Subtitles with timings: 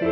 [0.00, 0.04] 大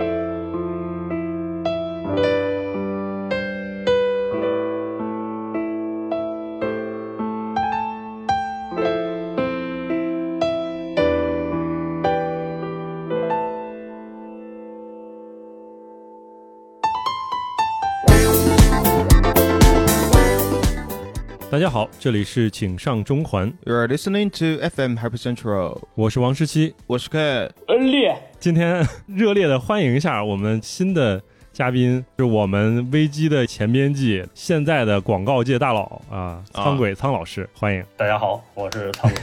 [21.61, 26.75] 家好，这里是请上中环，You're listening to FM Hyper Central，我是王十七。
[26.87, 27.51] 我是 K。
[27.69, 28.15] 恩烈，
[28.47, 31.21] 今天热烈的欢迎一下我们新的
[31.53, 37.85] 嘉宾，是我们危机的前编辑，现在的广告界大佬啊，苍鬼苍老师，欢迎。
[37.97, 39.21] 大家好，我是苍鬼。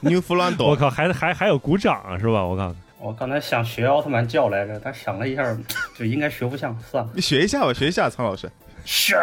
[0.12, 2.44] New 弗兰我，靠，还还还有鼓掌啊，是吧？
[2.44, 5.56] 我靠，我刚才想学奥特曼叫来着，但想了一下，
[5.98, 7.10] 就应该学不像，算了。
[7.14, 8.46] 你学一下吧，学一下，苍老师。
[8.84, 9.16] 是，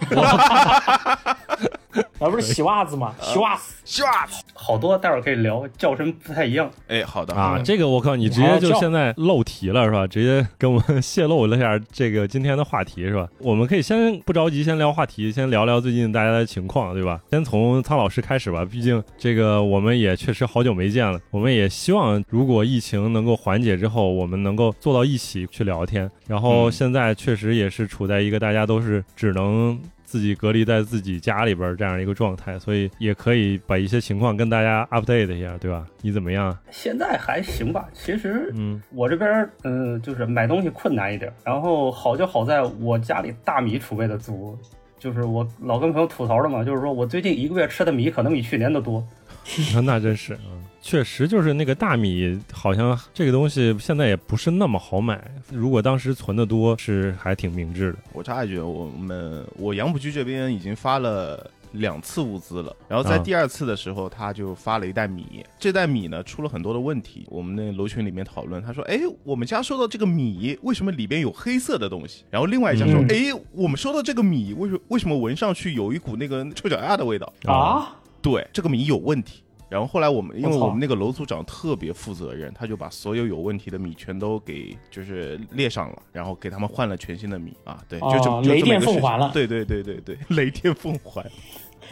[2.18, 3.14] 而不是洗袜子吗？
[3.20, 6.70] 洗袜子，洗袜子，好多待会儿可以聊，叫声不太一样。
[6.88, 10.06] 哎，好的啊，嗯这个我靠，你直接就现在漏题了是吧？
[10.06, 13.28] 直接跟我们泄露了一下这个今天的话题是吧？
[13.38, 17.20] 我们可以先不着急，先聊话题，先聊聊最近大家的情况，对吧？
[17.30, 26.10] 先从苍老师开始吧，毕竟这个我们也确实好久没见了，我们也希望如果疫情能够缓解之后，我们能够坐到一起去聊天。
[26.26, 29.78] 然后嗯现在确实也是处在一个大家都是只能。
[30.08, 35.86] 自己隔离在自己家里边儿这样一个状态，所以也可以把一些情况跟大家 update 一下，对吧？
[36.00, 36.56] 你怎么样？
[36.70, 44.58] 现在还行吧，其实嗯，我这边儿嗯、就是买东西困难一点，然后好就好在我家里大米储备的足。
[44.98, 49.06] 就是我老跟朋友吐槽的嘛，就是说我最近一个月吃的米可能比去年的多。
[49.84, 50.38] 那真是，啊，
[50.80, 55.22] 确实就是那个大米，好像这个东西现在也不是那么好买。
[55.50, 57.98] 如果当时存的多，是还挺明智的。
[58.12, 61.50] 我插一句，我们我杨浦区这边已经发了。
[61.72, 65.44] 两次物资了，然后在啊第二次的时候，他就发了一袋米。
[65.58, 77.94] 这袋米呢出了很多的问题，我们那楼群里面讨论，他说：“哎，我们家收到这个米，为什么里边有黑色的东西？”然后另外一家说：“嗯哎，我们收到这个米，为什为什么闻上去有一股那个臭脚丫的味道？”啊，
[78.30, 79.42] 对，这个米有问题。
[79.70, 87.78] 然后后来我们，因为我们那个楼组长特别负责任，他就把所有有问题的米全都给就是列上了，然后给他们换了全新的米啊。
[87.86, 91.22] 对，哦就这么就雷电这么一个事情奉还了对对对对对，雷电奉还。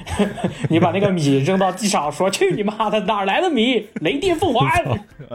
[0.69, 3.89] 你把那个米扔到地上，说去你妈的，哪儿来的米？
[4.01, 4.85] 雷电奉还！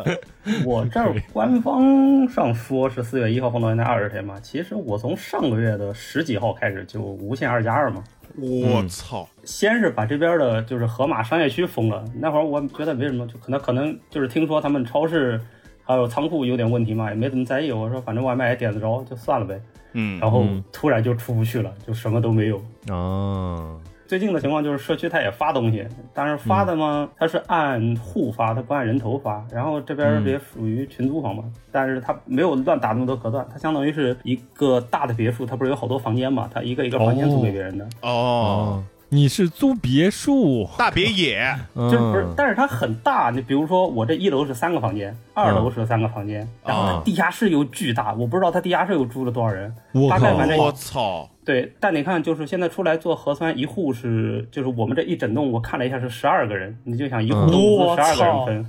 [0.66, 8.03] 我这儿官方上说是四月一号放到现在二十天嘛，其实我从上个月的十几号开始就无限二加二嘛。
[8.38, 9.27] 我操！
[9.44, 15.39] 先是把这边的就是河马商业区封了，那会儿我觉得没什么，就可能可能就是听说他们超市
[15.83, 17.72] 还有仓库有点问题嘛，也没怎么在意。
[17.73, 19.59] 我说反正外卖也点得着，就算了呗。
[19.93, 22.57] 嗯，然后嗯突然就出不去了，就什么都没有。
[22.88, 23.75] 啊，
[24.11, 29.41] 最近的情况就是社区它也发东西，但是发的嘛，它是按户发，它不按人头发。
[29.49, 43.29] 然后这边也属于群租房嘛，但是它没有乱打那么多隔断，它相当于是一个大的别墅，它不是有好多房间嘛，它一个一个房间租给别人的，哦，哦，你是租别墅，大别野，就是不是嗯，但是它很大。
[43.29, 49.73] 你比如说我这一楼是三个房间，二楼是三个房间，然后它啊地下室又巨大，我不知道它地下室又住了多少人。
[49.93, 51.29] 我靠大概反正我操！
[51.44, 57.52] 对，但你看，就是现在出来做核酸，一户是就是我们这一整栋，我看了一下是十二个人，你就想一户嗯。
[57.52, 58.66] 我物资十二个人分。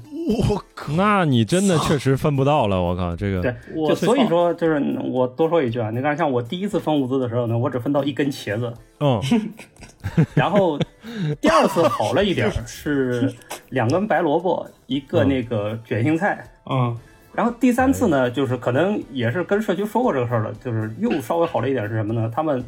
[0.49, 0.93] 我靠！
[0.95, 3.43] 那你真的确实分不到了，我靠，这个。
[3.43, 9.21] 对，我就所以说，就是我多说一句啊，你看，像我第一次分物资的时候呢，我只分到一根茄子，嗯，
[10.35, 10.79] 然后
[11.41, 13.35] 第二次好了一点儿，是
[13.71, 15.29] 两根白萝卜，一个嗯。
[15.29, 16.43] 那个卷心菜。
[16.71, 16.97] 嗯，
[17.35, 22.31] 然后第三次呢，就是可能也是跟社区说过这个事儿了，就是又稍微好了一点是什么呢？
[22.35, 22.63] 他们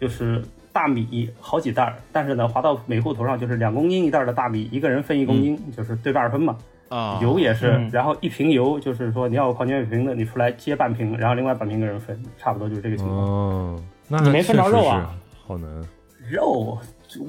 [0.00, 0.42] 就是
[0.72, 6.56] 大米好几袋儿，但是呢划到每户头上就是两公斤一袋儿的大米，一个人分一公斤，就是对半分嘛。
[6.90, 13.18] 啊，油也是，嗯然后一瓶油就是说你要矿泉水瓶的，你出来接半瓶，然后另外半瓶给人分，差不多就是这个情况。
[13.18, 15.12] 哦，那你没分着肉啊？
[15.44, 15.68] 好难。
[16.30, 16.78] 肉，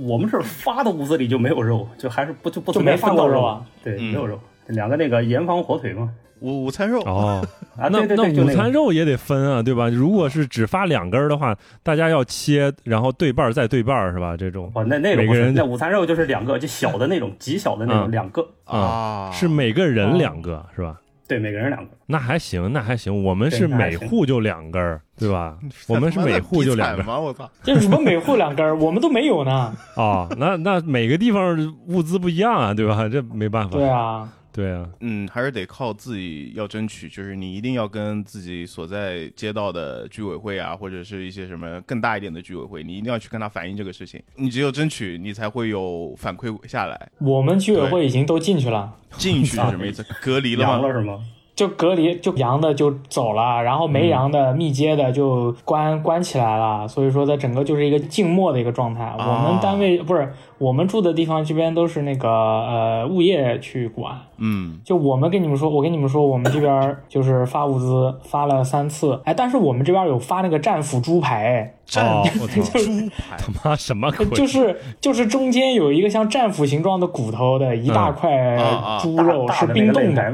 [0.06, 3.66] 我们这儿发的屋子里就没有肉，就还是不就不就没放分到肉过肉啊？
[3.84, 6.14] 对，嗯没有肉，两个那个盐坊火腿嘛。
[6.46, 7.46] 午午餐肉哦，
[7.78, 8.50] 啊，那那午。
[8.50, 9.90] 餐肉也得分啊，对吧？
[9.90, 14.38] 如果是只发两根儿的话，大家要切，然后对半儿再对半儿，是吧？
[14.38, 18.46] 这种哦，那那个不是，每个人那午餐肉就是两个，就小的那种，极小的那种，嗯两个。
[18.66, 21.00] 啊，是每个人哦两个，是吧？
[21.28, 21.90] 对，每个人两个。
[22.06, 23.24] 那还行，那还行。
[23.24, 25.58] 我们是每户就两根儿，对吧？
[25.88, 27.20] 我们是每户就两根儿吗？
[27.20, 27.50] 我操！
[27.64, 29.74] 这什么每户两根儿，我们都没有呢。
[29.98, 31.58] 哦，那那每个地方
[31.88, 33.10] 物资不一样啊，对吧？
[33.10, 33.76] 这没办法。
[33.76, 44.24] 对啊，对啊，嗯，还是得靠自己要争取，就是你一定要跟自己所在街道的居委会啊，或者是一些什么更大一点的居委会，你一定要去跟他反映这个事情。
[44.36, 47.10] 你只有争取，你才会有反馈下来。
[47.20, 48.94] 我们居委会已经都进去了。
[49.18, 50.06] 进去是什么意思？
[50.24, 50.72] 隔离了吗？
[50.72, 51.20] 阳了是吗？
[51.56, 59.16] 就隔离，就阳的就走了，然后没阳的密接的就关关起来了，所以说它整个就是一个静默的一个状态。
[59.18, 64.14] 我们单位不是我们住的地方，这边都是那个呃物业去管。
[64.38, 74.26] 嗯，就我们跟你们说，我跟你们说，我们这边就是发物资发了三次，哎，但是我们这边有发那个战斧猪排， 哦，我操，猪排他妈什么鬼？
[74.32, 78.58] 就是就是中间有一个像战斧形状的骨头的一大块
[79.02, 80.34] 猪肉是冰冻的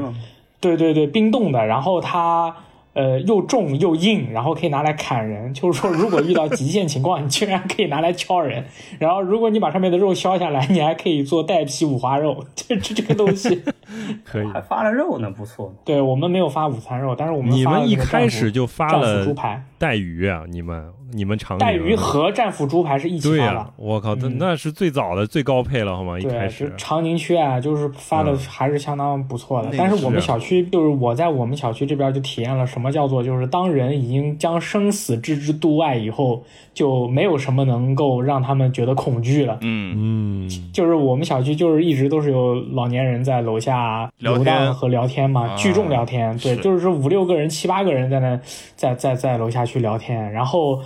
[0.62, 2.54] 对对对，冰冻的，然后它
[2.94, 5.52] 呃又重又硬，然后可以拿来砍人。
[5.54, 8.64] 就是说，如果遇到极限情况，你居然可以拿来敲人。
[8.98, 12.44] 然后，如果你把上面的肉削下来，你还可以做带皮五花肉。
[12.54, 13.62] 这这这个东西，
[14.24, 14.46] 可以。
[14.48, 15.72] 还发了肉呢，不错。
[15.84, 20.44] 对我们没有发午餐肉，但是我们你发了们一开始就发战斧了猪排、带鱼啊？
[20.48, 23.72] 你们你们厂里带鱼和战斧猪排是一起发的。
[23.76, 26.18] 我靠，那嗯那是最早的最高配了，好吗？
[26.18, 29.66] 一开对，始就长宁区啊，就是发的嗯还是相当不错的。
[29.66, 36.42] 那个但是我们小区，就是我在我们小区这边就体验了什么叫做，就是当人已经将生死置之度外以后，
[36.74, 39.58] 就没有什么能够让他们觉得恐惧了。
[39.60, 46.36] 嗯，嗯，就是我们小区就是一直都是有老年人在楼下聊天游荡和聊天嘛，啊聚众聊天。
[46.38, 48.40] 对，就是五六个人、七八个人在那
[48.74, 50.80] 在在在楼下去聊天，然后。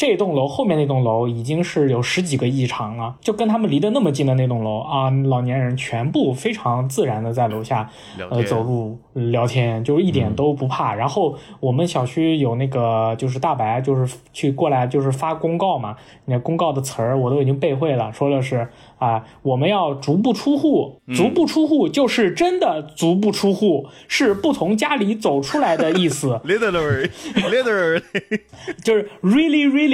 [0.00, 7.86] 这栋楼后面那栋楼已经是有十几个异常了，就跟他们离得那么近的那栋楼啊，老年人全部非常自然的在楼下
[8.30, 10.94] 呃走路聊天，就是一点都不怕。
[10.94, 15.94] 然后我们小区有那个就是大白，就是去过来就是发公告嘛，
[16.24, 18.66] 那公告的词儿我都已经背会了，说的是
[18.98, 26.40] 啊，我们要足不出户，足不出户就是真的足不出户，是不从家里走出来的意思。
[26.48, 28.00] literally literally，
[28.82, 29.89] 就是 really really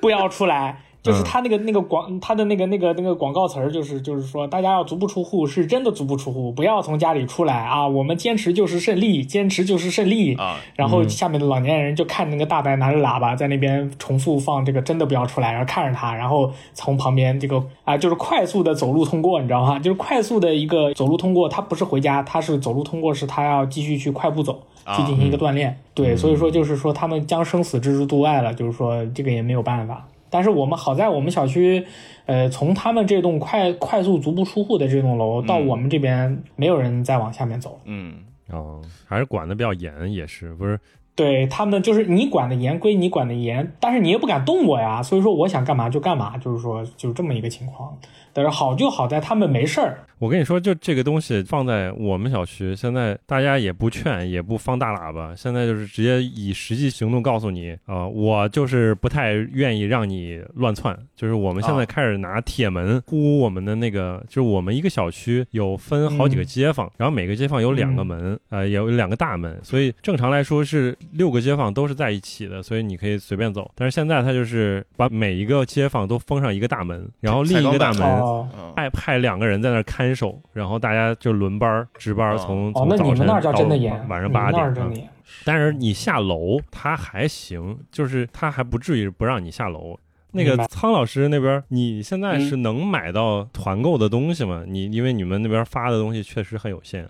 [0.00, 0.80] 不要出来。
[1.02, 7.88] 就是嗯他那个那个广他的那个那个那个广告词儿，就是就是说大家要足不出户，是真的足不出户，不要从家里出来啊！
[7.88, 10.58] 我们坚持就是胜利，坚持就是胜利啊！
[10.76, 19.78] 然后下面的老年人就看那个大白拿着喇叭在那边重复放这个真的不要出来，然后看着他，然后从旁边这个啊就是快速的走路通过，你知道吗？
[19.78, 24.60] 就是快速的一个走路通过，他不是回家，他是走路通过，是他要继续去快步走。
[24.96, 30.06] 去进行一个锻炼，对，所以说就是说他们将生死置之度外了，就是说这个也没有办法。
[30.32, 31.84] 但是我们好在我们小区，
[32.26, 37.80] 呃，从他们这栋快快速足不出户的这栋楼到我们这边，没有人再往下面走。
[37.84, 38.14] 嗯，
[38.48, 40.78] 哦，还是管的比较严，也是不是？
[41.16, 47.98] 对他们就是你管的严归你管的严，但是你也不敢动我呀，所以说我想干嘛就干嘛，就是说就是这么一个情况。
[48.32, 73.70] 但是好就好在他们没事儿，我跟你说，就这个东西放在我们小区，现在大家也不劝，也不放大喇叭，现在就是直接以实际行动告诉你啊、我就是不太愿意让你乱窜，就是我们现在啊开始拿铁门呼我们的那个，就是我们一个小区有分好几个街坊，然后每个街坊有两个门，呃，有两个大门，所以正常来说是六个街坊都是在一起的，所以你可以随便走。
[73.74, 78.19] 但是现在他就是把每一个街坊都封上一个大门，然后另一个大门。
[78.20, 85.10] 哦嗯派派两个人在那儿看守，然后大家就轮班值班从哦，那从早晨你们那儿叫真的到严，晚上八点。
[85.44, 89.98] 但是你下楼，他还行，就是他还不至于不让你下楼。
[90.32, 94.64] 那个苍老师那边，你现在是能买到团购的东西吗？
[94.66, 97.08] 你因为你们那边发的东西确实很有限。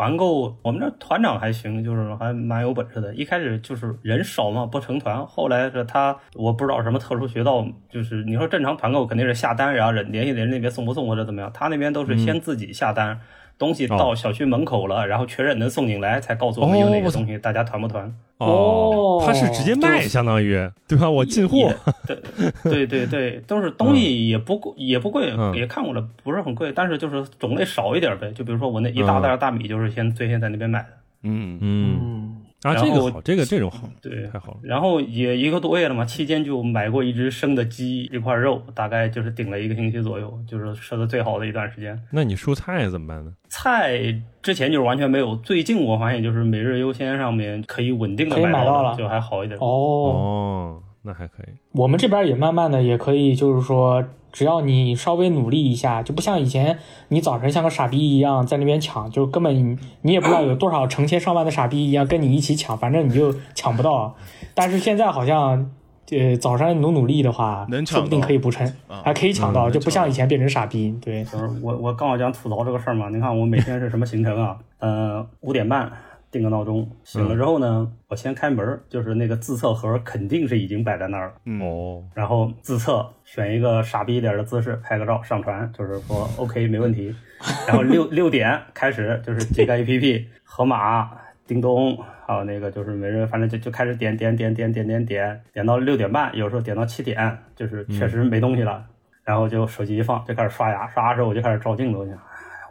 [0.00, 3.14] 团购，我们这团长还行，就是还蛮有本事的。
[3.14, 5.26] 一开始就是人少嘛，不成团。
[5.26, 11.50] 后来是他，我不知道什么特殊渠道，就是你说正常团购肯定是下单，然后人联系人那边送不送或者怎么样。
[11.52, 13.20] 他那边都是先自己下单，
[13.60, 17.20] 东西到小区门口了，然后确认能送进来，才告诉我们有哪哦我操。
[17.20, 18.12] 个东西，大家团不团。
[18.38, 19.22] 哦。
[19.24, 21.10] 他是直接卖，相当于对吧？
[21.10, 21.70] 我进货，
[22.06, 22.16] 对
[22.64, 25.54] 对对对，都是东西也不贵，也不贵，嗯。
[25.54, 28.32] 也看过了，不是很贵，但是就是种类少一点呗。
[28.32, 30.88] 就比如说我那一大袋大米，就是先最先在那边买的。
[31.24, 31.98] 嗯，嗯。
[32.00, 34.58] 嗯，啊，然后这个好，这个这种好，对，太好了。
[34.62, 41.98] 然后也一个多月了嘛，期间就买过一只生的鸡，一块肉，大概就是顶了一个星期左右，就是吃的最好的一段时间。
[42.10, 43.32] 那你蔬菜怎么办呢？
[43.48, 43.98] 菜
[44.42, 49.58] 之前就是完全没有，最近我发现就是每日优鲜上面可以稳定的买到了，就还好一点。
[49.58, 51.46] 哦，哦，那还可以。
[51.72, 56.78] 我们这边也慢慢的也可以，就是说，只要你稍微努力一下，就不像以前
[57.08, 64.14] 你早晨像个傻逼一样在那边抢，就根本你你也不知道有多少成千上万的傻逼一样跟你一起抢，反正你就抢不到。
[64.54, 65.70] 但是现在好像。
[66.12, 70.92] 呃，早上努努力的话，能抢说不定可以补成，啊还可以抢到，嗯就不像以前变成傻逼。
[71.00, 74.56] 对，就是我我刚好讲吐槽这个事儿嘛，你看我每天是什么行程啊？
[74.80, 75.88] 呃，五点半
[76.30, 87.14] 定个闹钟，醒了之后呢，我先开门，就是那个自测盒肯定是已经摆在那儿，哦，然后自测选一个傻逼一点儿的姿势，拍个照上传，就是说 OK 没问题，
[87.66, 91.10] 然后六六点开始就是几个 APP，盒马、
[91.46, 98.84] 叮咚，还有那个就是没人，反正就就开始点点点点点点点，点到六点半，有时候点到七点，就是确实没东西了，
[99.24, 102.18] 然后就手机一放，就开始刷牙，刷牙时候我就开始照镜子，哎呀，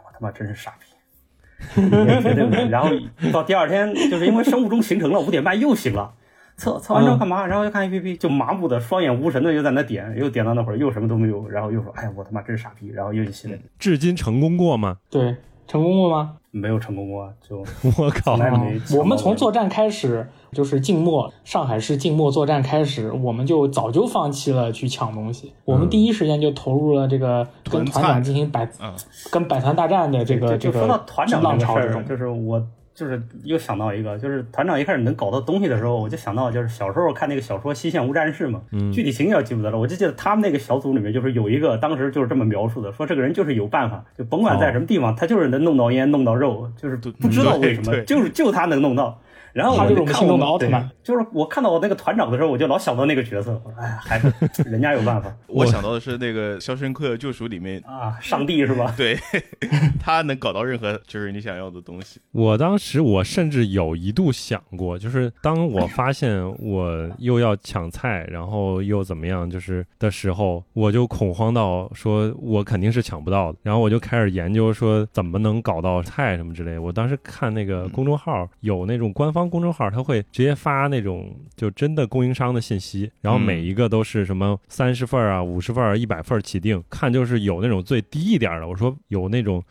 [0.06, 0.86] 我他妈真是傻逼。
[1.74, 2.68] 绝对没。
[2.68, 2.90] 然后
[3.32, 6.14] 到第二天，就是因为生物钟形成了，五点半又醒了。
[6.56, 7.46] 测测完之后干嘛？
[7.46, 13.58] 然后就看 A P P，就麻木的、双眼无神的又在那点，又点到那会儿又什么都没有，然后又说：“哎呀，我他妈真是傻逼！”然后又去洗脸。
[13.78, 14.98] 至今成功过吗？
[15.08, 15.36] 对，
[15.66, 16.36] 成功过吗？
[16.50, 17.58] 没有成功过，就
[17.98, 18.38] 我靠！
[18.96, 28.68] 我们从作战开始，就是静默，上海市静默作战开始，我们就早就放弃了去抢东西，我们第一时间就投入了这个跟团长进行百
[29.30, 32.60] 跟百团大战的这个这个浪潮之中，就是我。
[32.94, 38.60] 就是又想到一个，就是团长一开始能搞到东西的时候，我就想到就是小时候看那个小说《西线无战事》嘛，
[38.92, 49.20] 具体情节记不得了，我就记得他们那个小组里面就是有一个，当时就是这么描述的，说这个人就是有办法，就甭管在什么地方，他就是能弄到烟，弄到肉，就是不知道为什么，就是就他能弄到。
[49.52, 53.60] 然后我就看我的奥特曼，就是我看到我那个团长的时候，我就老想到那个角色。
[53.76, 54.32] 哎呀，还是
[54.64, 55.34] 人家有办法。
[55.48, 58.94] 我想到的是那个《肖申克的救赎》里面啊，上帝是吧？
[58.96, 59.18] 对，
[59.98, 62.20] 他能搞到任何就是你想要的东西。
[62.30, 73.58] 我当时我甚至有一度想过，就是当我发现我又要抢菜，然后又怎么样，就是的时候，我就恐慌到说我肯定是抢不到的。
[73.64, 76.78] 然后我就开始研究说怎么能搞到菜什么之类。
[76.78, 79.39] 我当时看那个公众号有那种官方。
[79.48, 88.66] 公众号他会直接发那种就真的供应商的信息，然后每一个都是什么三十份啊、五十份、一百份起订，看就是有那种最低一点的。
[88.66, 89.62] 我说有那种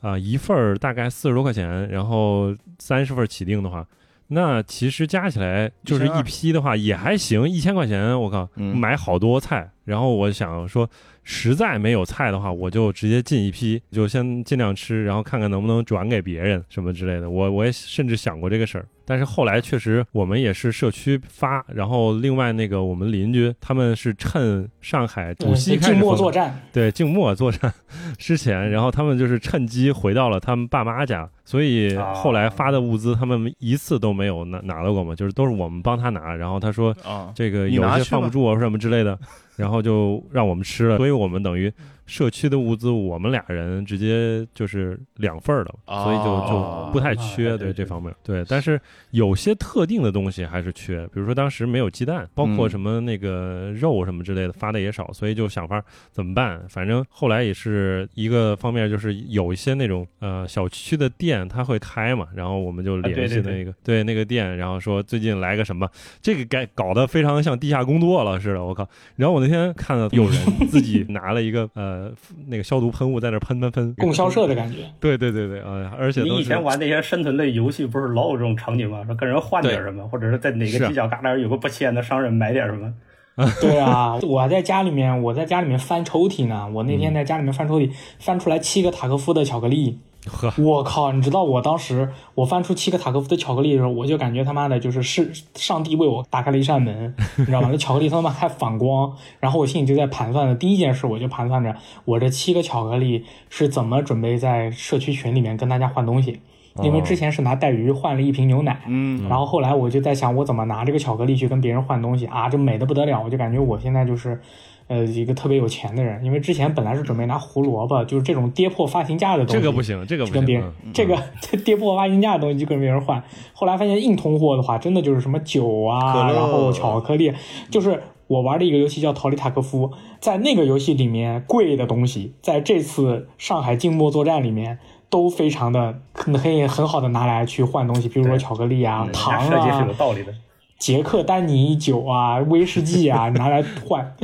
[0.00, 3.86] 啊一份大概四十多块钱，然后三十份起订的话，
[4.28, 9.70] 那其实加起来就是一批的话也还行，一千块钱我靠买好多菜。
[9.84, 10.88] 然后我想说。
[11.32, 17.30] 实在没有菜的话，我就直接进一批，就先尽量吃，然后看看能不能转给别人什么之类的。
[17.30, 27.72] 我我也甚至想过这个事儿，但是后来确实我们也是社区发，然后另外那个我们邻居他们是趁上海浦西静默作战，对静默作战
[28.18, 37.30] 之前，然后他们就是趁机回到了他们爸妈家，所以后来发的物资他们一次都没有拿拿到过嘛，就是都是我们帮他拿，然后他说啊。
[37.36, 39.16] 这个有些放不住啊什么之类的。
[39.60, 41.72] 然后就让我们吃了，所以我们等于。
[42.10, 48.12] 社区的物资，我们俩人直接就是两份儿的，所以就就不太缺对这方面。
[48.24, 48.80] 对，但是
[49.12, 56.60] 有些特定的东西还是缺，比如说当时没有鸡蛋，包括什么那个肉什么之类的发的也少，所以就想法怎么办。
[56.68, 65.88] 反正后来也是一个方面，就是有一些那种呃小区的店他会开嘛，然后我们就联系那个对那个店，然后说最近来个什么，
[66.20, 68.88] 这个该搞得非常像地下工作了似的，我靠！
[69.14, 71.99] 然后我那天看到有人自己拿了一个呃。
[72.00, 72.12] 呃，
[72.46, 74.78] 那个消毒喷雾在那喷喷喷，供销社的感觉。
[74.98, 79.02] 对对对对，啊，而且你以前玩那些生存类游戏，不是老有这种场景吗？
[79.04, 82.92] 说跟人换点什么，或者是在哪个犄角旮旯有个不起眼的商人买点什么。
[83.60, 86.68] 对啊，我在家里面，我在家里面翻抽屉呢。
[86.74, 89.98] 我那天在家里面翻抽屉，翻出来七个塔科夫的巧克力。
[90.26, 91.12] 呵， 我靠！
[91.12, 97.68] 你知道我当时我翻出七个塔科夫的巧克力的时候，我就感觉他妈的就是是上帝为我打开了一扇门， 你知道吗？
[97.70, 101.74] 那巧克力他妈还反光，然后我心里就在盘算的，第一件事我就盘算着
[102.04, 106.40] 我这七个巧克力是怎么准备在社区群里面跟大家换东西，
[106.82, 114.40] 因为之前是拿带鱼换了一瓶牛奶，嗯，然后后来我就在想我怎么拿这个巧克力去跟别人换东西啊，这美的不得了，我就感觉我现在就是。
[114.90, 121.16] 呃，一个特别有钱的人，因为之前本来是准备拿胡萝卜，就是这种跌破发行价的东西，这个不行，这个跟别人这个
[121.64, 123.22] 跌破发行价的东西就跟别人换。
[123.52, 127.32] 后来发现硬通货的话，真的就是什么酒啊，然后巧克力，
[127.70, 129.86] 就是我玩的一个游戏叫《逃离塔科夫》，
[130.18, 139.48] 在那个游戏里面贵的东西，在这次上海静默作战里面都非常的可以很好的拿来去换东西，比如说巧克力啊、糖啊。
[139.48, 140.34] 设计是有道理的。
[140.80, 144.16] 杰克丹尼酒啊，威士忌啊， 拿来换，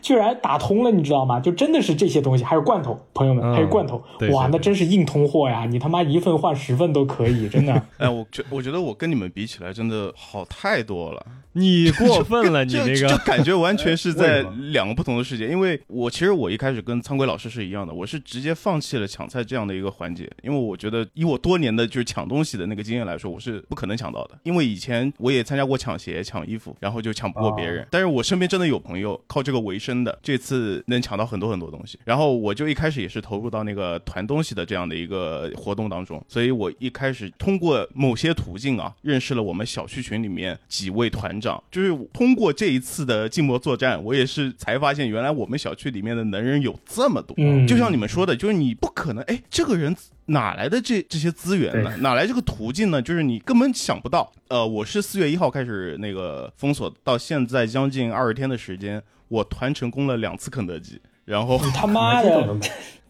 [0.00, 1.38] 居然打通了，你知道吗？
[1.38, 5.66] 就真的是这些东西，还有罐头，朋友们，还有罐头，哇，那真是硬通货呀！
[5.66, 7.82] 你他妈一份换十份都可以，真的。
[7.98, 11.24] 哎，我觉我觉得我跟你们比起来，真的好太多了。
[11.58, 15.48] 你过分了， 你那个就感觉完全是在两个不同的世界。
[15.48, 24.38] 因为我其实我一开始跟苍龟老师是一样的，我是直接放弃了抢菜这样的一个环节，因为我觉得以我多年的就是抢东西的那个经验来说，我是不可能抢到的。
[24.44, 27.86] 因为以前我也参加过抢鞋、抢衣服，然后就抢不过别人。
[27.90, 31.98] 但是我身边真的有朋友靠这个为生的，这次能抢到很多很多东西。
[32.04, 47.34] 然后我就一开始也是投入到那个团东西的这样的一个活动当中，所以我一开始通过某些途径啊，认识了我们小区群里面几位团长，就是通过这一次的静默作战，我也是才发现原来我们小区里面的能人有这么多。
[47.38, 49.94] 嗯，就像你们说的，就是你不可能，哎，这个人。
[50.30, 51.90] 哪来的这这些资源呢？
[52.00, 53.00] 哪来这个途径呢？
[53.00, 54.30] 就是你根本想不到。
[54.48, 62.56] 呃，我是四月一号开始那个封锁，到现在将近二十天的时间，我团成功了两次肯德基，然后他妈的，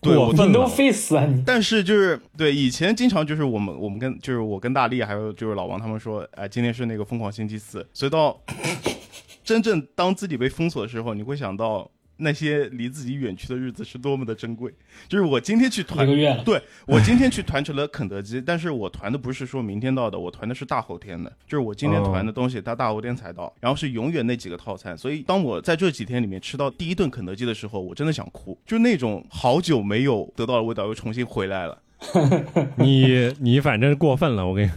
[0.00, 1.42] 对我你都飞死啊你！
[1.44, 8.40] 但是就是对以前经常就是我们我们跟就是我跟大力还有就是老王他们说，哎，今天是那个疯狂星期四，所以到
[9.44, 11.90] 真正当自己被封锁的时候，你会想到。
[12.18, 14.72] 那些离自己远去的日子是多么的珍贵。
[15.08, 16.06] 就是我今天去团，
[16.44, 21.32] 对我今天去团成了肯德基，但是我团的不是说明天到的，我团的是大后天的。
[21.46, 24.96] 就是我今天团的东西，它大后天才到，然后是永远那几个套餐。
[24.96, 31.78] 所以当我在这几天里面吃到第一顿肯德基的时候，我真的想哭，就那种好久没有得到的味道又重新回来了。
[32.76, 34.70] 你你反正过分了，我跟你。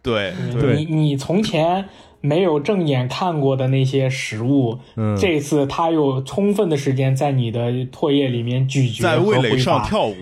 [0.00, 0.32] 对，
[0.76, 1.88] 你你从前。
[2.22, 10.16] 没有正眼看过的那些食物，嗯，这次他有充分的时间在你的唾液里面咀嚼在味蕾上跳舞，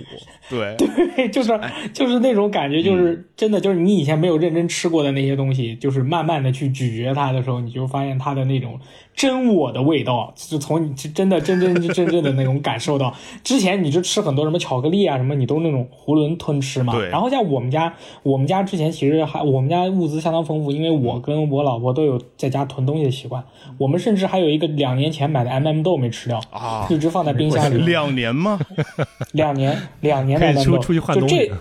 [0.51, 1.59] 对对， 就是
[1.95, 8.79] 就是那种感觉，就是真的，就是你以前没有认真吃过的那些东西，就是慢慢的去咀嚼它的时候，你就发现它的那种。
[9.13, 13.15] 真我的味道，就从你真的真真真正的那种感受到。
[13.45, 16.99] 之前你就吃很多什么巧克力啊什么，你都那种囫囵吞吃嘛。
[17.11, 17.93] 然后像我们家，
[18.23, 23.45] 我们家之前其实还我们家物资相当丰富，因为我跟我老婆都有在家囤东西的习惯。
[23.77, 27.83] 我们甚至还有一个两年前买的 M M 豆没吃掉啊，一直放在冰箱里。
[27.83, 28.59] 两年吗？
[29.33, 30.79] 两年，两年的 M M 豆。
[30.79, 31.51] 出去换东西。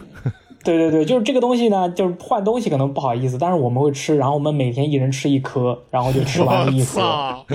[0.61, 7.45] 对对对，就是这个东西呢，就是换东西可能不好意思，但是我们会吃，然后我们每天一人吃一颗，然后就吃完了一颗，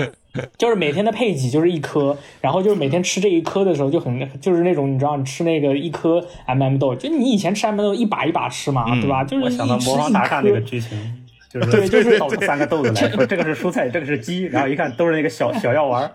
[0.57, 9.23] 就是每天的配给就是一颗，然后就是每天吃这一颗的时候就很就是那种你知道你吃那个一颗 M M 豆，就你以前吃 M M 豆一把一把吃嘛，对吧？
[9.23, 10.97] 就是想到魔方大厦那个剧情，
[11.53, 16.11] 就是对，就是倒出三个豆子来说这个是蔬菜，这个是鸡，然后一看都是那个小小药丸。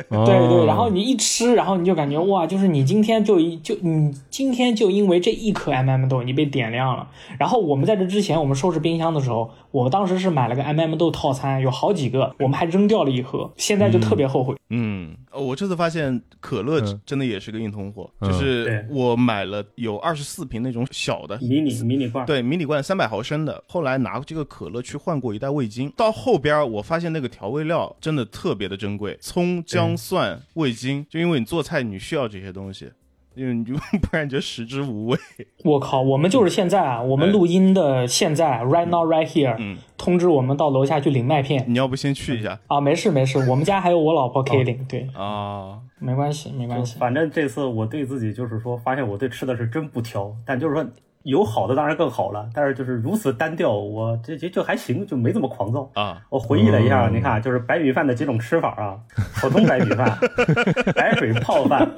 [0.10, 7.08] 对对，然后你一吃，然后你就感觉哇，就是你今天就一就你今天就因为这一颗 M M 豆，你被点亮了。
[7.38, 9.50] 然后我们在这之前，我们收拾冰箱的时候。
[9.72, 14.54] 我们当时是买了个 M M 豆套餐，有好几个，我们还扔掉了一盒，现在就特别后悔。
[14.68, 23.62] 嗯，我这次发现可乐真的也是个硬通货，就是我买了有二十四瓶那种小的迷你迷你罐，对，迷你罐三百毫升的。
[23.68, 32.90] 后来拿这个可乐去换过一袋味精，到后边我发现那个调味料真的特别的珍贵，葱姜蒜味精，就因为你做菜你需要这些东西。
[33.34, 35.18] 因为你就 不然就食之无味。
[35.64, 41.64] 我靠，我们就是现在啊，我们录音的现在，right now right here，嗯通知我们到楼下去领麦片。
[41.68, 42.80] 你要不先去一下啊？
[42.80, 44.84] 没事没事， 我们家还有我老婆可以领。
[44.88, 46.98] 对啊，没关系没关系。
[46.98, 50.84] 反正这次我对自己就是说，发现我对吃的是真不挑，但就是说。
[51.24, 55.90] 有好的当然更好了，但是就是如此单调，我这这就还行，就没这么狂躁。
[55.94, 56.20] 啊。
[56.28, 58.98] 我回忆了一下，你看，就是白米饭的几种吃法啊，
[59.40, 60.18] 普通白米饭、
[60.94, 61.88] 白水泡饭，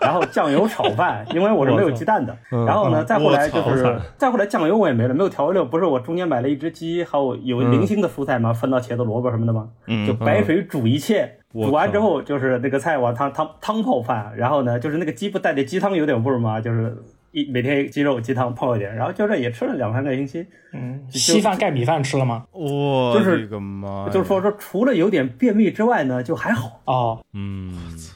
[0.00, 2.36] 然后酱油炒饭， 因为我是没有鸡蛋的。
[2.50, 9.68] 然后呢，再后来就是再后来酱油我也没了，没有调味料，不是我中间买了一只鸡，还有有零星的蔬菜嘛，分到茄子、萝卜什么的嘛，
[10.06, 16.96] 就白水煮一切，煮完之后就是那个菜往汤汤汤泡饭，然后呢，就是那个鸡不带的鸡汤有点味儿嘛，就是。
[17.34, 20.46] 一每天鸡肉鸡汤泡一点，然后就这也吃了两三个星期。
[20.72, 22.44] 嗯，稀饭盖米饭吃了吗？
[22.52, 27.20] 我就是个妈，就是说说除了有点便秘之外呢，就还好哦。
[27.32, 27.72] 嗯，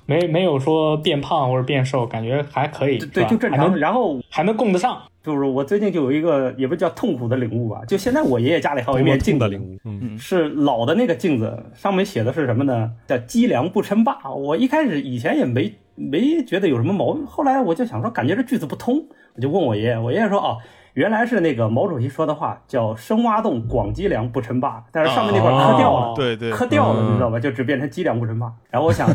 [0.07, 3.77] 没没有说变胖或者变瘦，感觉还可以，对，就正常。
[3.77, 5.03] 然后还能供得上。
[5.29, 12.91] 就是我最近就有一个也不叫痛苦的领悟吧，就现在我爷爷家里还有一面镜子，嗯，是老的那个镜子，上面写的是什么呢？
[13.07, 14.19] 叫积粮不称霸。
[14.31, 20.57] 我一开始以前也没没觉得有什么毛病，后来我就想说，感觉这句子不通，我就问我爷爷，我爷爷说哦。
[20.99, 27.39] 原来是那个毛主席说的话，叫“深挖洞，广积粮，不称霸”，但是上面那块磕掉了，对对，磕掉了，你知道吧？
[27.39, 28.53] 就只变成“积粮不称霸”。
[28.69, 29.09] 然后我想，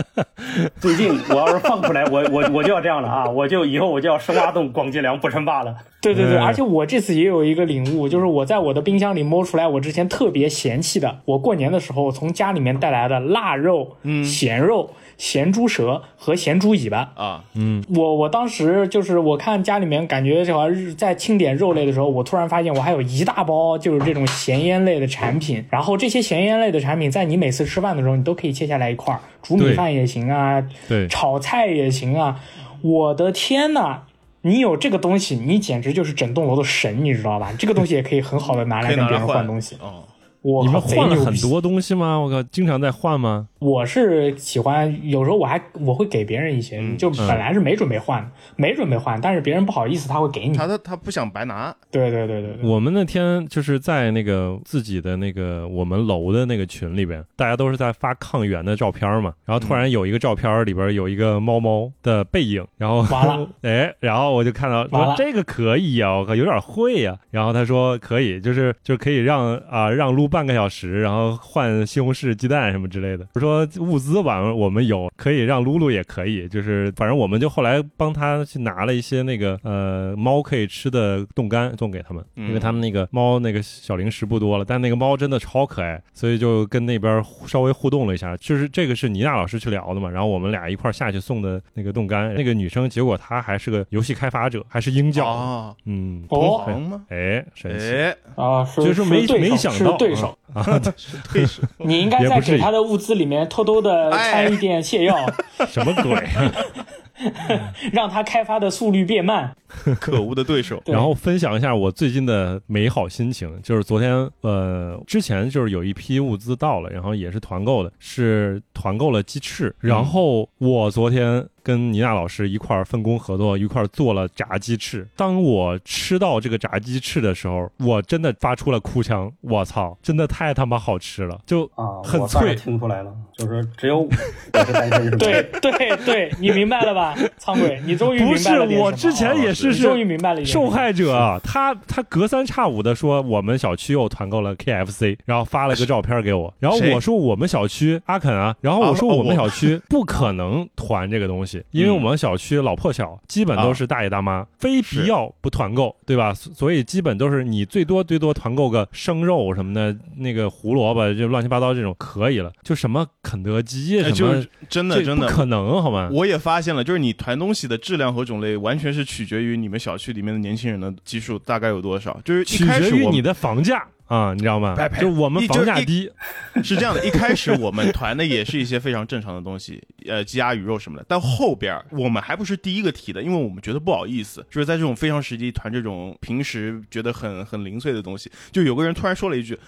[0.78, 3.24] 最近我要是放出来，我我我就要这样了啊！
[3.26, 5.74] 我就以后我就要“深挖洞，广积粮，不称霸”了。
[6.02, 14.90] 对对对，而且我这次也有一个领悟，就是我在我的冰箱里摸出来，我之前特别嫌弃的，我过年的时候从家里面带来的腊肉、咸肉。
[15.18, 32.40] 咸猪舌和咸猪尾巴啊，嗯，我我当时就是我看家里面感觉这好像在清点肉类的时候，我突然发现我还有一大包就是这种咸腌类的产品，然后这些咸腌类的产品在你每次吃饭的时候，你都可以切下来一块儿煮米饭也行啊，对，炒菜也行啊，
[32.82, 34.02] 我的天呐，
[34.42, 37.52] 你有这个东西，你简直就是整栋楼的神，你知道吧？
[37.58, 40.04] 这个东西也可以很好的拿来 跟别人换东西哦。
[40.42, 42.20] 我你们换了很多东西吗？
[42.20, 43.48] 我靠，经常在换吗？
[43.58, 50.56] 我是喜欢，有时候我还我会给别人一些，嗯就本来是没准备换，没准备换，但是别人不好意思，他会给你。
[50.56, 73.26] 他他他不想白拿，对对对对对，我们那天就是在那个自己的那个我们楼的那个群里边，大家都是在发抗原的照片嘛，然后突然有一个照片里边有一个猫猫的背影，然后完了， 哎，然后我就看到说这个可以啊，我靠，有点会呀、然后他说可以，就是就可以让啊、让撸半个小时，然后换西红柿鸡蛋什么之类的。
[73.46, 88.36] 我说物资吧，我们有，可以让露露也可以，就是反正我们就后来帮他去拿了一些那个呃猫可以吃的冻干送给他们，嗯因为他们那个猫那个小零食不多了，但那个猫真的超可爱，所以就跟那边稍微互动了一下。
[88.38, 97.02] 就是这个是倪娜老师去聊的嘛，然后我们俩一块下去送的那个冻干，那个女生结果她还是个游戏开发者，还是鹰教，啊，嗯，哦同行吗？
[97.08, 97.86] 哎，神奇。
[97.86, 100.62] 哎，啊，是就是没是没想到是对手， 啊，
[100.96, 105.16] 是对手， 你应该在给他的物资里面偷偷的哎掺一点泻药，
[105.68, 106.26] 什么鬼？
[107.92, 109.50] 让他开发的速率变慢。
[109.98, 110.80] 可恶的对手。
[110.84, 125.04] 对然后分享一下我最近的美好心情，就是昨天呃之前就是有一批物资到了，然后也是团购的，是团购了鸡翅，然后我昨天跟倪娜老师一块儿分工合作，一块儿做了炸鸡翅。
[125.16, 135.18] 当我吃到这个炸鸡翅的时候，我真的发出了哭腔，我操，真的太他妈好吃了，就啊，很脆听出来了，就是只有我是单身？
[135.18, 137.82] 对 对对，你明白了吧，苍鬼？
[137.84, 156.34] 你终于明不是白了什么我之前也是是终于明白了 受害者啊，他他隔三差五的说我们小区又团购了 KFC，然后发了个照片给我，然后我说我们小区阿肯啊，然后我说啊我们小区不可能团这个东西，因为我们小区老破小，基本都是大爷大妈，非必要不团购，对吧？
[156.34, 166.08] 所所以基本都是你最多最多团购个生肉什么的，那个胡萝卜就乱七八糟这种可以了，就什么肯德基什么哎就是真的真的不可能好吗？
[166.12, 172.20] 我也发现了，就是你团东西的质量和种类，完全是取决于你们小区里面的年轻人的基数大概有多少。
[172.24, 176.08] 就是取决于你的房价啊，你知道吗就我们房价低，
[176.62, 181.04] 是这样的，一开始我们团的也是一些非常正常的东西，呃，鸡鸭鱼肉什么的。
[181.08, 188.30] 但后边我们还不是第一个提的，因为我们觉得不好意思，就是在这种非常时期团这种平时觉得很很零碎的东西。
[188.52, 189.58] 就有个人突然说了一句，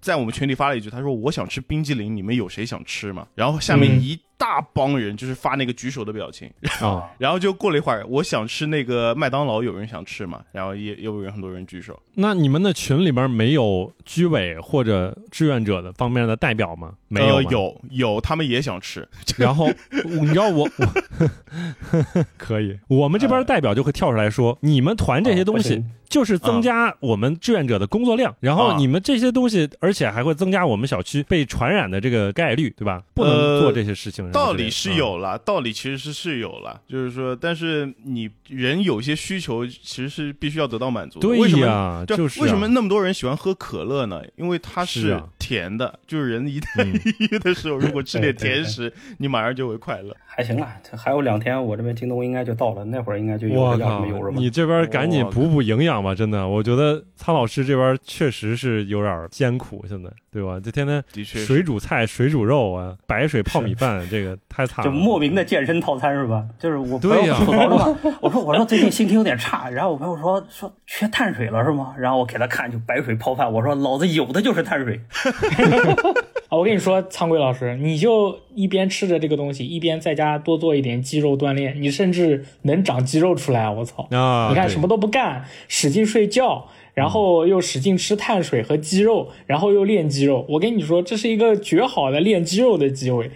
[0.00, 3.26] 在我们群里发了一句，他说我想吃冰激凌，你们有谁想吃吗？
[3.34, 11.98] 然后下面嗯一大帮人就是发那个举手的表情，然后，然后就过了一会儿，我想吃那个麦当劳，有人想吃嘛，然后也也有人很多人举手。
[12.14, 16.92] 那你们的群里边没有居委或者志愿者的方面的代表吗？
[17.08, 19.68] 没有呃，有有，他们也想吃， 然后
[20.04, 33.02] 你知道我我 可以，我们这边代表就会跳出来说，你们团这些东西哦就是增加我们志愿者的工作量，然后啊你们这些东西，而且还会增加我们小区被传染的这个概率，对吧？
[33.12, 34.25] 不能呃做这些事情。
[34.32, 41.26] 道理是啊有了，道理其实是是有了，就是说，但是你人有些需求其实是必须要得到满足的。
[41.28, 41.66] 对为什么？
[41.66, 44.22] 呀，就就是啊为什么那么多人喜欢喝可乐呢？
[44.36, 50.14] 因为它是是啊甜的，就是人一旦嗯 抑郁的时候，如果吃点对对对甜食，你马上就会快乐。
[50.26, 54.30] 还行啊，这还有两天，我这边京东应该就到了，那会儿应该就有我了要什靠么有什！
[54.30, 54.40] 么。
[54.40, 60.60] 你这边赶紧补补营养吧，真的，我觉得苍老师这边确实是有点艰苦，现在对吧？
[60.62, 64.90] 这天天的确，水煮菜、水煮肉啊，白水泡米饭，这个太惨了。
[64.90, 66.44] 就莫名的健身套餐是吧？
[66.58, 71.94] 就是我朋友吐槽我说我说最近心情有点差，然后我朋友说说缺碳水了是吗？
[71.98, 75.00] 然后我给他看就白水泡饭，我说老子有的就是碳水，
[76.48, 83.70] 啊，我跟你说，苍贵老师，你就一边吃着这个东西，一边在家多做一点肌肉锻炼，你甚至能长肌肉出来啊！
[83.70, 84.06] 我操！
[84.10, 90.46] 啊，你看什么都不干，使劲睡觉，然后又使劲吃碳水和鸡肉，然后又练肌肉。
[90.48, 93.30] 我跟你说，这是一个绝好的练肌肉的机会，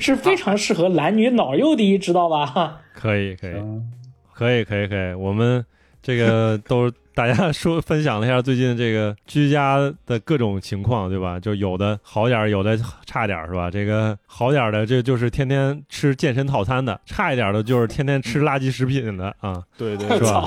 [0.00, 2.80] 是非常适合男女老幼的，知道吧？
[2.96, 3.92] 可以可以嗯，
[4.32, 5.62] 可以可以可以，我们
[6.02, 11.40] 这个都大家 说分享了一下最近这个居家的各种情况，对吧？
[11.40, 13.70] 就有的好点儿，有的差点儿，是吧？
[13.70, 20.42] 这个好点儿的，这就是天天吃健身套餐的；差一点儿的，就是天天吃垃圾食品的啊，对对是吧？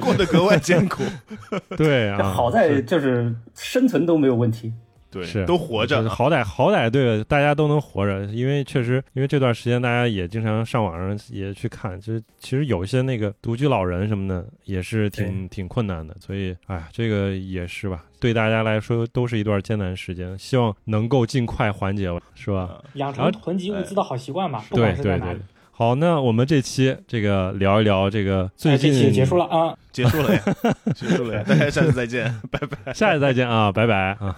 [0.00, 1.04] 过得格外艰苦。
[1.78, 4.72] 对啊，好在就是生存都没有问题。
[5.10, 6.08] 对，是都活着就是。
[6.08, 22.60] 好歹好歹对大家都能活着，因为确实因为这段时间大家也经常上网上也去看，就是其实有一些那个独居老人什么的也是挺挺困难的，所以哎，这个也是吧，对大家来说都是一段艰难时间，希望能够尽快缓解，是吧？
[22.60, 25.40] 啊养成囤积物资的好习惯吧，不对管是在对对。
[25.78, 30.42] 好，那我们这期这个聊一聊这个最近这期结束了啊，结束了呀，
[30.92, 34.36] 结束了呀，大家下次再见， 拜拜，下次再见啊，拜拜啊。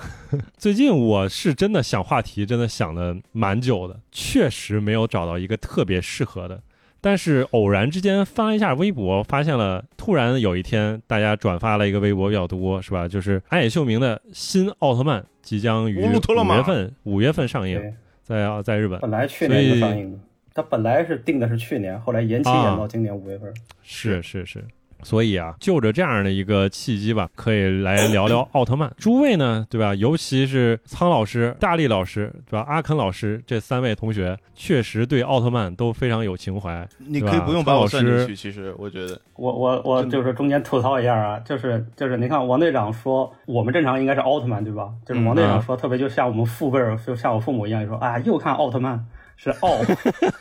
[0.59, 6.61] 最近我是真的想话题，真的想的蛮久的，确实没有找到一个特别适合的。
[7.00, 13.09] 但是偶然之间翻了一下微博，发现了，突然有一天大家转发了一个微博比较多，是吧？
[13.09, 17.81] 就是安野秀明的新奥特曼即将于五月份五月份上映，
[18.22, 19.00] 在在日本。
[19.00, 20.20] 本来去年就上映
[20.55, 23.53] 的，他本来是定的是去年，后来延期延到今年五月份。
[23.83, 24.65] 是是是。
[25.03, 28.93] 所以啊，就着这样的一个契机吧，可以来聊聊 奥特曼。
[28.99, 29.95] 诸位呢，对吧？
[29.95, 32.67] 尤其是苍老师、大力老师，对吧？
[32.69, 36.87] 阿肯老师这三位同学，确实对奥特曼都非常有情怀。
[36.99, 44.91] 你可以不用把我算进去，其实我觉得，我我我就是中间吐槽一下啊，就是就是，你看王队长说我们正常应该是奥特曼，对吧？
[45.07, 49.03] 就是王队长说特别就像我们父辈儿，就像我父母一样，就说啊，又看奥特曼。
[49.42, 49.79] 是傲，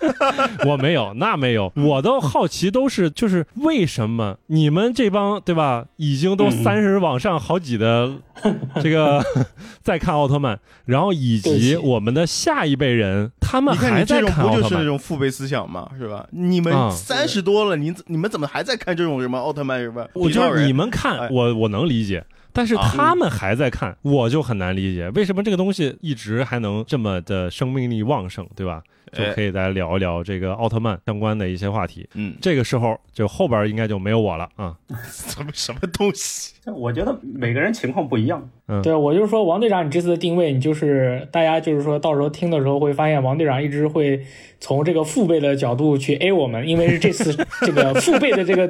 [0.67, 4.37] 我没有，那没有，我都好奇，都是就是为什么？
[4.47, 8.11] 你们这帮对吧，已经都三十往上好几的
[8.83, 9.23] 这个
[9.81, 15.89] 在看奥特曼，然后以及我们的下一辈人，他们还在看不就是那种父辈思想吗？
[15.97, 16.27] 是吧？
[16.31, 20.05] 你们三十多了，你你们怎么还在看这种什么奥特曼什么？
[20.13, 22.25] 我就是你们看，我我能理解。
[22.51, 28.81] 但是他们还在看，我就很难理解为什么这个东西一直还能这么的生命力旺盛，对吧？
[29.11, 32.07] 就可以来聊一聊这个奥特曼相关的一些话题。
[32.13, 34.77] 嗯，这个时候就后边应该就没有我了啊。
[35.09, 36.53] 什么什么东西？
[36.71, 38.49] 我觉得每个人情况不一样。
[38.67, 44.23] 嗯，对我就是说，王队长，你这次的定位，你就是大家就是说到时候听的时候会发现，王队长一直会
[44.59, 48.69] 从这个父辈的角度去 A 我们，因为是这次 这个父辈的这个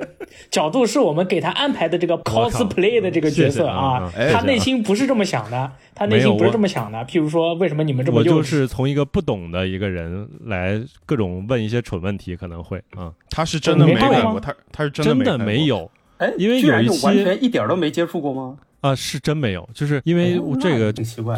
[0.49, 6.97] 角度是我们给他安排的这个 cosplay 的这个角色啊，他内心不是这么想的，他内心不是这么想的。
[6.99, 15.91] 譬如说，为什么你们这么我就是从一个不懂的一个人来各种问一些蠢问题，可能会啊，他是真的没看过，他他是真的没有。
[16.19, 18.57] 哎，因为有一些完全一点都没接触过吗？
[18.81, 21.37] 啊，是真没有，就是因为这个挺奇怪。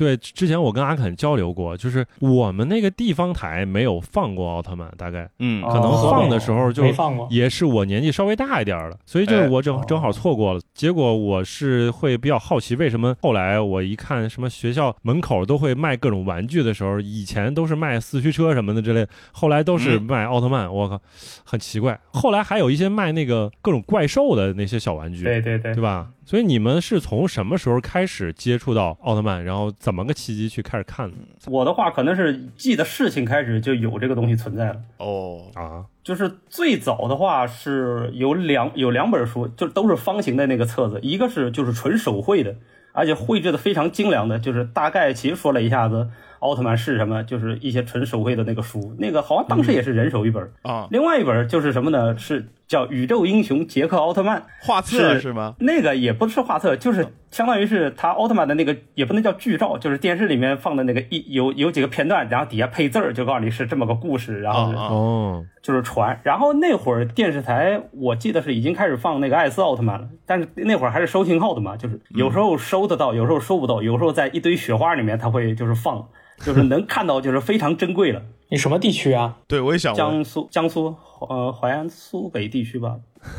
[0.00, 10.60] 对，之前我跟阿肯交流过，就是我们那个地方台没有放过奥特曼，大概，嗯，可能放的时候就没放过，也是我年纪稍微大一点了，所以就是我正正好错过了。
[10.72, 20.98] 结果我是会比较好奇，为什么后来我一看什么学校门口都会卖各种玩具的时候，以前都是卖四驱车什么的之类，后来都是卖奥特曼，我靠，
[21.44, 22.00] 很奇怪。
[22.10, 26.08] 后来还有一些卖那个各种怪兽的那些小玩具，对对对，对吧？
[26.30, 31.16] 所以你们是从什么时候开始接触到奥特曼，然后怎么个契机去开始看的？
[31.48, 34.76] 我的话可能是记得事情开始就有这个东西存在了。
[34.98, 42.54] 哦啊，就是最早的话是有两有两本书，就都是方形的那个册子，一个是就是纯手绘的，
[42.92, 46.10] 而且绘制的非常精良的，就是大概其实说了一下子。
[46.40, 47.22] 奥特曼是什么？
[47.24, 50.88] 就是一些纯手绘的那个书，那个好像当时也是人手一本啊。
[50.90, 52.16] 另外一本就是什么呢？
[52.18, 55.54] 是叫《宇宙英雄杰克奥特曼》画册是吗？
[55.60, 66.18] 那个也不是画册，就是相当于是他奥特曼的那个，也不能叫剧照，就是电视里面放的那个一有有几个片段，然后底下配字儿，就告诉你是这么个故事，然后哦，就是传。
[66.22, 76.06] 然后那会儿电视台我记得是已经开始放那个艾斯奥特曼了，但是那会儿还是收信号的嘛，就是有时候收得到，有时候收不到，有时候在一堆雪花里面他会就是放。
[76.44, 78.22] 就是能看到，就是非常珍贵了。
[78.48, 79.36] 你什么地区啊？
[79.46, 79.94] 对，我也想。
[79.94, 80.94] 江苏，江苏，
[81.28, 82.96] 呃，淮安苏北地区吧。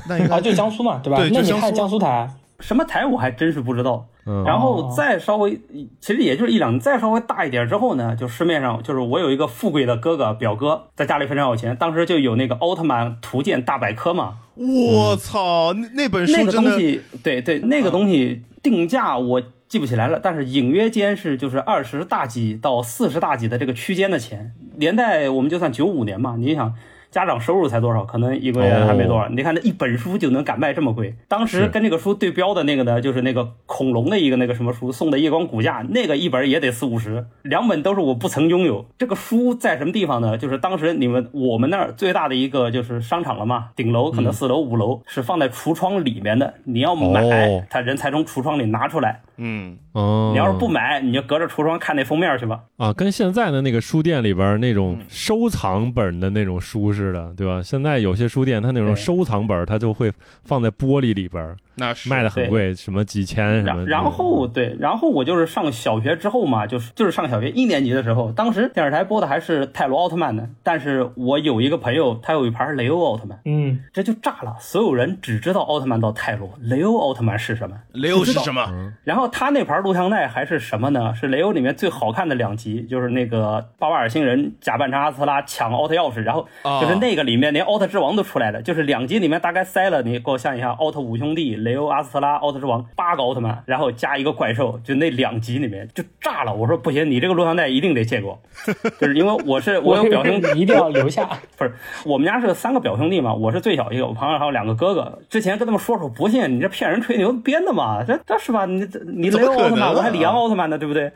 [0.07, 1.17] 那 啊，就江苏嘛，对吧？
[1.31, 4.05] 那你看江苏台，什么台我还真是不知道。
[4.45, 5.59] 然后再稍微，
[5.99, 14.37] 其实也就是一两，再稍微大一点之后呢，就市面上就是我有一个富贵的哥哥表哥，在家里非常有钱，当时就有那个奥特曼图鉴大百科嘛。
[14.55, 19.41] 我操，那那本书那个东西，对对，那个东西定价我。
[19.71, 26.75] 记不起来了，但是隐约间是就是二十大几到四十大几的这个区间的钱，年代我们就算九五年嘛，你想。
[27.11, 28.05] 家长收入才多少？
[28.05, 29.27] 可能一个月还没多少。
[29.29, 31.13] 你看那一本书就能敢卖这么贵。
[31.27, 37.25] 当时跟这个书对标的那个呢，就是那个恐龙的一个那个什么书，送的夜光骨架，那个一本也得四五十。
[37.43, 38.85] 两本都是我不曾拥有。
[38.97, 40.37] 这个书在什么地方呢？
[40.37, 46.53] 就是当时你们我们那儿最大的一个就是商场了嘛，顶楼可能四楼五楼是放在橱窗里面的。
[46.63, 49.21] 你要买，他人才从橱窗里拿出来。
[49.37, 50.29] 嗯哦。
[50.31, 52.61] 你要是不买，你就隔着橱窗看那封面去吧。
[52.77, 57.61] 啊，跟现在的那个书店里边那种收藏本的那种书似的，对吧？
[57.61, 60.11] 现在有些书店，它那种收藏本，它就会
[60.43, 61.55] 放在玻璃里边。
[61.75, 63.85] 那是卖的很贵，什么几千什么。
[63.85, 70.47] 然后对，然后我就是上小学之后嘛，就是就是上小学一年级的时候，当时电视台播的还是泰罗奥特曼呢。
[70.61, 74.55] 但是我有一个朋友，他有一盘雷欧奥特曼，嗯，这就炸了。
[74.59, 77.75] 所有人只知道奥特曼到泰罗，雷欧奥特曼是什么？
[77.93, 78.93] 雷欧是什么？
[79.03, 81.15] 然后他那盘录像带还是什么呢？
[81.15, 86.45] 是雷欧里面最好看的两集，就是那个巴巴尔星人假扮成阿斯拉抢奥特钥匙，然后
[86.81, 96.53] 就是就是那个里面连奥特之王都出来了，就是两集里面大概塞了，你给我想一下，奥特五兄弟、雷欧、阿斯特拉、奥特之王八个奥特曼，然后加一个怪兽，就那两集里面就炸了。
[96.53, 98.39] 我说不行，你这个录像带一定得借给我，
[98.99, 101.27] 就是因为我是 我有表兄弟，一定要留下。
[101.57, 101.73] 不是，
[102.05, 105.19] 我们家是三个表兄弟嘛，我是最小一个，我旁边还有两个哥哥。
[105.29, 108.03] 之前跟他们说说，不信你这骗人吹牛编的嘛？
[108.03, 108.65] 这这是吧？
[108.65, 111.11] 你你雷欧奥特曼，我还里昂奥特曼呢，对不对？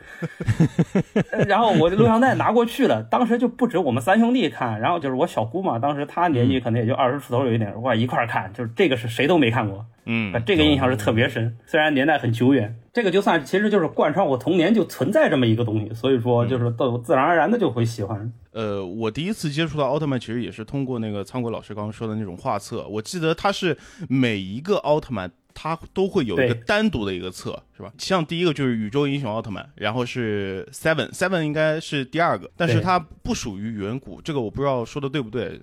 [1.46, 18.32] 然后我的录像带拿过去了，当时就不止我们三兄弟看，然后就是我小姑嘛，当时他年纪可能也就二十出头有一点，哇，一块看，就是这个是谁都没看过，嗯，这个印象是特别深，虽然年代很久远，这个就算其实就是贯穿我童年就存在这么一个东西，所以说就是都自然而然的就会喜欢。
[18.52, 23.76] 呃，我第一次接触到奥特曼，其实也是通过那个仓国老师刚刚说的那种画册，我记得他是
[24.08, 25.30] 每一个奥特曼。
[25.58, 27.90] 它都会有一个单独的一个册，是吧？
[27.96, 35.58] 像第一个就是宇宙英雄奥特曼，然后是 Seven，Seven 应该是第二个，但是它不属于远古，这个我不知道说的对不对。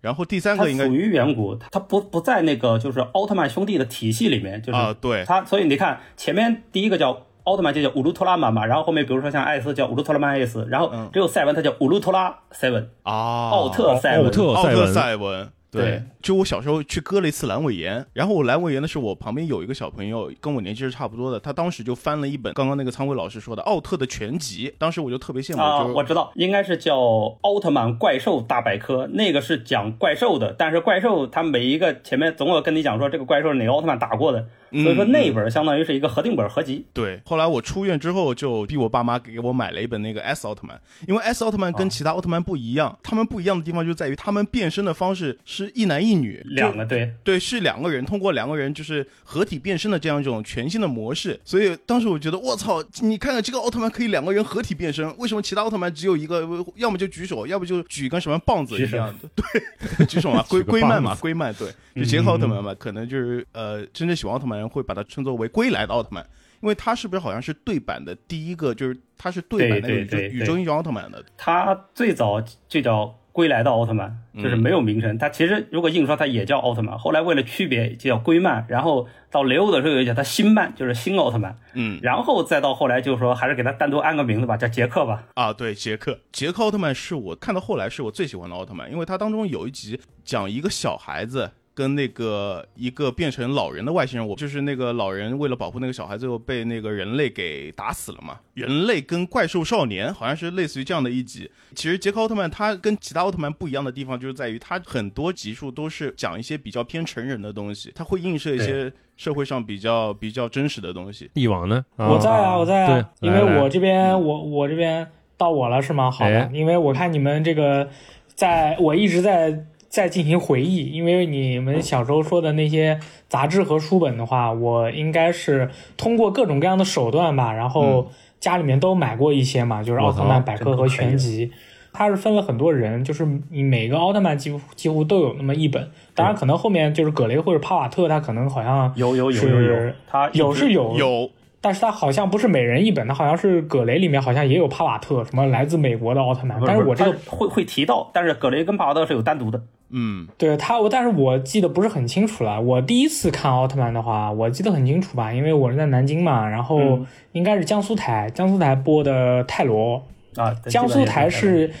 [0.00, 5.24] 然后第三个应该属于远古，它不不在那个就是奥特曼兄弟的体系里面，就是啊，对。
[5.26, 15.50] 它，所以你看前面第一个叫奥特曼就叫乌鲁托拉曼嘛，然后后面比如说像艾斯叫乌鲁托拉曼艾斯，然后只有赛文他叫乌鲁托拉 Seven 啊，奥特赛文，奥特赛文。
[15.80, 25.62] 对，就我小时候去割了一次阑尾炎，然后我阑尾炎的时候，我旁边有一个小朋友跟我年纪是差不多的，他当时就翻了一本刚刚那个仓位老师说的奥特的全集，当时我就特别羡慕。
[25.62, 26.98] 啊，我知道，应该是叫
[27.42, 34.46] 《奥特曼怪兽大百科》，那个是讲怪兽的，但是怪兽它每一个前面总有跟你讲说这个怪兽是哪个奥特曼打过的。
[34.82, 36.84] 所以说那本相当于是一个合订本合集。
[36.92, 51.40] 对，后来我出院之后就逼我爸妈给我买了一本那个 S 奥特曼，因为 S 奥特曼跟其他奥特曼不一样，他们不一样的地方就在于他们变身的方式是一男一女，两个对对是两个人通过两个人就是合体变身的这样一种全新的模式。
[51.44, 56.46] 所以当时我觉得我操，你看看这个奥特曼可以两个人合体变身，为什么其他奥特曼只有一个？
[56.76, 59.28] 要么就举手，要不就举根什么棒子一样的？
[59.34, 65.48] 对，举手啊，龟龟曼嘛， 龟曼对，就杰克奥特曼嘛，可能就是呃，真正喜欢奥特曼人会把它称作为。
[65.54, 66.26] 归来的奥特曼，
[66.62, 71.24] 因为他是不是好像是对版的第一个，就是他是对版的宇宙英雄奥特曼的。
[71.36, 75.18] 他最早就叫归来的奥特曼，就是没有名称。
[75.18, 76.96] 他其实如果硬说，他也叫奥特曼。
[76.96, 78.64] 后来为了区别，就叫归曼。
[78.68, 81.58] 然后到雷欧的时候，又叫他新曼，就是新奥特曼。
[81.72, 85.24] 嗯，然后再到后来，就说还是给他单独安个名字吧，叫杰克吧。
[85.34, 91.50] 啊，对，杰克，杰克奥特曼是我看到后来是我最喜欢的奥特曼，因为他当中有一集讲一个小孩子。
[91.74, 98.38] 跟那个一个变成老人的外星人，我就是那个老人为了保护那个小孩，最后被那个人类给打死了嘛。
[98.54, 101.50] 人类跟怪兽少年好像是类似于这样的一集。
[101.74, 111.28] 其实杰克奥特曼他跟其他奥特曼不一样的地方，就是在于他很多集数都是讲一些比较偏成人的东西，他会映射一些社会上比较比较真实的东西。
[111.34, 111.84] 帝王呢？
[111.96, 115.04] 我在啊，我在啊，因为我这边我我这边
[115.36, 116.08] 到我了是吗？
[116.08, 117.88] 好的，因为我看你们这个，
[118.36, 119.66] 在我一直在。
[119.94, 131.52] 再进行回忆，因为你们小时候说的那些杂志和书本的话，我应该是通过各种各样的手段吧，然后家里面都买过一些嘛，就是奥特曼百科和全集，
[131.92, 141.30] 它是分了很多人，就是你每个奥特曼几乎几乎都有那么一本，当然可能后面就是葛雷或者帕瓦特，他可能好像有有有有有，他有是有有。
[141.60, 146.60] 但是他好像不是每人一本，他好像是葛雷里面好像也有帕瓦特，什么来自美国的奥特曼。
[146.66, 149.62] 但是我这个会会提到，但是葛雷跟帕瓦特是有单独的。
[149.96, 152.60] 嗯，对他我，但是我记得不是很清楚了。
[152.60, 156.98] 我第一次看奥特曼的话，我记得很清楚吧，因为我是在南京嘛，然后
[157.32, 160.02] 应该是江苏台，江苏台播的泰罗
[160.36, 161.72] 啊，江苏台是。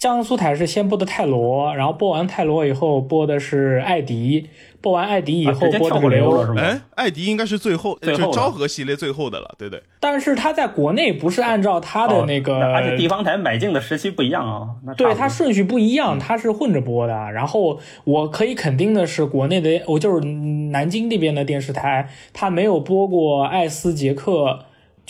[0.00, 4.48] 江苏台是先播的泰罗，然后播完泰罗以后播的是艾迪，
[4.80, 6.56] 播完艾迪以后播的雷欧。
[6.56, 9.82] 哎，艾迪应该是最后，就昭和系列最后的了，对对。
[10.00, 14.68] 但是他在国内不是按照他的那个，而且地方台买进的时期不一样啊。
[14.96, 17.12] 对，它顺序不一样，它是混着播的。
[17.32, 20.26] 然后我可以肯定的是，国内的我就是
[20.70, 24.60] 南京那边的电视台，它没有播过艾斯杰克。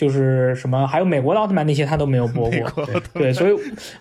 [0.00, 3.54] 就是什么，还有美国的奥特曼那些他都没有播过，对，所以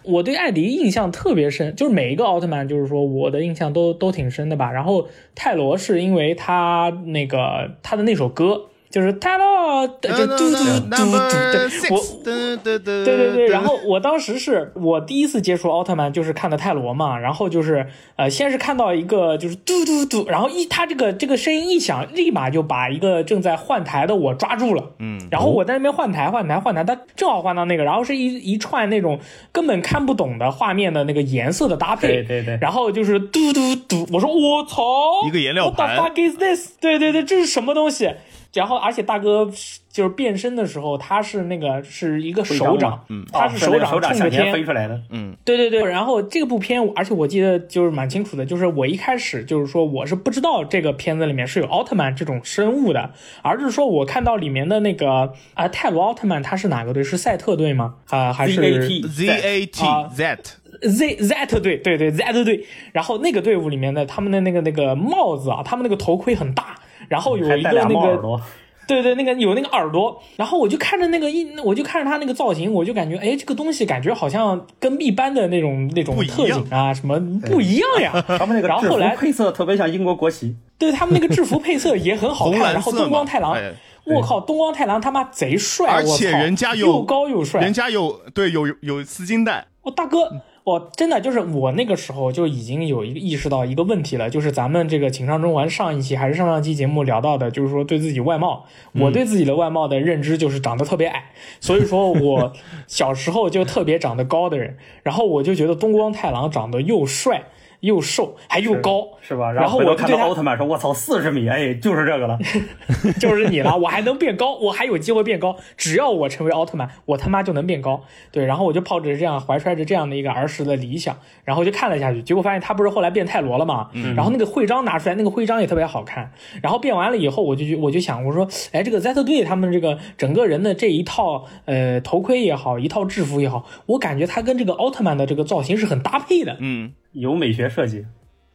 [0.04, 4.72] 我对艾迪印象特别深，就是每一个奥特曼，就是说我的印象都都挺深的吧。
[4.72, 8.62] 然后泰罗是因为他那个他的那首歌。
[8.90, 29.20] 就是泰罗，就嘟嘟嘟嘟，我，对对对对，然后我当时是我第一次接触奥特曼，就是看的泰罗嘛，然后就是呃，先是看到一个就是嘟嘟嘟，然后一他这个这个声音一响，立马就把一个正在换台的我抓住了，嗯，然后我在那边换台换台换台，他正好换到那个，然后是一一串那种
[29.52, 34.82] 根本看不懂的画面的那个颜色的搭配，对对对，然后就是嘟嘟嘟，我说我操，
[35.28, 36.72] 一个颜料盘，What the fuck is this？
[36.82, 38.10] 对对对，这是什么东西？
[38.54, 39.50] 然后而且大哥
[39.92, 57.04] 就是变身的时候，他是那个是一个手掌，嗯他是掌手掌冲着天飞出来的，嗯对对对，然后这个部片，而且我记得就是蛮清楚的，就是我一开始就是说我是不知道这个片子里面是有奥特曼这种生物的，而是说我看到里面的那个啊、泰罗奥特曼他是哪个队？
[57.04, 57.96] 是赛特队吗？
[58.10, 60.38] 啊、还是 ZAT Z A T 啊 Z
[60.82, 61.78] Z Z 队？
[61.78, 62.66] 对对 Z 队。
[62.94, 66.80] 然后那个队伍里面的他们的那个那个帽子啊，他们那个头盔很大，
[67.10, 68.22] 然后有一个那个
[68.88, 78.12] 对对，那个有那个耳朵，然后我就看着那个一，我就看着他那个造型，我就感觉，哎，这个东西感觉好像跟一般的那种那种不一特样警啊什么不一样呀。
[78.40, 83.72] 他们那个制服然后后来配色特别像英国国旗，对他们那个制服配色也很好看，红蓝然后东光太郎，哎
[84.06, 90.32] 我靠，东光太郎他妈贼帅，而且我操人家有又高又帅，人家有对有有丝巾带，我大哥，
[90.70, 102.54] 我真的就是我那个时候就已经有一个意识到一个问题了，就是咱们这个情商中环上一期还是上上期节目聊到的，就是说对自己外貌，我对自己的外貌的认知就是长得特别矮，所以说我
[102.86, 107.44] 小时候就特别长得高的人，然后我就觉得东光太郎长得又帅
[107.82, 109.52] 又瘦还又高，是吧？
[109.52, 112.38] 然后我看到奥特曼说：“我操，四十米，哎，就是这个了。
[113.20, 115.56] 就是你了，我还能变高，我还有机会变高。
[115.78, 118.04] 只要我成为奥特曼，我他妈就能变高。
[118.32, 122.22] 对，然后我就抱着这样怀揣着这样的一个儿时的理想，然后就看了下去。
[122.22, 123.90] 结果发现他不是后来变泰罗了嘛？
[124.16, 126.32] 然后那个徽章拿出来，那个徽章也特别好看。
[126.62, 136.58] 然后变完了以后，我就我就想，我说，哎，这个 Z 队他们这个整个人的这一套呃头盔也好，一套制服也好，我感觉他跟这个奥特曼的这个造型是很搭配的。
[136.60, 138.06] 嗯，”有美学设计，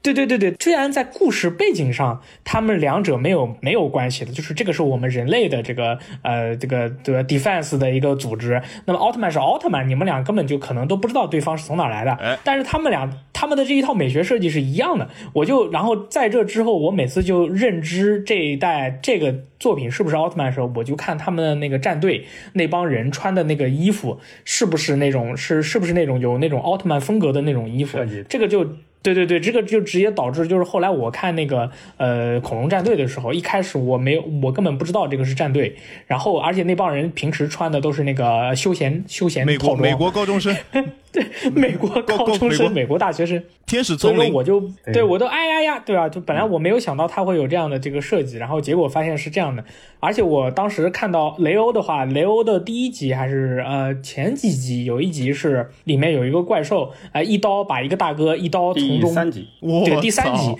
[0.05, 12.39] 对对对对，虽然在故事背景上，他们两者没有没有关系的，就是这个是我们人类的这个呃这个这个 defense 的一个组织，那么奥特曼是奥特曼，你们俩根本就可能都不知道对方是从哪来的，哎。
[12.45, 27.99] 但是他们俩他们的这一套美学设计是一样的，我就然后在这之后，我每次就认知这一代这个作品是不是奥特曼的时候，我就看他们的那个战队那帮人穿的那个衣服是不是那种是是不是那种有那种奥特曼风格的那种衣服，
[28.29, 28.69] 这个就。
[29.05, 35.77] 对对对，这个就直接导致，就是后来我看那个呃恐龙战队的时候，一开始我没有，我根本不知道这个是战队，
[36.07, 40.57] 然后而且那帮人平时穿的都是那个休闲休闲美套装，国美国高中生，
[41.13, 41.23] 对
[41.55, 46.09] 美国高中生、美国美国大学生，天使所以丛林，说我就对对我都哎呀呀，对吧？
[46.09, 49.63] 就本来我没有想到他会有这样的这个设计，然后结果发现是这样的，
[50.01, 60.55] 而且我当时看到雷欧的话，雷欧的第一集还是呃前几集有一集是里面有一个怪兽，哎、一刀把一个大哥一刀从第中三集，我对第三集，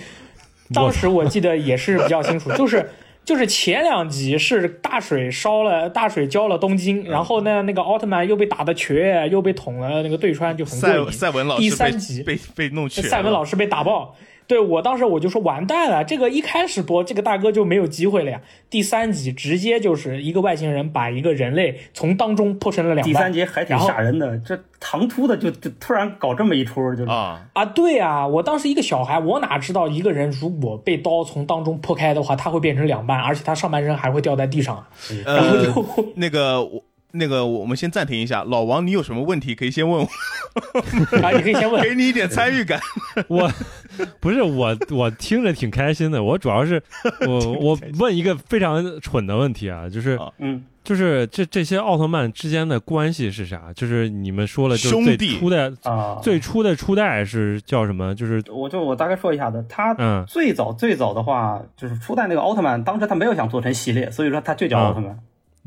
[0.73, 2.91] 当时我记得也是比较清楚， 就是。
[3.25, 11.11] 就是前两集是大水烧了，大水浇了东京，然后呢，那个奥特曼又被打的瘸，又被捅了那个对穿，就很过赛瘾。
[11.11, 14.15] 赛文老第师第三集被被弄去，赛文老师被打爆。
[14.47, 18.41] 对我当时我就说完蛋了，这个一开始播这个大哥就没有机会了呀。
[18.69, 23.13] 第三集直接就是一个外星人把一个人类从当中破成了两半。
[23.13, 34.85] 第三集还挺吓人的，这唐突的就就突然搞这么一出，就是啊，啊，对啊，我当时一个小孩，我哪知道一个人如果被刀从当中破开的话，他会变成两半，而且他上半身还会掉在地上。
[35.25, 36.83] 然后呃，就那个我。
[37.15, 38.45] 那个，我们先暂停一下。
[38.45, 40.09] 老王，你有什么问题可以先问我，
[41.23, 41.83] 啊，你可以先问。
[41.83, 42.81] 给你一点参与感。
[43.29, 43.51] 我
[44.21, 46.23] 不是我，我听着挺开心的。
[46.23, 46.83] 我主要是
[47.27, 53.73] 我 我问一个非常蠢的问题啊，就是啊嗯，就是这这些奥特曼之间的关系是啥？
[53.75, 58.13] 就是你们说了，就是最兄弟初的啊，最初的初代是叫什么？
[58.15, 65.17] 就是我就我大概说一下子，他嗯最早最早的话，就是初代那个奥特曼，当时他没有想做成系列，所以说他就叫奥特曼。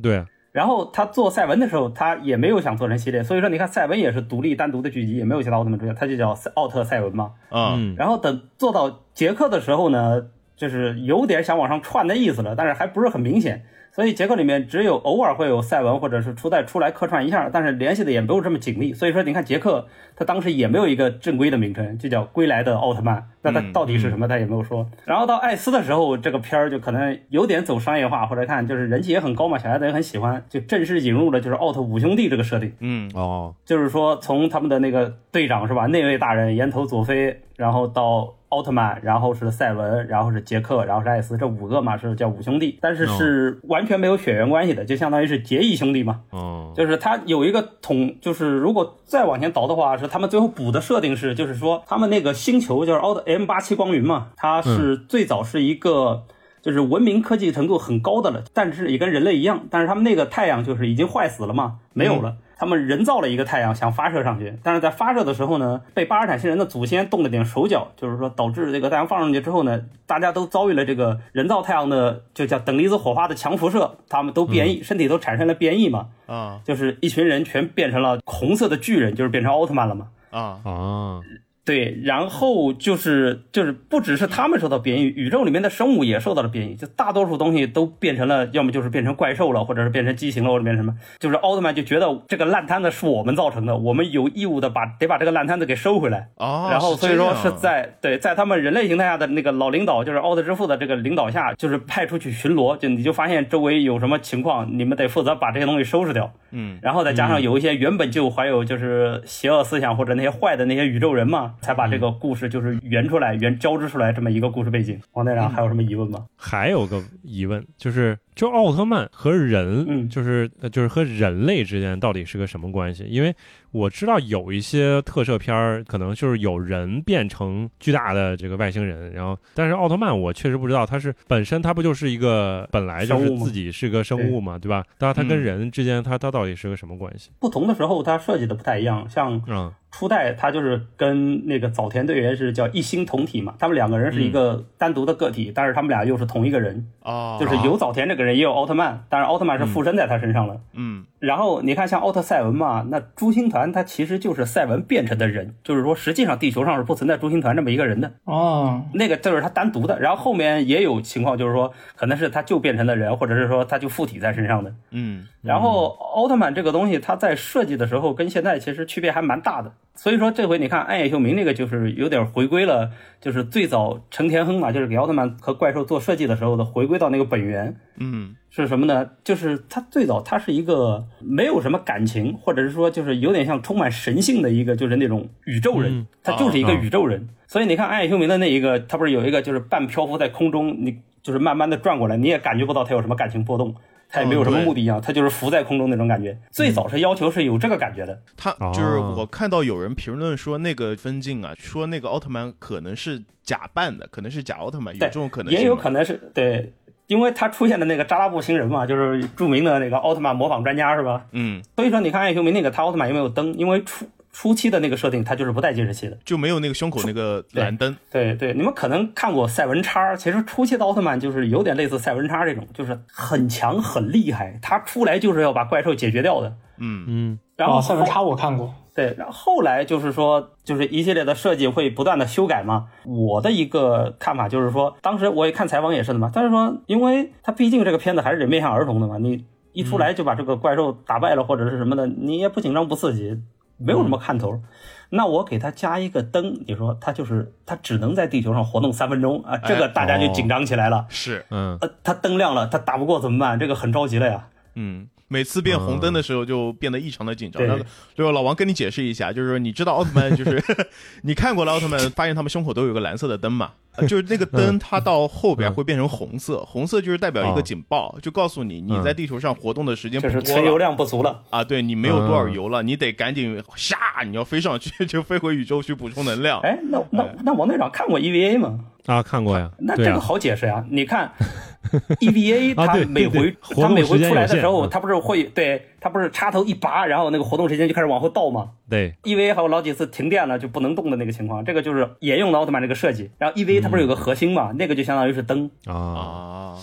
[0.02, 0.24] 对，
[0.58, 7.34] 然后他做赛文的时候，他也没有想做成系列，所以说你看赛文也是独立单独的剧集，也没有其他奥特曼出现，他就叫赛奥特赛文嘛。
[7.50, 13.66] 啊，嗯然后等做到杰克的时候呢，就是有点想往上串的意思了，但是还不是很明显。
[13.98, 18.94] 所以杰克里面只有偶尔会有赛文或者是初代出来客串一下，但是联系的也没有这么紧密。
[18.94, 23.28] 所以说，你看杰克他当时也没有一个正规的名称，就叫归来的奥特曼。
[23.42, 24.88] 那他嗯到底是什么，他也没有说。
[25.04, 32.72] 然后到艾斯的时候，这个片儿就可能有点走商业化，或者看就是人气也很高嘛，小孩子也很喜欢，就正式引入了就是奥特五兄弟这个设定。
[32.82, 46.22] 嗯，哦，就是说从他们的那个队长是吧，那位大人岩头佐菲，然后到奥特曼，然后是赛文，然后是杰克，然后是艾斯，这五个嘛是叫五兄弟，但是是完全没有血缘关系的，就相当于是结义兄弟嘛。
[46.30, 56.24] 哦，就是他有一个统，就是如果再往前倒的话，是他们最后补的设定是，就是说他们那个星球就是奥特 M 八七光云嘛，它是最早是一个。
[56.60, 62.36] 就是文明科技程度很高的了，但是也跟人类一样，但是他们那个太阳就是已经坏死了嘛，没有了。
[62.60, 76.60] 他们人造了一个太阳想发射上去，但是在发射的时候呢，被巴尔坦星人的祖先动了点手脚，就是说导致这个太阳放上去之后呢，大家都遭遇了这个人造太阳的就叫等离子火花的强辐射，他们都变异，身体都产生了变异嘛，啊。
[76.64, 80.08] 就是一群人全变成了红色的巨人，就是变成奥特曼了嘛。
[80.32, 80.60] 啊。
[80.64, 81.22] 啊，
[81.68, 96.30] 对，然后就是就是不只是他们受到变异，宇宙里面的生物也受到了变异，就大多数东西都变成了，要么就是变成怪兽了，或者是变成畸形了，或者变成什么，就是奥特曼就觉得这个烂摊子是我们造成的，我们有义务的把得把这个烂摊子给收回来。
[96.38, 96.70] 啊！
[96.72, 106.32] 然后所以说是在对在他们人类形态下的那个老领导，就是奥特之父的这个领导下，就是派出去巡逻，就你就发现周围有什么情况，你们得负责把这些东西收拾掉。
[106.52, 115.00] 嗯然后再加上有一些原本就怀有就是邪恶思想或者那些坏的那些宇宙人嘛，才把这个故事就是圆出来、圆交织出来这么一个故事背景。
[115.14, 116.26] 王队长还有什么疑问吗？
[116.36, 123.04] 还有个疑问就是，就奥特曼和人，嗯就是呃就是和人类之间到底是个什么关系？
[123.06, 123.36] 因为
[123.72, 134.84] 我知道有一些特摄片儿，可能就是有人变成巨大的这个外星人，然后但是奥特曼我确实不知道，他是本身他不就是一个本来就是自己是个生物嘛，对吧？
[134.98, 137.30] 但是他跟嗯人之间，他他到底是个什么关系？
[137.40, 150.62] 不同的时候它设计的不太一样，像嗯初代他就是跟那个早田队员是叫一心同体嘛，他们两个人是一个单独的个体，但是他们俩又是同一个人，啊，就是有早田这个人，也有奥特曼，但是奥特曼是附身在他身上了。
[150.74, 160.00] 嗯然后你看，像奥特赛文嘛，那朱星团他其实就是赛文变成的人，就是说实际上地球上是不存在朱星团这么一个人的，哦，那个就是他单独的。
[160.00, 164.72] 然后后面也有情况，就是说可能是他就变成的人，或者是说他就附体在身上的。
[164.92, 169.72] 嗯然后奥特曼这个东西，它在设计的时候跟现在其实区别还蛮大的。
[169.96, 177.76] 所以说这回你看暗夜秀明那个就是有点回归了，就是最早成田亨嘛，就是给奥特曼和怪兽做设计的时候的回归到那个本源。
[178.00, 179.08] 嗯是什么呢？
[179.24, 187.30] 就是他最早他是一个没有什么感情，或者是说就是有点像充满神性的一个就是那种宇宙人，嗯他就是一个哦宇宙人。
[187.48, 193.74] 所以你看《暗夜修明》的那一个，他不是有一个就是半漂浮在空中，你就是慢慢的转过来，你也感觉不到他有什么感情波动。
[194.10, 196.38] 他也没有什么目的一样，他就是浮在空中那种感觉。
[196.52, 206.74] 最早是要求是有这个感觉的，他哦就是我看到有人评论说那个分镜啊，说那个奥特曼可能是假扮的，可能是假奥特曼，有这种可能性，也有可能是对，
[207.08, 211.26] 因为他出现的那个扎拉布星人嘛，就是著名的那个奥特曼模仿专家是吧？
[211.32, 213.54] 嗯，所以说你看《暗夜修明》那个他奥特曼有没有灯？
[213.56, 214.06] 因为初
[214.40, 216.16] 初期的那个设定，它就是不带计时器的。
[216.24, 226.54] 就没有那个胸口那个蓝灯，对对，你们可能看过赛文叉，其实初期的奥特曼就是有点类似赛文叉这种，就是很强很厉害，他出来就是要把怪兽解决掉的。
[226.78, 232.90] 嗯嗯然后哦，赛文后叉我看过，对，然后后来就是说，就是一系列的设计会不断的修改嘛。
[233.06, 243.36] 我的一个看法就是说，当时我也看采访也是的嘛，但是说，因为它毕竟这个片子还是得面向儿童的嘛，你一出来就把这个怪兽打败了或者是什么的，你也不紧张不刺激，
[243.78, 244.62] 没有什么看头。
[245.10, 251.06] 那我给它加一个灯，你说它就是它只能在地球上活动三分钟啊，这个大家就紧张起来了。
[251.10, 253.58] 是，嗯呃，它灯亮了，它打不过怎么办？
[253.58, 254.48] 这个很着急了呀。
[254.76, 255.08] 嗯。
[255.30, 257.62] 每次变红灯的时候就变得异常的紧张。
[257.62, 257.84] 对然后，
[258.16, 260.64] 就老王跟你解释一下，就是说你知道奥特曼就是
[261.24, 263.72] 你看过了奥特曼，发现他们胸口都有个蓝色的灯嘛？
[263.98, 271.42] 呃就是那个灯，它到后边会变成红色，红色就是代表一个警报，就告诉你你在地球上活动的时间不就是多了存油量不足了。
[271.50, 276.60] 啊，对你没有多少油了，你得赶紧下，你要飞上去， 就飞回宇宙去补充能量。
[276.62, 278.80] 哎，那那那王队长看过 EVA 吗？
[279.08, 281.32] 啊看过呀，那这个好解释呀、你看
[282.20, 293.32] EVA 它每回它每回出来的时候，它不是会对它不是插头一拔，然后那个活动时间就开始往后倒吗对？EVA 还有老几次停电了就不能动的那个情况，这个就是沿用了奥特曼这个设计。
[293.38, 295.72] 然后 EVA 它不是有个核心嘛，那个就相当于是灯。
[295.86, 296.76] 啊啊，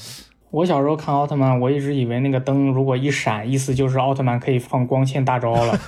[0.50, 5.78] 我小时候看奥特曼，我一直以为那个灯如果一闪，意思就是奥特曼可以放光线大招了。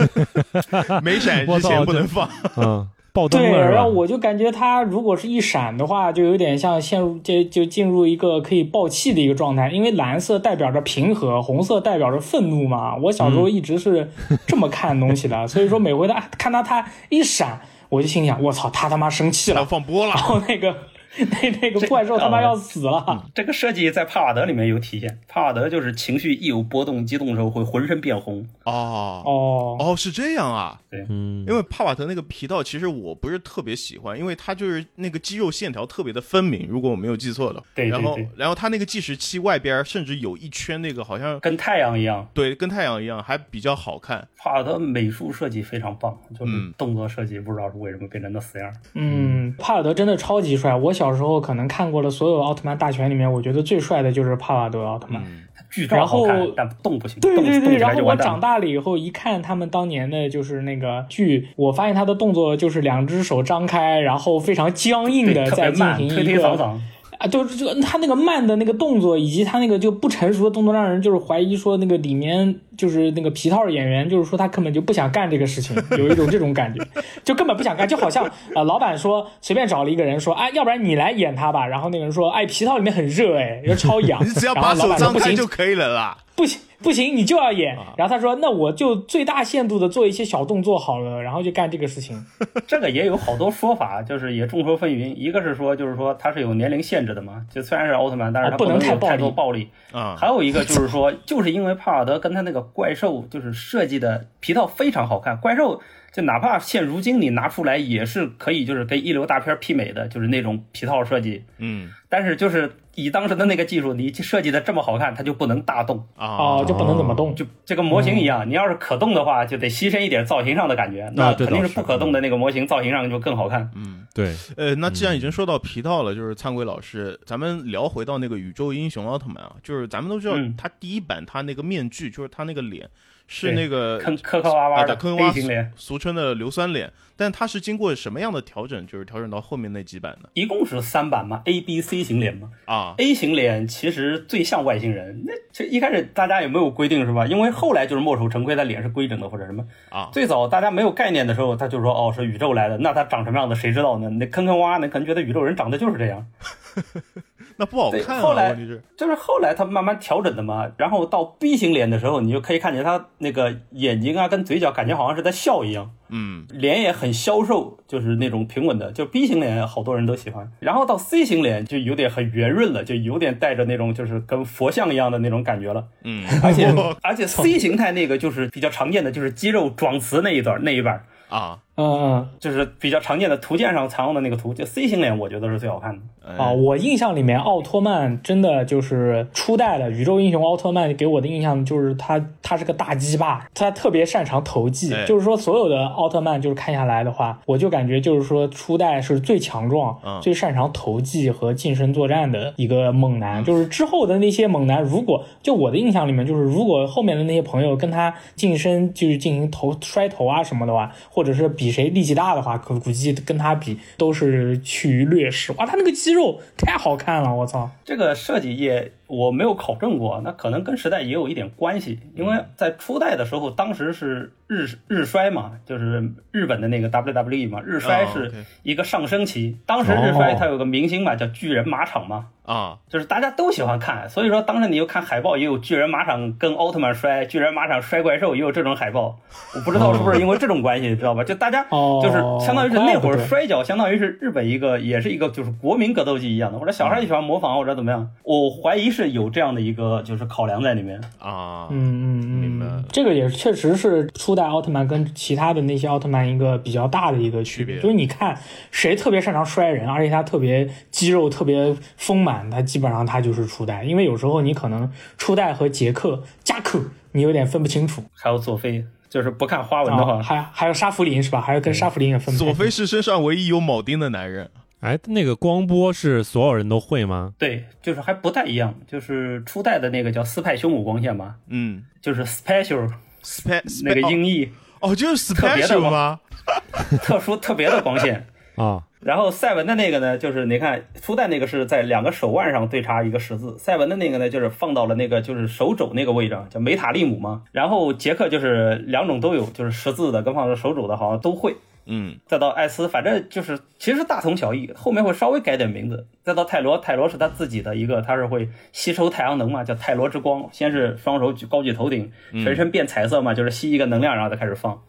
[1.03, 2.28] 没闪之前不能放。
[2.59, 3.88] 嗯爆灯对，然后？
[3.88, 12.94] 我就感觉它如果是一闪的话，就有点像陷入就就进入一个可以爆气的一个状态，因为蓝色代表着平和，红色代表着愤怒嘛。
[12.96, 14.10] 我小时候一直是
[14.46, 17.58] 这么看东西的， 所以说每回他看到他一闪，
[17.88, 20.76] 我就心想，我操，他他妈生气要了，放波了然，后那个
[21.30, 23.26] 那那个怪兽他妈要死了。
[23.34, 28.46] 这个设计在帕瓦德里面有体现，帕瓦德就是情绪一有波动、激动的时候会浑身变红。
[28.64, 30.80] 哦哦，哦，是这样啊。
[31.08, 37.62] 嗯因为帕瓦德那个皮套，其实我不是特别喜欢，因为它就是那个肌肉线条特别的分明，如果我没有记错的。
[37.74, 44.26] 对对然后，然后它那个计时器外边甚至有一圈那个好像跟太阳一样，对，跟太阳一样，还比较好看。
[44.38, 48.72] 帕瓦德美术设计非常棒，就是嗯动作设计不知道是为什么变成那死样。
[48.94, 50.74] 嗯，帕瓦德真的超级帅。
[50.74, 55.22] 我小小时候可能看过了所有奥特曼大全里面，我觉得最帅的就是帕瓦德奥特曼。
[55.68, 57.18] 剧照好看，但动不行。
[57.20, 66.78] 对对对，然后我长大了以后一看他们当年的就是那个剧，我发现他的动作就是两只手张开，然后非常僵硬的在进行一个。
[67.18, 76.87] 啊，就是这个他那个慢的那个动作，以及他那个就不成熟的动作，让人就是怀疑说那个里面就是那个皮套演员，就是说他根本就不想干这个事情，有一种这种感觉，
[77.24, 78.24] 就根本不想干，就好像
[78.55, 86.18] 啊，老板说随便找了一个人说，哎，要不然你来演他吧，然后那个人说，哎，皮套里面很热，哎，要超痒， 你只要把手张开就可以了啦。
[86.37, 87.74] 不行不行，你就要演。
[87.97, 92.22] 然后他说：“那我就最大限度的做一些小动作好了，然后就干这个事情。
[92.68, 95.14] ”这个也有好多说法，就是也众说纷纭。
[95.14, 99.31] 一个是说，就是说他是有年龄限制的嘛，就虽然是奥特曼，但是他不能太暴力。
[99.31, 100.14] 暴力啊。
[100.20, 105.80] 还有一个就是说，就是因为帕尔德跟他那个怪兽就是设计的皮套非常好看，怪兽
[106.16, 111.44] 就哪怕现如今你拿出来也是可以，就是跟一流大片媲美的，就是那种皮套设计。
[111.58, 111.90] 嗯。
[112.08, 123.70] 但是就是以当时的那个技术，你设计的这么好看，它就不能大动啊，就不能怎么动，就这个模型一样，你要是可动的话，就得牺牲一点造型上的感觉，那肯定是不可动的那个模型造型上就更好看。
[123.74, 124.34] 嗯，对。
[124.56, 132.88] 呃，那既然已经说到皮套了，就是灿鬼老师，咱们聊回到那个宇宙英雄奥特曼啊，就是咱们都知道他第一版他那个面具，就是他那个脸。
[133.27, 136.93] 是那个坑磕磕洼洼的坑洼脸，俗称的硫酸脸。
[137.18, 138.87] 但它是经过什么样的调整？
[138.87, 140.29] 就是调整到后面那几版的？
[140.35, 142.51] 一共是三版嘛，A、B、C 型脸嘛。
[142.66, 145.22] 啊，A 型脸其实最像外星人。
[145.24, 147.27] 那这一开始大家也没有规定是吧？
[147.27, 150.11] 因为后来就是墨守成规，他脸是规整的或者什么啊。
[150.12, 154.11] 最早大家没有概念的时候，他就说哦是宇宙来的，那他长什么样的谁知道呢？
[154.11, 156.27] 那坑坑洼那可能觉得宇宙人长得就是这样。
[157.57, 158.20] 那不好看。
[158.20, 158.54] 后来
[158.96, 160.70] 就是后来他慢慢调整的嘛。
[160.76, 165.90] 然后到 B 型脸的时候，你就可以看见他那个眼睛啊跟嘴角，感觉好像是在笑一样。
[166.09, 168.92] 嗯，脸也很消瘦，就是那种平稳的。
[168.92, 170.50] 就 B 型脸，好多人都喜欢。
[170.61, 175.84] 然后到 C 型脸就有点很圆润了，就有点带着那种就是跟佛像一样的那种感觉了。
[176.04, 181.59] 嗯，而且 而且 C 形态那个就是比较常见的，就是肌肉壮瓷那一段那一半啊。
[181.77, 186.51] 嗯，就是比较常见的图鉴上常用的那个图，就 C 型脸，我觉得是最好看的啊。
[186.51, 194.89] 我印象里面，奥特曼真的就是初代的宇宙英雄奥特曼，给我的印象就是他他是个大鸡巴，他特别擅长投技。
[195.07, 203.45] 就是说，所有的奥特曼就是看下来的话，我就感觉就是说初代是最强壮、最擅长投技和近身作战的一个猛男。
[203.45, 211.65] 就是之后的那些猛男，如果就我的印象里面，就是如果后面的那些朋友跟他近身就是进行投摔头啊什么的话，或者是比。
[211.66, 215.50] 比谁力气大的话，可估计跟他比都是趋于劣势。
[215.54, 217.68] 哇，他那个肌肉太好看了，我操！
[217.84, 221.98] 这个设计也我没有考证过，那可能跟时代也有一点关系。
[222.14, 228.32] 因为在初代的时候，当时是日日衰嘛，就是日本的那个 WWE 嘛，日衰是
[228.62, 229.59] 一个上升期。
[229.66, 232.26] 当时日衰它有个明星嘛，叫巨人马场嘛。
[232.46, 239.18] 啊，就是大家都喜欢看，所以说当时你又看海报，也有巨人马场跟奥特曼摔，巨人马场摔怪兽，也有这种海报。
[239.52, 241.24] 我不知道是不是因为这种关系，知道吧？
[241.24, 248.09] 就大家就是相当于是那会儿摔跤，相当于是日本一个也是一个就是国民格斗技一样的，或者小孩也喜欢模仿或者怎么样。
[248.22, 251.68] 我怀疑是有这样的一个就是考量在里面啊。
[251.70, 251.76] 嗯
[252.22, 252.66] 嗯明白。
[252.90, 258.36] 这个也确实是初代奥特曼跟其他的那些奥特曼一个比较大的一个区别，就是你看
[258.70, 262.51] 谁特别擅长摔人，而且他特别肌肉特别丰满。
[262.51, 266.80] 他基本上他就是初代，因为有时候你可能初代和杰克、加克
[267.12, 268.03] 你有点分不清楚。
[268.14, 271.40] 还有佐菲，就是不看花纹的话，还还有沙弗林是吧？
[271.40, 272.34] 还有跟沙弗林也分。
[272.36, 274.51] 佐菲是身上唯一有铆钉的男人。
[274.87, 277.32] 哎，那个光波是所有人都会吗？
[277.37, 281.34] 对，就是还不太一样，就是初代的那个叫斯派修姆光线嘛。
[281.49, 282.89] 嗯，就是 special
[283.20, 286.20] spe 那个音译哦，就是 special 吗？
[287.03, 288.84] 特殊特别的光线啊。
[289.01, 297.43] 然后赛文的那个呢，就是你看初代那个是在两个手腕上对插一个十字，赛文的那个呢就是放到了那个就是手肘那个位置，叫梅塔利姆嘛。
[297.51, 301.57] 然后杰克就是两种都有，就是十字的跟放到手肘的，好像都会。
[301.87, 306.07] 嗯，再到艾斯，反正就是其实大同小异，后面会稍微改点名字。
[306.22, 310.49] 再到泰罗，泰罗是他自己的一个，他是会吸收太阳能嘛，叫泰罗之光。
[310.53, 314.82] 先是双手举高举头顶，全身变彩色嘛，就是吸一个能量，然后再开始放。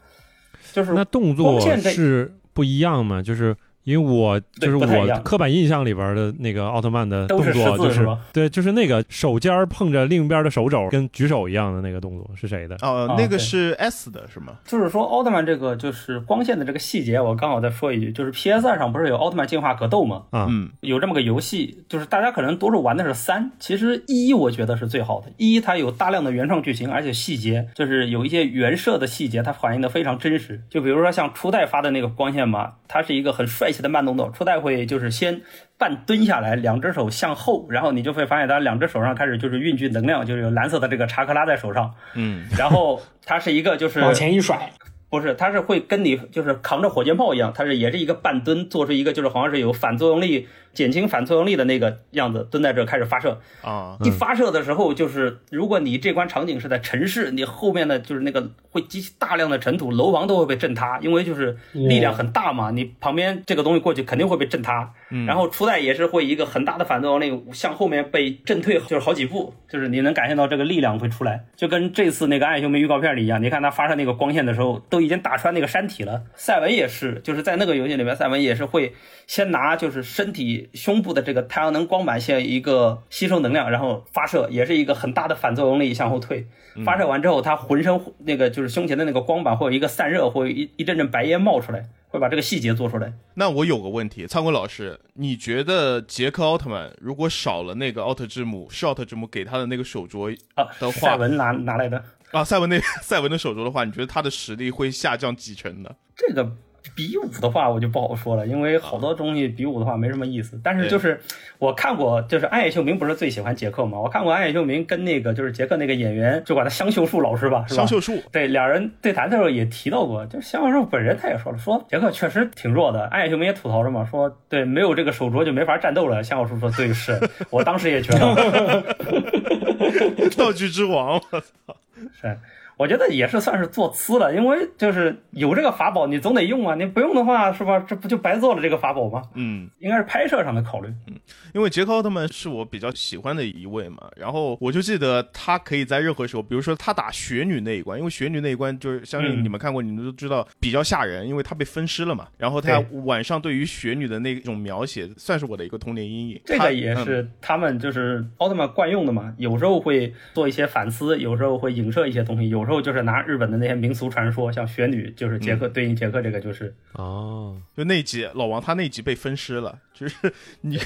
[0.74, 3.56] 就是那动作是不一样嘛，就是。
[3.88, 12.76] 因为我就是我刻板印象里边的那个奥特曼的动作，就是对，就是那个手尖碰着另一边的手肘，跟举手一样的那个动作是谁的？
[12.82, 14.56] 哦，那个是 S 的是吗？
[14.66, 20.24] 就是说奥特曼这个就是光线的这个细节，我刚好再说一句，就是 PS 二上不是有奥特曼进化格斗吗？
[20.32, 25.32] 啊，嗯，有这么个游戏，就是大家可能多数玩的是三，其实一我觉得是最好的。
[25.38, 30.62] 一它有大量的原创剧情，而且细节就是有一些原设的细节，它反映的非常真实。
[30.70, 34.32] 就比如说像初代发的那个光线嘛，它是一个很帅的慢动作。
[34.32, 35.41] 初代会就是先
[35.78, 41.93] 半蹲下来，两只手向后，然后你就会发现他两只手上开始就是运聚能量，就是有蓝色的这个查克拉在手上。
[42.15, 44.69] 嗯，然后它是一个就是往前一甩，
[45.10, 50.47] 不是，它是会跟你就是扛着火箭炮一样，它是也是一个半蹲，做出一个就是好像是有反作用力。
[50.74, 53.97] 减轻反作用力的那个样子，蹲在这开始发射啊！
[54.03, 62.70] 一发射的时候，就是如果你这关场景是在城市，你后面的就是那个会激起大量的尘土，楼房都会被震塌，因为就是力量很大嘛。
[62.70, 64.93] 你旁边这个东西过去肯定会被震塌。
[65.26, 73.41] 然后初代也是会一个很大的反作用力向后面被震退，就是好几步，就是你能感觉到这个力量会出来，就跟这次那个暗夜雄明预告片里一样。
[73.41, 76.24] 你看它发射那个光线的时候，都已经打穿那个山体了。
[76.36, 78.93] 赛文也是，就是在那个游戏里面，赛文也是会
[79.26, 80.70] 先拿就是身体。
[80.74, 86.48] 胸部的这个太阳能光板先一个吸收能量，然后发射，也是一个很大的反作用力向后退。
[86.86, 93.12] 发射完之后，他浑身那个就是胸前的那个光板会有一个散热，会一一阵阵白烟冒出来，会把这个细节做出来。
[93.34, 105.89] 那我有个问题，苍坤老师，你觉得杰克奥特曼如果少了那个奥特之母，是奥特之母给他的那个手镯啊的话，赛文拿拿来的啊，赛文那 赛文的手镯的话，你觉得他的实力会下降几成呢？
[106.15, 106.51] 这个。
[106.95, 110.57] 比武的话，我就不好说了，因为好多东西比武的话没什么意思。
[110.63, 111.19] 但是就是
[111.59, 113.99] 我看过，就是暗夜秀明不是最喜欢杰克嘛？
[113.99, 117.80] 我看过暗夜秀明跟那个就是杰克那个演员，就管他香秀树老师吧，是吧？
[117.80, 123.03] 香秀树对，两人对谈的时候也提到过，就是香秀树本人他也说了，说杰克确实挺弱的。
[123.07, 126.23] 暗夜秀明也吐槽着嘛，说对，没有这个手镯就没法战斗了。
[126.23, 127.19] 香秀树说，对，是
[127.49, 128.95] 我当时也觉得，
[130.38, 131.78] 道具之王，我操，
[132.21, 132.39] 是。
[132.78, 137.80] 我觉得也是算是做呲了，因为就是有这个法宝，你总得用啊，你不用的话，是吧？
[137.80, 139.23] 这不就白做了这个法宝吗？
[139.34, 140.88] 嗯，应该是拍摄上的考虑。
[141.07, 141.15] 嗯，
[141.53, 152.28] 因为杰克奥特曼是我比较喜欢的一位嘛，然后我就记得他可以在任何时候，比如说他打雪女那一关，因为雪女那一关就是相信你们看过，你们都知道比较吓人，因为他被分尸了嘛。
[152.38, 156.39] 然后他晚上对于雪女的那种描写，算是我的一个童年阴影。
[156.45, 163.47] 这个也是他们就是奥特曼惯用的嘛，有时候会做一些反思，有时候会影射一些东西，有时候就是拿日本。
[163.47, 170.78] 的那些民俗传说，像雪女就是杰克，对应杰克这个就是哦，就那集老王他那集被分尸了，就是你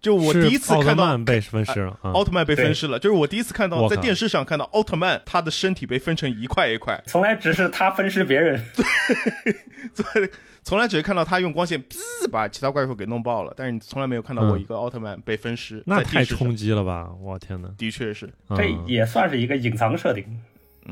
[0.00, 8.64] 就我第一次看到奥特曼被分尸了，奥特曼被分尸了，就是我第一次看到在电视上看到奥特曼他的身体被分成一块一块，从来只是他分尸别人，
[9.96, 10.30] 对，
[10.62, 11.82] 从来只是看到他用光线
[12.30, 17.10] 把其他怪兽给弄爆了，但是你从来没有看到过一个奥特曼被分尸，那太冲击了吧！
[17.20, 20.24] 我天哪，的确是，这也算是一个隐藏设定。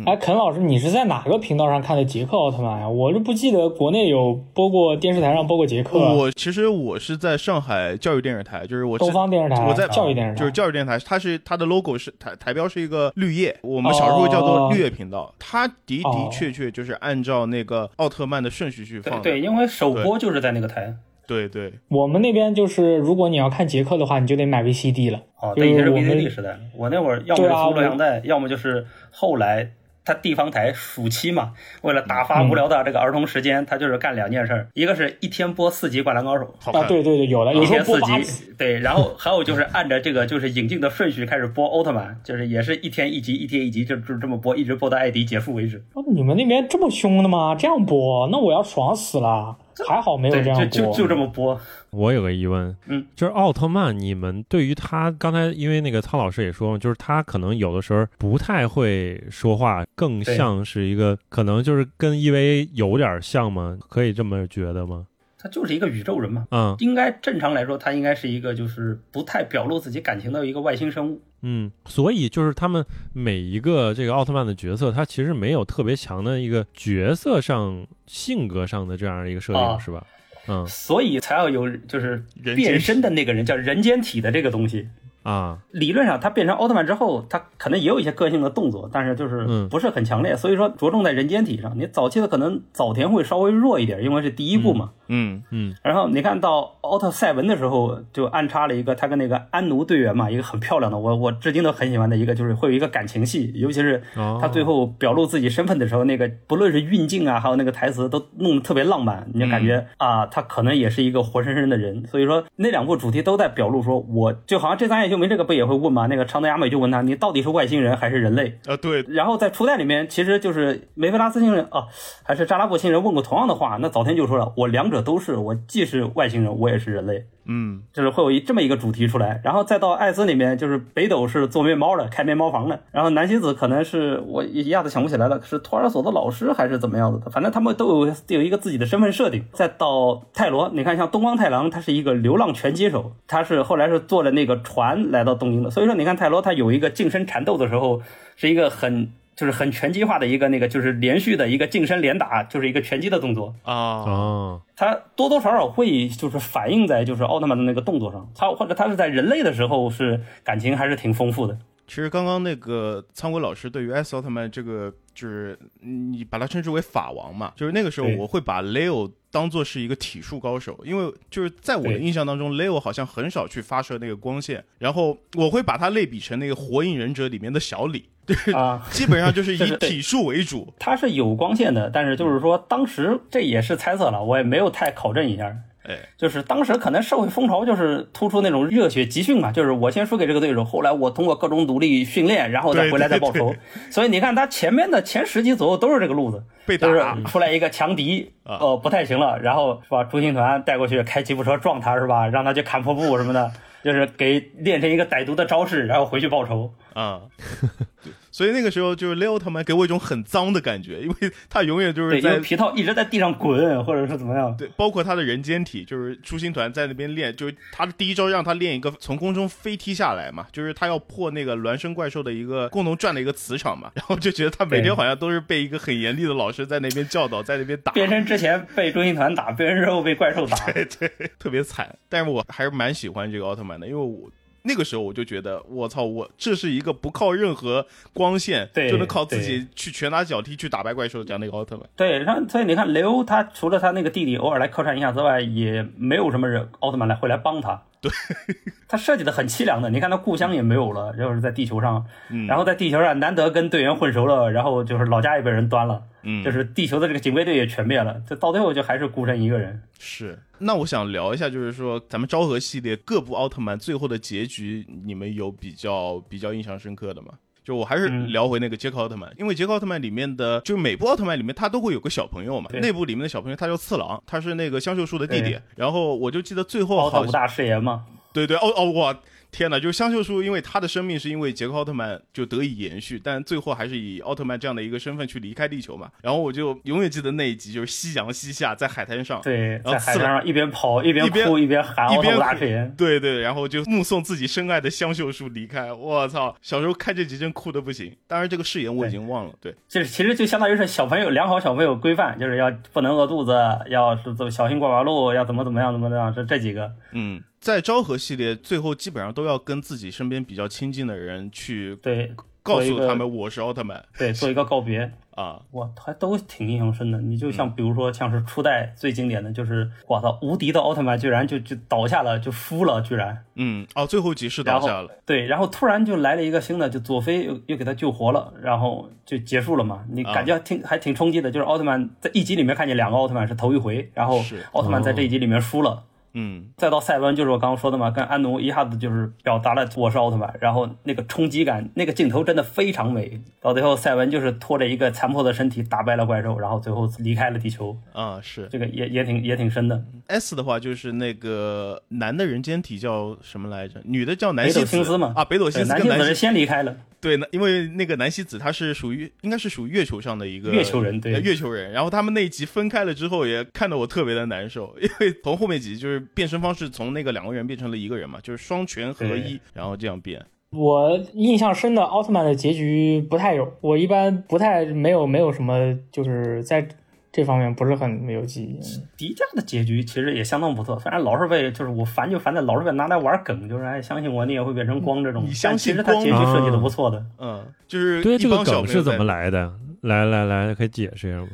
[0.06, 2.88] 哎，肯老师，你是在哪个频道上看的杰克奥特曼呀？
[2.88, 5.98] 我是不记得国内有播过，电视台上播过杰克。
[5.98, 15.32] 我其实我是在上海教育电视台，就是我东方电视台，我在教育电视台，就是教育电视台，它是它的 logo 是台台标是一个绿叶，我们小时候叫做绿叶频道。
[15.38, 19.20] 它的的确确就是按照那个奥特曼的顺序去放。
[19.20, 20.94] 对，因为首播就是在那个台。
[21.26, 25.20] 对对，我们那边就是如果你要看杰克的话，你就得买 VCD 了。
[25.38, 26.58] 哦，那已经是 VCD 时代。
[26.74, 29.70] 我那会儿要么是租录像带，要么就是后来。
[30.04, 45.84] 他地方台暑期嘛，为了打发无聊的这个儿童时间，他就是干两件事儿，一个是一天播四集《灌篮高手》，啊，对对对，有了，一天四集，对，然后还有就是按着这个就是引进的顺序开始播奥特曼，就是也是一天一集，一天一集，就就这么播，一直播到艾迪结束为止。
[45.94, 47.54] 哦，你们那边这么凶的吗？
[47.54, 49.56] 这样播，那我要爽死了。
[49.88, 51.58] 还好没有这样播，就就这么播。
[51.90, 63.78] 我有个疑问，嗯，就是奥特曼，你们对于他刚才，因为那个苍老师也说，就是他可能有的时候不太会说话，更像是一个，可能就是跟 EV 有点像吗？
[63.88, 65.06] 可以这么觉得吗？
[65.42, 71.20] 他就是一个宇宙人嘛，嗯，应该正常来说，他应该是一个就是不太表露自己感情的一个外星生物。
[71.40, 80.06] 嗯，所以就是他们每一个这个奥特曼的角色，他其实没有特别强的一个角色上性格上的这样一个设定，是吧？
[80.46, 82.24] 嗯，所以才要有就是
[82.54, 84.88] 变身的那个人叫人间体的这个东西。
[85.22, 91.72] 啊，理论上他变成奥特曼之后，他可能也有一些个性的动作，但是就是不是很强烈，所以说着重在人间体上。
[91.78, 94.90] 你早期的可能早田会稍微弱一点，因为是第一部嘛。
[95.08, 95.74] 嗯嗯。
[95.82, 112.04] 然后你看到奥特赛文的时候，就安插了一个他跟那个安奴队员嘛，一个很漂亮的，我我至今都很喜欢的一个，就是会有一个感情戏，尤其是他最后表露自己身份的时候，那个不论是运镜啊，还有那个台词都弄得特别浪漫，你就感觉啊，他可能也是一个活生生的人。
[112.06, 116.06] 所以说那两部主题都在表露说，我就好像这三眼秀明这个不也会问吗？
[116.06, 118.58] 那个长泽雅美就问他，你到底是外星人还是人类？
[118.66, 119.04] 啊，对。
[119.06, 121.84] 然后在初代里面，其实就是梅菲拉斯星人啊，
[122.22, 125.02] 还是扎拉布星人问过同样的话，那早田就说了，我两者。
[125.02, 127.26] 都是我既是外星人，我也是人类。
[127.44, 139.44] 嗯，就是会有一这么一个主题出来，然后再到艾斯里面，就是北斗是做面包的，开面包房的，然后南希子可能是我一下子想不起来了，是托儿所的老师还是怎么样子的，反正他们都有有一个自己的身份设定。
[139.52, 148.00] 再到泰罗，你看像东光太郎，他是一个流浪拳击手，他是后来是坐着那个船来到东京的，所以说你看泰罗他有一个近身缠斗的时候，
[148.36, 149.10] 是一个很。
[149.42, 154.60] 就是很拳击化的一个那个，就是连续的一个近身连打，就是一个拳击的动作啊啊。
[154.76, 161.58] 它多多少少会就是反映在就是奥特曼的那个动作上，他或者他是在人类的时候是感情还是挺丰富的。
[161.88, 178.08] 其实刚刚那个仓鬼老师对于 S 奥特曼这个，就是你把它称之为法王嘛，就是那个时候我会把 Leo 当做是一个体术高手，因为就是在我的印象当中，Leo 好像很少去发射那个光线，然后我会把它类比成那个火影忍者里面的小李。
[178.24, 180.72] 对 啊，基本上就是以体术为主。
[180.78, 185.52] 它是有光线的，但是就是说当时这也是猜测了，我也没有太考证一下。
[185.84, 193.52] 哎，就是当时可能社会风潮就是突出那种热血集训嘛，就是我先输给这个对手，后来我通过各种努力训练，然后再回来再报仇。
[193.90, 196.88] 所以你看他前面的前十集左右都是这个路子，被打
[197.26, 200.04] 出来一个强敌，哦不太行了，然后是吧？
[200.04, 202.28] 中心团带过去开吉普车撞他是吧？
[202.28, 203.50] 让他去砍破布什么的，
[203.82, 207.22] 就是给练成一个歹毒的招式，然后回去报仇啊。
[208.32, 211.14] 所以那个时候就是雷奥特曼给我一种很脏的感觉，因为
[211.50, 214.56] 他永远就是在皮套一直在地上滚，或者是怎么样。
[214.56, 227.92] 对，包括他的人间体，就是初心团在那边练，就是他的第一招让他练一个从空中飞踢下来嘛，就是他要破那个孪生怪兽的一个共同转的一个磁场嘛，然后就觉得他每天好像都是被一个很严厉的老师在那边教导，在那边打。
[227.92, 231.94] 变身之前被中心团打，变身之后被怪兽打，对 对，特别惨。
[232.08, 234.30] 但是我还是蛮喜欢这个奥特曼的，因为我。
[234.64, 241.84] 那个时候我就觉得，我操，我这是一个不靠任何光线就能靠自己去拳打脚踢去打败怪兽的这样的一个奥特曼。
[241.96, 247.82] 对，然后所以你看雷欧他除了他那个弟弟偶尔来客串一下之外，也没有什么人奥特曼来会来帮他。
[248.02, 248.10] 对，
[248.88, 249.88] 他设计的很凄凉的。
[249.88, 252.04] 你看他故乡也没有了，就是在地球上，
[252.48, 259.80] 然后在地球上难得跟队员混熟了，然后就是老家也被人端了，嗯，就是地球的这个警卫队也全灭了，这到最后就还是孤身一个人。
[260.00, 267.28] 是，那我想聊一下，就是说咱们昭和系列各部奥特曼最后的结局，你们有比较比较印象深刻的吗？
[267.64, 279.16] 就我还是聊回那个杰克奥特曼，因为杰克奥特曼里面的，就是每部奥特曼里面他都会有个小朋友嘛，内部里面的小朋友他叫次郎，他是那个香秀树的弟弟，然后我就记得最后奥特大誓言嘛，对对，哦哦我。
[279.52, 279.78] 天哪！
[279.78, 286.10] 就是香秀树，因为他的生命是因为杰克奥特曼就得以延续，但最后还是以奥特曼这样的一个身份去离开地球嘛。
[286.22, 295.92] 然后我就永远记得那一集，就是夕阳西下，在海滩上，对，在海滩上一边跑一边哭一边喊奥特大誓言，对对，然后就目送自己深爱的香秀树离开。
[295.92, 296.56] 我操！
[296.62, 298.10] 小时候看这集真哭的不行。
[298.26, 299.52] 当然这个誓言我已经忘了。
[299.60, 303.52] 对，就是其实就相当于是小朋友良好小朋友规范，就是要不能饿肚子，
[303.90, 307.42] 要是走小心过马路，要怎么怎么样怎么怎么样，这这几个，嗯。
[307.62, 317.20] 在昭和系列，最后基本上都要跟自己身边比较亲近的人去对告诉他们我是奥特曼，对做一个告别啊，哇，还都挺印象深的。
[317.20, 330.04] 你就像比如说像是初代最经典的就是，我操，无敌的奥特曼居然就就倒下了，就输了，居然，嗯，哦，最后几世倒下了，对，然后突然就来了一个新的，就佐菲又又给他救活了，然后就结束了嘛。
[330.10, 334.42] 你感觉挺还挺冲击的，就是奥特曼在一集里面看见两个奥特曼是头一回，然后
[334.72, 336.02] 奥特曼在这一集里面输了。
[336.34, 343.40] 嗯，再到赛文，就是我刚刚说的嘛，跟安奴一下子就是表达了我是奥特曼，然后那个冲击感，那个镜头真的非常美。
[343.60, 347.96] 到最后，赛文就是拖着一个残破的身体打败了怪兽，然后最后离开了地球。
[348.12, 350.02] 啊，是这个也也挺也挺深的。
[350.28, 354.00] S 的话就是那个男的人间体叫什么来着？
[354.04, 355.32] 女的叫南希子嘛？
[355.36, 355.88] 啊，北斗星司。
[355.88, 356.96] 南希子是先离开了。
[357.22, 361.92] 对，因为那个南希子她是属于应该是属于月球上的一个月球人，对，月球人。
[361.92, 370.44] 然后他们那一集分开了之后，也看得我特别的难受， 因为从后面几集就是变身方式从那个两个人变成了一个人嘛，就是双拳合一，然后这样变。
[370.72, 376.86] 我印象深的奥特曼的结局不太有，我一般不太没有没有什么就是在。
[377.32, 378.78] 这方面不是很没有记忆。
[379.16, 385.42] 迪迦的结局其实也相当不错，虽然老是被就是我烦就烦在老是被拿来玩梗，就是哎相信我你也会变成光这种。
[385.44, 387.24] 你相信他结局设计的不错的。
[387.38, 389.72] 嗯，就是对这个梗是怎么来的？
[390.02, 391.48] 来来来，可以解释一下吗？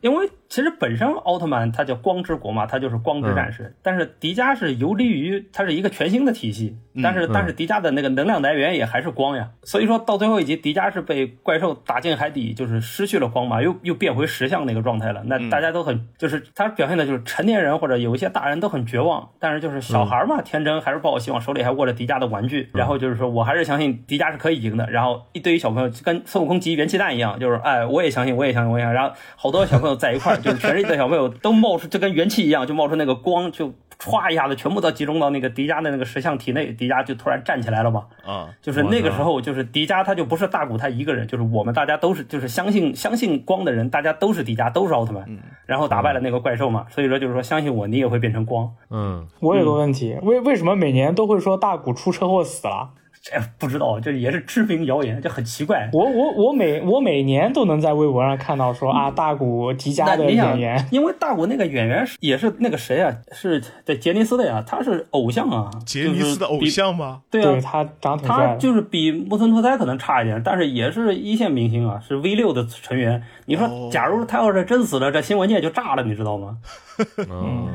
[0.00, 3.74] 因为其实本身奥特曼它叫光之国嘛，它就是光之战士。
[3.82, 9.50] 但是迪迦是游离于它是一个全新的体系，但是但是迪迦的那个能量来源也还是光呀。
[9.64, 15.24] 所以说到最后一集，迪迦是被怪兽打进海底，就是失去了光嘛，又又变回石像那个状态了。
[15.24, 24.88] 那大家都很就是他表现的就是成年人或者有一些大人都很绝望，但是就是小孩嘛，天真还是抱希望，手里还握着迪迦的玩具，然后就是说我还是相信迪迦是可以赢的。
[24.88, 28.94] 然后一堆小朋友跟孙悟空集元气弹一样，就是哎我也相信，我也相信，我也相信。
[28.94, 30.38] 然后好多小朋友在一块儿。
[30.44, 38.04] 就是全世界的小朋友都冒出，就跟元气一样，就冒出那个光，就歘一下子全部都集中到那个迪迦的那个石像体内，迪迦就突然站起来了嘛。
[38.26, 45.24] 啊，就是那个时候，就是迪迦他就不是大古他一个人，就是我们大家都是就是相信相信光的人，大家都是迪迦，都是奥特曼，
[45.64, 46.84] 然后打败了那个怪兽嘛。
[46.90, 48.70] 所以说就是说相信我，你也会变成光。
[48.90, 52.90] 嗯，我有个问题，为为什么每年都会说大古出车祸死了？
[53.24, 55.88] 这不知道，这也是知名谣言，这很奇怪。
[55.94, 67.22] 我我我每我每年都能在微博上看到说啊，大古迪迦的演员，因为大古那个演员是也是那个谁啊，是在杰尼斯的呀，他是偶像啊，杰尼斯的偶像吗？
[67.30, 67.40] 比。
[67.40, 68.18] 对啊，对他长。
[68.18, 73.22] 他就是比木村拓哉可能差一点，但是也是一线明星啊，是 V 六的成员。
[73.46, 76.58] 你说哦，假如他要是真死了，这新闻界就炸了，你知道吗？
[77.30, 77.68] 嗯，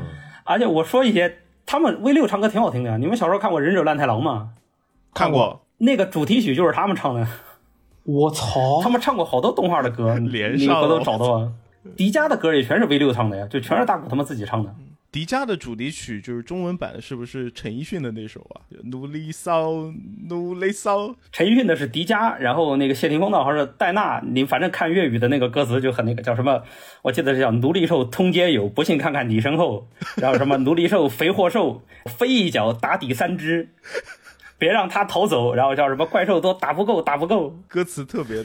[0.44, 2.96] 而且我说一些，他们 V 六唱歌挺好听的呀。
[2.96, 4.50] 你们小时候看过《忍者乱太郎》吗？
[5.14, 7.26] 看过，那个主题曲就是他们唱的，
[8.04, 8.88] 我操他！
[8.88, 11.52] 们唱过好多动画的歌， 连你回头找到啊。
[11.96, 14.74] 迪迦的歌也全是 V 六唱的呀，就全是大古他们自己唱的。
[15.12, 18.62] 迪迦的主题曲就是中文版，是不是陈奕迅的那首啊？
[18.84, 19.92] 努力骚，
[20.28, 26.62] 努力骚，陈奕迅的是迪迦，然后那个谢霆锋的好像是戴娜，你反正看粤语的那个歌词就很那个叫什么，
[27.02, 29.88] 我记得是叫奴隶兽通街有，不信看看你身后，
[30.18, 33.70] 然后什么奴隶兽肥货兽，飞一脚打底三只，
[34.60, 38.36] 别让他逃走，然后叫什么怪兽都打不够打不够，歌词特别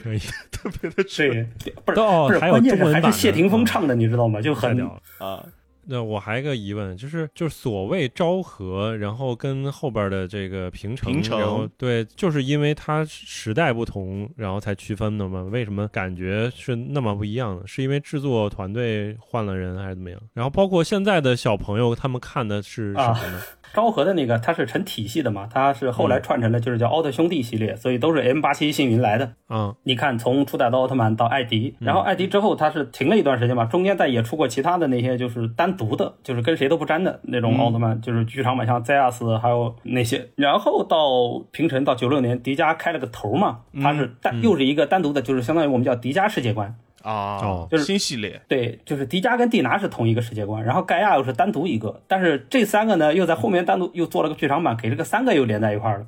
[0.50, 4.40] 特别的准对，不是不是，哦还有关键是中文版的还是谢霆锋唱的，你知道吗？
[4.40, 5.00] 就很屌。
[5.18, 5.44] 啊！
[5.88, 15.44] 那我还有个疑问，就是就是所谓昭和，然后跟后边的这个平成，平成然后对，就是因为它时代不同，然后才区分的吗？
[15.52, 17.62] 为什么感觉是那么不一样呢？
[17.66, 20.20] 是因为制作团队换了人还是怎么样？
[20.34, 23.40] 然后包括现在的小朋友，他们看的是什么呢？
[23.74, 29.32] 昭和的那个，它是成体系的嘛，它是后来串成了就是叫奥特兄弟系列，所以都是 M 八七星云来的。
[29.48, 40.28] 嗯，你看，从初代的奥特曼到艾迪，然后艾迪之后它是停了一段时间嘛，中间再也出过其他的那些就是单独的，就是跟谁都不沾的那种奥特曼，就是剧场版像 ZS 还有那些。
[40.36, 46.74] 然后到平成到九六年，迪迦开了个头嘛，它是单又是一个单独的，就是相当于我们叫迪迦世界观。
[47.06, 56.06] 啊，哦就是新系列对，就是迪迦跟蒂拿是同一个世界观，然后盖亚又是单独一个，但是这三个呢又在后面单独又做了个剧场版，给这个三个又连在一块儿了。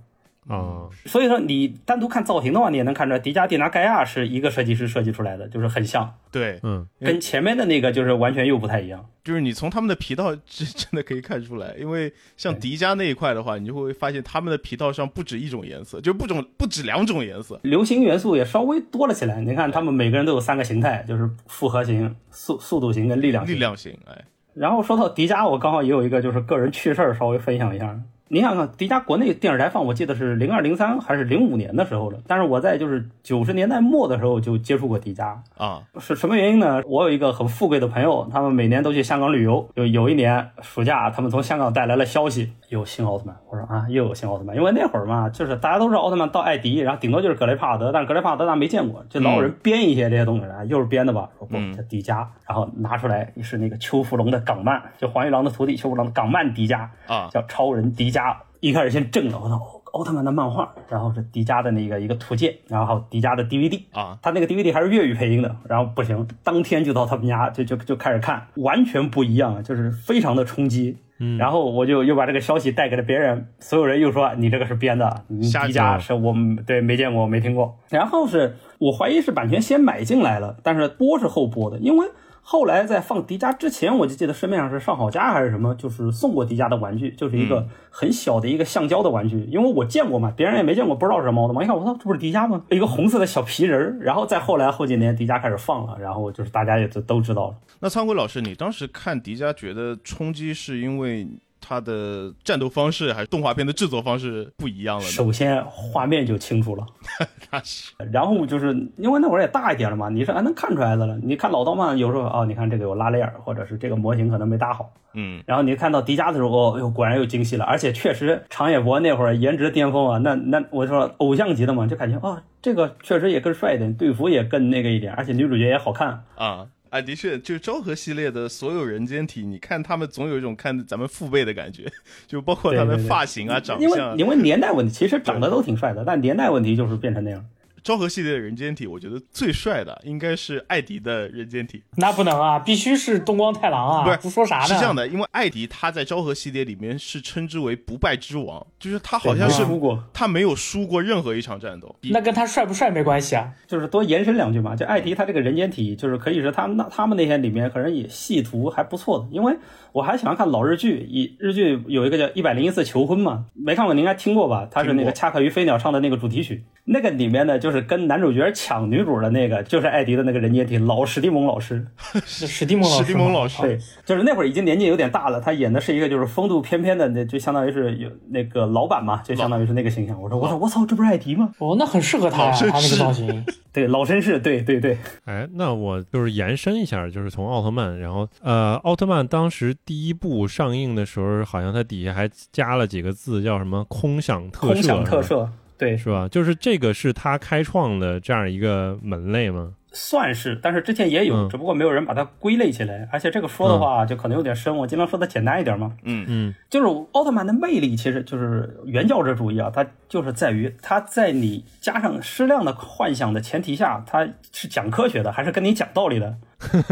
[0.49, 9.05] 啊，所以说你单独看造型的话，你也能看出来，迪迦、蒂拿、盖亚是一个设计师设计出来的，就是很像，对，嗯，跟前面的那个就是完全又不太一样。
[9.23, 17.61] 就是你从他们的皮套真真的可以看出来，因为 像迪迦那一块的话，你就会发现他们的皮套上不止一种颜色，就不种不止两种颜色。
[17.63, 19.43] 流行元素也稍微多了起来。
[19.43, 23.55] 你看他们每个人都有三个形态，就是复合型、速速度型跟力量型。
[23.55, 24.25] 力量型，哎，
[24.55, 28.01] 然后说到迪迦，我刚好也有一个就是个人趣事儿，稍微分享一下。
[28.31, 32.19] 你想想，迪迦国内电视台放，我记得是零二零三还是零五年的时候了。
[32.27, 36.83] 但是我在就是九十年代末的时候就接触过迪迦，啊，是什么原因呢？
[36.87, 39.67] 我有一个很富贵的朋友，他们每年都去香港旅游。
[39.75, 43.37] 有有一年暑假，他们从香港带来了消息，有新奥特曼。
[43.49, 51.29] 我说啊，又有新奥特曼，因为那会儿嘛，就是大家都知道奥特曼到艾迪，然后顶多就是格雷帕德，但是格雷帕德咱没见过，就老有人编一些这些东西来，又是编的吧？
[51.39, 58.37] 说不，叫迪迦，然后拿出来是那个邱福龙的港漫，就黄玉郎的徒弟邱福龙的港漫迪迦，啊叫超人迪迦。
[58.61, 59.57] 一开始先震了，我操，
[59.93, 70.99] 奥特曼的漫画，然后是迪迦的那个一个图鉴，然后还有迪迦的 DVD，啊，他那个 DVD 还是粤语配音的，然后不行，当天就到他们家就就就开始看，完全不一样，就是非常的冲击。
[71.21, 77.79] 嗯然后我就又把这个消息带给了别人，所有人又说你这个是编的，你瞎迪讲迦是我们对没见过没听过。
[77.91, 82.07] 然后是我怀疑是版权先买进来了，但是播是后播的，因为
[82.51, 91.63] 后来在放迪迦之前，我就记得市面上是上好佳还是什么，就是送过迪迦的玩具，就是一个很小的一个橡胶的玩具，因为我见过嘛，别人也没见过，不知道是什么奥特曼。
[91.63, 92.63] 一看我操，这不是迪迦吗？
[92.71, 93.99] 一个红色的小皮人儿。
[94.01, 97.55] 然后再后来后几年迪迦开始放了，然后就是大家也都都知道了。
[97.81, 101.29] 那苍辉老师，你当时看迪迦觉得冲击是因为
[101.69, 105.09] 它的战斗方式，还是动画片的制作方式不一样了呢？
[105.11, 106.87] 首先画面就清楚了，
[107.53, 111.19] 那是然后就是因为那会儿也大一点了嘛，你是还能看出来的了。
[111.23, 114.91] 你看老刀漫有时候哦，你看这个有拉链儿，或者是这个模型可能没搭好。
[115.13, 126.25] 嗯，然后你看到迪迦的时候，哦，哟，果然又精细了，而且确实长野博那会儿颜值巅峰啊，那那我说偶像级的嘛，就感觉哦，这个确实也更帅一点，队服也更那个一点，而且女主角也好看。
[126.37, 126.67] 啊。
[126.91, 131.85] 啊，的确，就昭和系列的所有人间体，你看他们总有一种看咱们父辈的感觉，
[132.27, 134.17] 就包括他的对对对发型啊、长因为相。
[134.17, 137.45] 因为年代问题，其实长得都挺帅的，但年代问题就是变成那样。
[137.89, 141.83] 昭和系列的人间体，我觉得最帅的应该是艾迪的人间体。
[141.97, 144.05] 那不能啊，必须是东光太郎啊！
[144.05, 144.67] 不是不说啥呢？
[144.67, 151.97] 是这样的，因为艾迪他在昭和系列里面是称之为不败之王，就是他好像是输过，他没有输过任何一场战斗。
[152.11, 154.77] 那跟他帅不帅没关系啊，就是多延伸两句嘛。
[154.77, 159.57] 就艾迪他这个人间体，就是可以说他们那他们那些里面可能也戏图还不错的，因为
[159.93, 164.69] 我还喜欢看老日剧，以日剧有一个叫《一百零一次求婚》嘛，没看过您应该听过吧？
[164.71, 171.87] 他是那个恰克与飞鸟唱的那个主题曲，那个里面呢就是跟男主角抢女主的那个，就是艾迪的那个人间体老史蒂蒙老师，
[172.25, 180.21] 史蒂蒙老师，史蒂蒙老师，对，就是那会儿已经年纪有点大了，他演的是一个就是风度翩翩的，那就相当于是有那个老板嘛，就相当于是那个形象。
[180.21, 181.51] 我说我说我操，这不是艾迪吗？
[181.59, 183.45] 哦，那很适合他呀，他那个造型。
[183.71, 184.99] 对，老绅士，对对对。
[185.25, 195.49] 哎，那我就是延伸一下，就是从奥特曼，然后呃，奥特曼当时第一部上映的时候，好像它底下还加了几个字，叫什么“空想特摄”，空想特摄，
[195.79, 196.29] 对，是吧？
[196.29, 199.75] 就是这个是他开创的这样一个门类吗？
[199.91, 203.09] 算是，但是之前也有，只不过没有人把它归类起来。
[203.11, 205.91] 而且这个说的话就可能有点深，我尽量说的简单一点嘛。
[206.03, 216.37] 嗯嗯，就是奥特曼的魅力其实就是原教旨主义啊，它就是在于它在你加上适量的幻想的前提下，它是讲科学的，还是跟你讲道理的？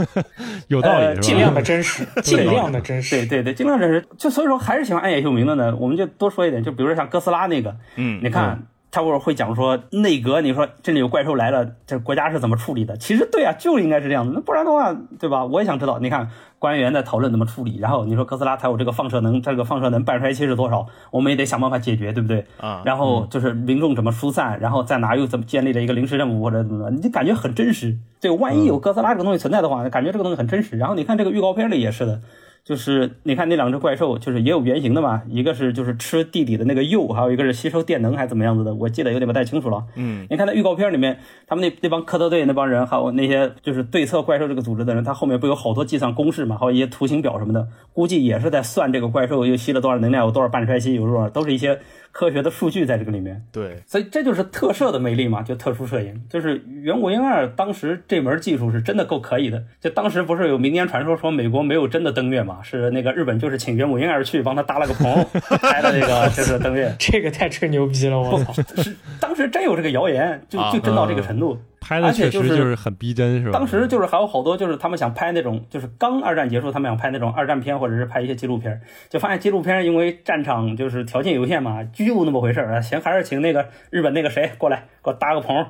[0.68, 3.14] 有道理，尽量的 真实，尽量的真实。
[3.26, 4.02] 对对对，尽量真实。
[4.16, 5.76] 就所以说，还是喜欢暗夜秀明的呢。
[5.76, 8.66] 我们就多说一点，就比如说像哥斯拉那个，嗯，你看。
[8.96, 12.96] 他会会讲说内阁，你说这里有怪兽来了，这国家是怎么处理的？
[12.96, 15.44] 其实对啊，就应该是这样子，那不然的话，对吧？
[15.44, 15.98] 我也想知道。
[15.98, 20.86] 你看官员在讨论怎么处理，然后你说哥斯拉它有这个放射能，这个放射能半衰期是多少？
[21.10, 22.46] 我们也得想办法解决，对不对？
[22.58, 22.80] 啊。
[22.86, 27.94] 然后就是民众怎么疏散，然后在哪又怎么建立了一个临时任务或者怎么，你感觉很真实。
[28.18, 30.78] 对，万一有哥斯拉这个东西存在的话，感觉这个东西很真实。
[30.78, 32.22] 然后你看这个预告片里也是的。
[32.66, 39.84] 就是你看那两只怪兽，就是也有原型的嘛，一个是就是吃地底的那个铀，还有一个是吸收电能还是怎么样子的，我记得有点不太清楚了。
[39.94, 51.78] 嗯，你看那预告片里面，他们那那帮科特队那帮人，还有那些就是对策怪兽这个组织的人，他后面不有好多计算公式嘛，还有一些图形表什么的，估计也是在算这个怪兽又吸了多少能量，有多少半衰期，有多少，都是一些。
[52.12, 59.62] 科学的数据在这个里面，对，所以这就是特摄的魅力嘛，就特殊摄影，就是远古婴二当时这门技术是真的够可以的。
[59.82, 65.26] 就当时不是有民间传说说美国没有真的登月嘛，是那个日本就是请袁母婴儿去帮他搭了个棚
[65.60, 68.52] 拍的这个就是登月，这个太吹牛逼了，我操！
[68.52, 71.58] 是当时真有这个谣言，就就真到这个程度。
[71.80, 73.52] 拍的确实就是很逼真，是吧？
[73.52, 85.64] 当时就是还有好多，就是他们想拍那种，就是刚二战结束，他们想拍那种二战片，或者是拍一些纪录片，就发现纪录片因为战场就是条件有限嘛，就那么回事儿啊，行，还是请那个日本那个谁过来给我搭个棚。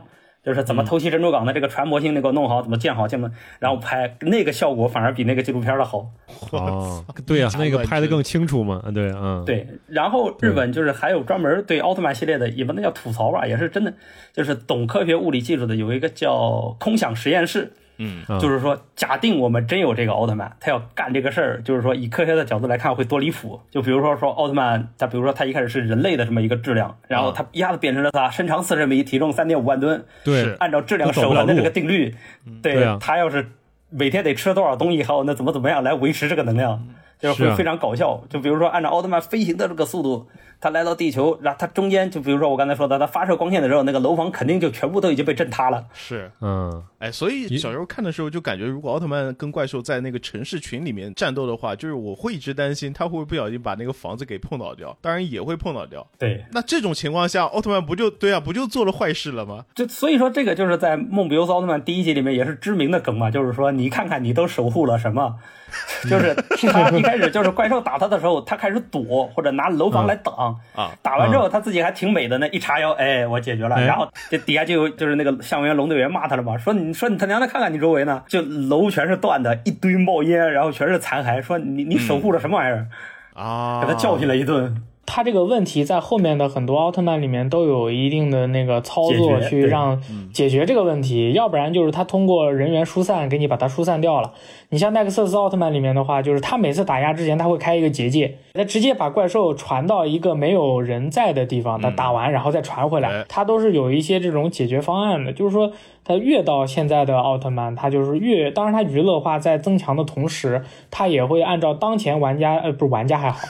[0.47, 3.29] 就是怎么偷袭珍珠港的这个船模型，那个弄好，怎么建好，建么，
[3.59, 6.07] 然后拍那个效果反而比那个纪录片的好。
[6.53, 9.67] 哦，对呀，那个拍的更清楚嘛，对，嗯，对。
[9.89, 13.93] 然后日本就是还有专门对奥特曼系列的，也不能叫吐槽吧，也是真的，
[14.33, 17.73] 就是懂科学物理技术的，有一个叫空想实验室。
[17.99, 23.61] 嗯，就是说，假定我们真有这个奥特曼，他要干这个事儿，就是说，以科学的角度来看，会多离谱。
[23.71, 30.05] 就比如说，说奥特曼，他比如说他一开始是人类的这么一个质量，然后他一下子变成了他身长四十米，体重三点五万吨。
[30.25, 32.15] 对，按照质量守恒的这个定律，
[32.63, 33.51] 对他要是
[33.89, 36.87] 每天得吃多少东西，还有那怎么怎么样来维持这个能量，
[37.19, 38.23] 就是会非常搞笑。
[38.29, 40.27] 就比如说，按照奥特曼飞行的这个速度。
[40.59, 45.85] 他来到地球，然后他中间就比如说我刚才说的，他发射光线的时候，那个楼房肯定就全部都已经被震塌了。
[45.93, 56.05] 是，嗯，哎，所以小时候看的时候就感觉，如果奥特曼跟怪兽在那个城市群里面战斗的话，就是我会一直担心他会不会不小心把那个房子给碰倒掉，当然也会碰倒掉。
[56.19, 59.67] 对，那这种情况下，奥特曼不就对啊，不就做了坏事了吗？
[59.75, 65.37] 就所以说，这个就是在《梦比优斯奥特曼》第一集里面也是知名的梗嘛，就是说你看看你都守护了什么。
[66.09, 66.35] 就是
[66.71, 70.91] 他一开始就是怪兽打他的时候，他开始躲或者拿楼房来挡啊。
[71.03, 73.81] 打完之后他自己还挺美的呢，一叉腰，哎，我解决了。
[73.85, 82.87] 然后这底下就有就是那个向员龙队员骂他了嘛，说你说你他娘的看看你周围呢，就楼全是断的，一堆冒烟，然后全是残骸，说你你守护着什么玩意儿
[83.35, 83.81] 啊？
[83.81, 84.83] 给他教训了一顿。
[85.07, 90.03] 他这个问题在后面的很多奥特曼里面都有一定的那个操作去让
[90.33, 94.33] 解决这个问题，要不然就是他通过人员疏散给你把它疏散掉了。
[94.71, 105.33] 你像奈克瑟斯奥特曼里面的话，就是他每次打压之前他会开一个结界，他直接把怪兽传到一个没有人在的地方，他打完然后再传回来，他都是有一些这种解决方案的。
[105.33, 105.71] 就是说
[106.07, 113.41] 它越到现在的奥特曼，他就是越，当然他娱乐化在增强的同时，他也会按照当前玩家，呃，不是玩家还好，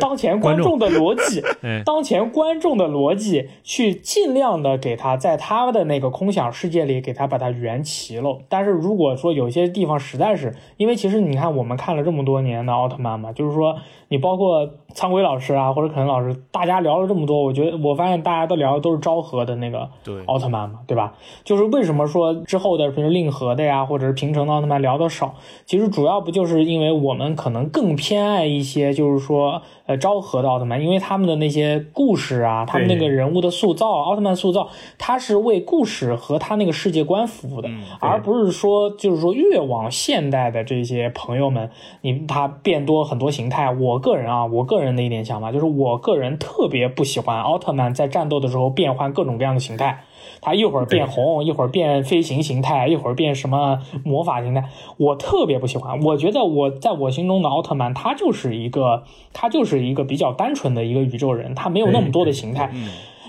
[0.00, 1.40] 当前观众的逻辑，
[1.86, 8.40] 当前观众的逻辑去尽量的给他在他的那个空想世界里给他把它圆齐了。
[8.48, 13.76] 但是如果说有些地方实在是，因为其实你看我们看了这么多年的奥特曼嘛，就是说
[14.08, 19.88] 你包括苍鬼老师啊或者可能老师，大家聊了这么多，我觉得我发现大家都聊的都是昭和的那个
[20.26, 21.14] 奥特曼嘛，对吧？
[21.44, 25.34] 就是为什么说之后的，比如令和的呀，或者是平成的奥特曼聊的少？
[25.64, 34.68] 其实主要不就是因为我们可能更偏爱一些，就是说，呃，昭和的奥特曼，因为他们的那些故事啊，他们那个人物的塑造，奥特曼塑造，
[34.98, 43.72] 他是为故事和他那个世界观服务的，而不是说，就是说越往现代的这些朋友们，你他变多很多形态。
[43.72, 50.02] 我个人啊，我个人的一点想法就是，我个人特别不喜欢奥特曼在战斗的时候变换各种各样的形态。
[50.46, 56.00] 他一会儿变红，一会儿变飞行形态，一会儿变什么魔法形态，我特别不喜欢。
[56.00, 59.02] 我觉得我在我心中的奥特曼，他就是一个，
[59.32, 62.70] 他就是一个比较单纯的一个宇宙人，他没有那么多的形态。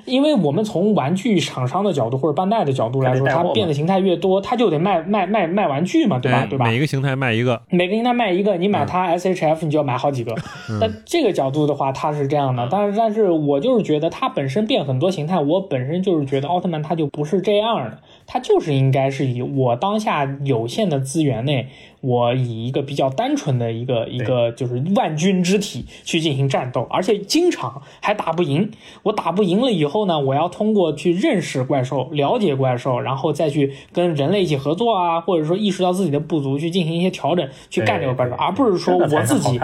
[0.07, 6.47] 因为我们从玩具厂商的角度或者 bandai 代的角度来说，它变的形态越多，它就得卖卖卖卖玩具嘛，对吧？
[6.49, 6.65] 对吧？
[6.65, 10.33] 每一个形态卖一个，每个形态卖一个，你买它 SHF 你就要买好几个。
[10.79, 12.67] 那这个角度的话，它是这样的。
[12.71, 21.69] 但是，但是我就是觉得它本身变很多形态，我本身就是觉得奥特曼它就不是这样的，它就是应该是以我当下有限的资源内。
[21.99, 28.69] 我以一个比较单纯的一个一个就是万军之体去进行战斗，而且经常还打不赢。
[29.01, 39.59] 我打不赢了以后呢，我要通过去认识怪兽、了解怪兽，然后再去跟人类一起合作啊，或者说意识到自己的不足，去进行一些调整，去干这个怪兽，而不是说我自己。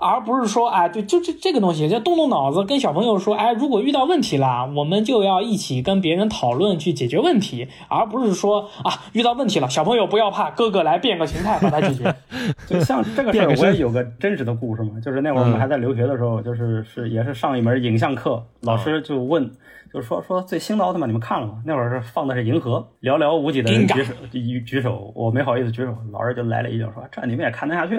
[0.00, 12.14] 而不是说，哎，对就这这个东西，就动动脑子，跟小朋友说，哎，如果遇到问题了，我们就要一起跟别人讨论去解决问题，而不是说啊，遇到问题了，小朋友不要怕，哥哥来变个形态把它解决。
[12.66, 19.50] 就像这个事儿，我也有个真实的故事嘛，就是那会儿我们还在留学的时候，就是是也是上一门影像课，老师就问。
[19.92, 21.62] 就是说说最新的奥特曼你们看了吗？
[21.66, 27.98] 那会儿是放的是银河，寥寥无几的人举手举举手，我没好意思举手，老师就来了一句说：“这你们也看得下去？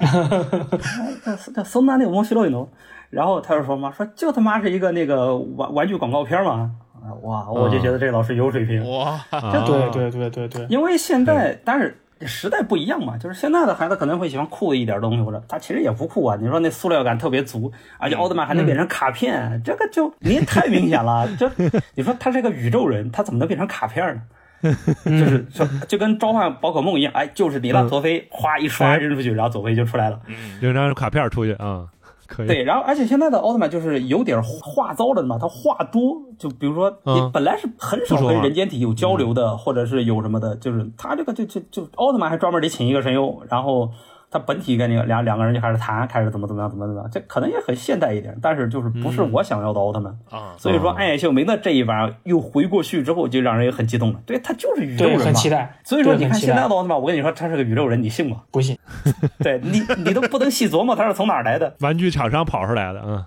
[0.00, 0.22] 哈
[1.22, 2.68] 哈哈松那那个蒙西洛伊诺，
[3.10, 6.70] 然后他就说嘛，说就他妈是一个那个玩玩具广告片嘛，
[7.22, 11.96] 哇，我就觉得这个老师有水平哇，对对对对对，因为现在但是。
[12.26, 16.36] 时代不一样嘛，就是现在的孩子可能会喜欢酷一点东西，或者他其实也不酷啊。
[16.40, 21.28] 你说那塑料感特别足，而且奥特曼还能变成卡片，这个就你太明显了。
[21.36, 21.50] 就
[21.94, 24.22] 你说他是个宇宙人，他怎么能变成卡片呢？
[25.04, 30.20] 就是就就跟召唤宝可梦一样，哎，就是你了，佐菲哗一刷扔出去，然后佐菲就出来了，
[30.60, 31.86] 扔张卡片出去啊。
[32.36, 43.90] 对，然后而且现在的奥特曼就是有点话糟了嘛，他话多，就比如说你本来是很少跟人间体有交流的，或者是有什么的，就是他这个就就就奥特曼还专门得请一个神优，然后。
[44.30, 50.54] 他本体跟那个两两个人就开始谈，开始怎么怎么样，怎么怎么样，这可能也很现代一点，但是就是不是我想要的奥特曼啊。
[50.56, 54.20] 所以说，暗夜秀明的这一版又回过去之后，就让人也很激动了。
[54.24, 55.76] 对他就是宇宙人嘛，很期待。
[55.82, 58.42] 所以说，你看现在的奥特曼，我跟你说，他是个宇宙人，你信吗？
[58.52, 58.78] 不信。
[59.40, 63.24] 对你，你都不能细琢磨他是从哪儿来的，玩具厂商跑出来的，嗯。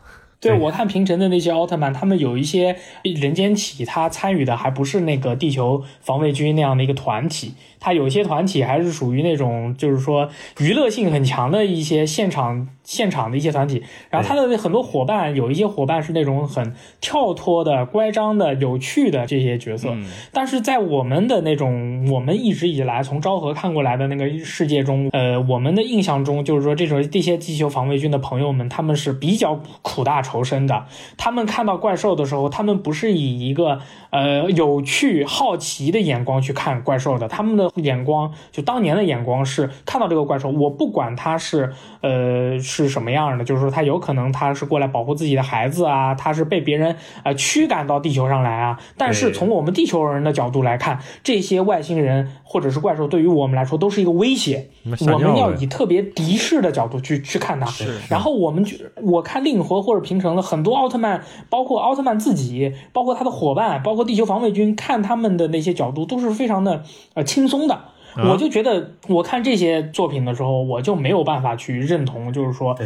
[0.49, 7.53] 对，我看平成的那些奥特曼，他们有一些人间体，他参与的还不是那个地球防卫军那样的一个团体。
[7.79, 10.29] 他有些团体还是属于那种，就是说
[10.59, 13.83] 娱乐性很强的一些现场现场的一些团体。
[14.09, 19.93] 然后他的很多伙伴，有一些伙伴是那种很跳脱的、乖张的、有趣的这些角色。
[20.31, 30.85] 但是在我们的那种，我们一直以来从昭和看过来的那个世界中，呃，我们的印象中就是说，这种这些地球防卫军的朋友们，他们是比较苦大仇深的。
[31.17, 33.79] 他们看到怪兽的时候，他们不是以一个
[34.11, 37.69] 呃有趣、好奇的眼光去看怪兽的，他们的。
[37.75, 48.79] 眼光就当年的眼光是看到这个怪兽，我不管他是呃是什么样的，就是说他有可能他是过来保护自己的孩子啊，他是被别人呃驱赶到地球上来啊。
[48.97, 54.67] 但是从我们地球人的角度来看，这些外星人或者是怪兽对于我们来说都是一个威胁，
[55.11, 57.71] 我们要以特别敌视的角度去去看它。
[58.09, 61.21] 然后我们就我看令和或者平成的很多奥特曼，
[61.51, 66.83] 包括奥特曼自己，包括他的伙伴，包括地球防卫军，看他们的那些角度都是非常的
[67.13, 67.79] 呃轻松的。
[68.17, 72.77] 我就觉得，我看这些作品的时候，我就没有办法去认同，就是说，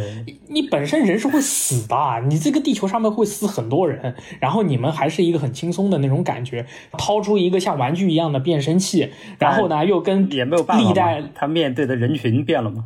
[0.48, 1.96] 你本身人是会死的，
[2.26, 10.92] 你这个地球上面会死很多人，然后你们还是一个很轻松的那种感觉，掏出一个像玩具一样的变声器，然后呢又跟也没有办法，
[11.34, 12.84] 他面对的人群变了吗？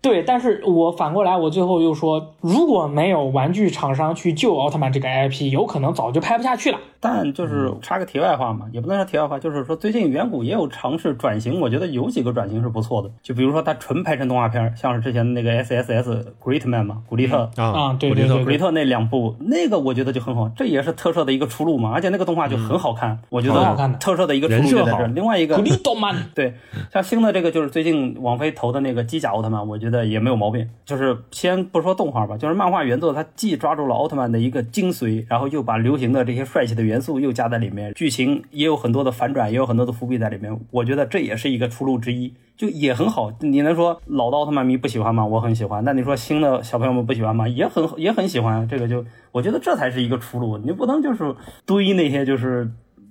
[0.00, 6.78] 对，但是我反过来，我最后又说，如果没有玩具厂商去救奥特曼这个 IP，有可能早就拍不下去了。
[7.04, 13.10] 但就是插个题外话嘛，也不能说题外话，就是说最近远古也有尝试转型，我觉得有几个转型是不错的。
[13.20, 21.90] 就比如说它纯拍成动画片，像是之前的那个 S S S Greatman 嘛，古力特啊，对对对，古力特那两部，那个我觉得就很好，这也是特摄的一个出路嘛。
[21.92, 25.06] 而且那个动画就很好看，我觉得特摄的一个出路就在这。
[25.08, 26.54] 另外一个古力特曼， 对，
[26.92, 30.68] 像新的这个就是最近王菲投的那个机甲奥特曼，我觉得也没有毛病。
[30.84, 40.60] 就是先不说动画吧，就是漫画原作，它既抓住了奥特曼的一个精髓，然后又把流行的这些帅气的元元素又加在里面，剧情也有很多的反转，也有很多的伏笔在里面。
[40.70, 43.32] 我觉得这也是一个出路之一，就也很好。
[43.40, 45.24] 你能说老的奥特曼迷不喜欢吗？
[45.24, 45.82] 我很喜欢。
[45.84, 47.48] 那你说新的小朋友们不喜欢吗？
[47.48, 48.68] 也很也很喜欢。
[48.68, 52.70] 这个就我觉得这才是一个出路，你不能就是堆那些就是。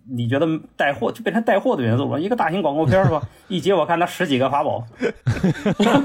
[0.10, 2.20] 你觉得带货就变成带货的元素了？
[2.20, 3.22] 一个大型广告片是吧？
[3.48, 4.84] 一集我看他十几个法宝，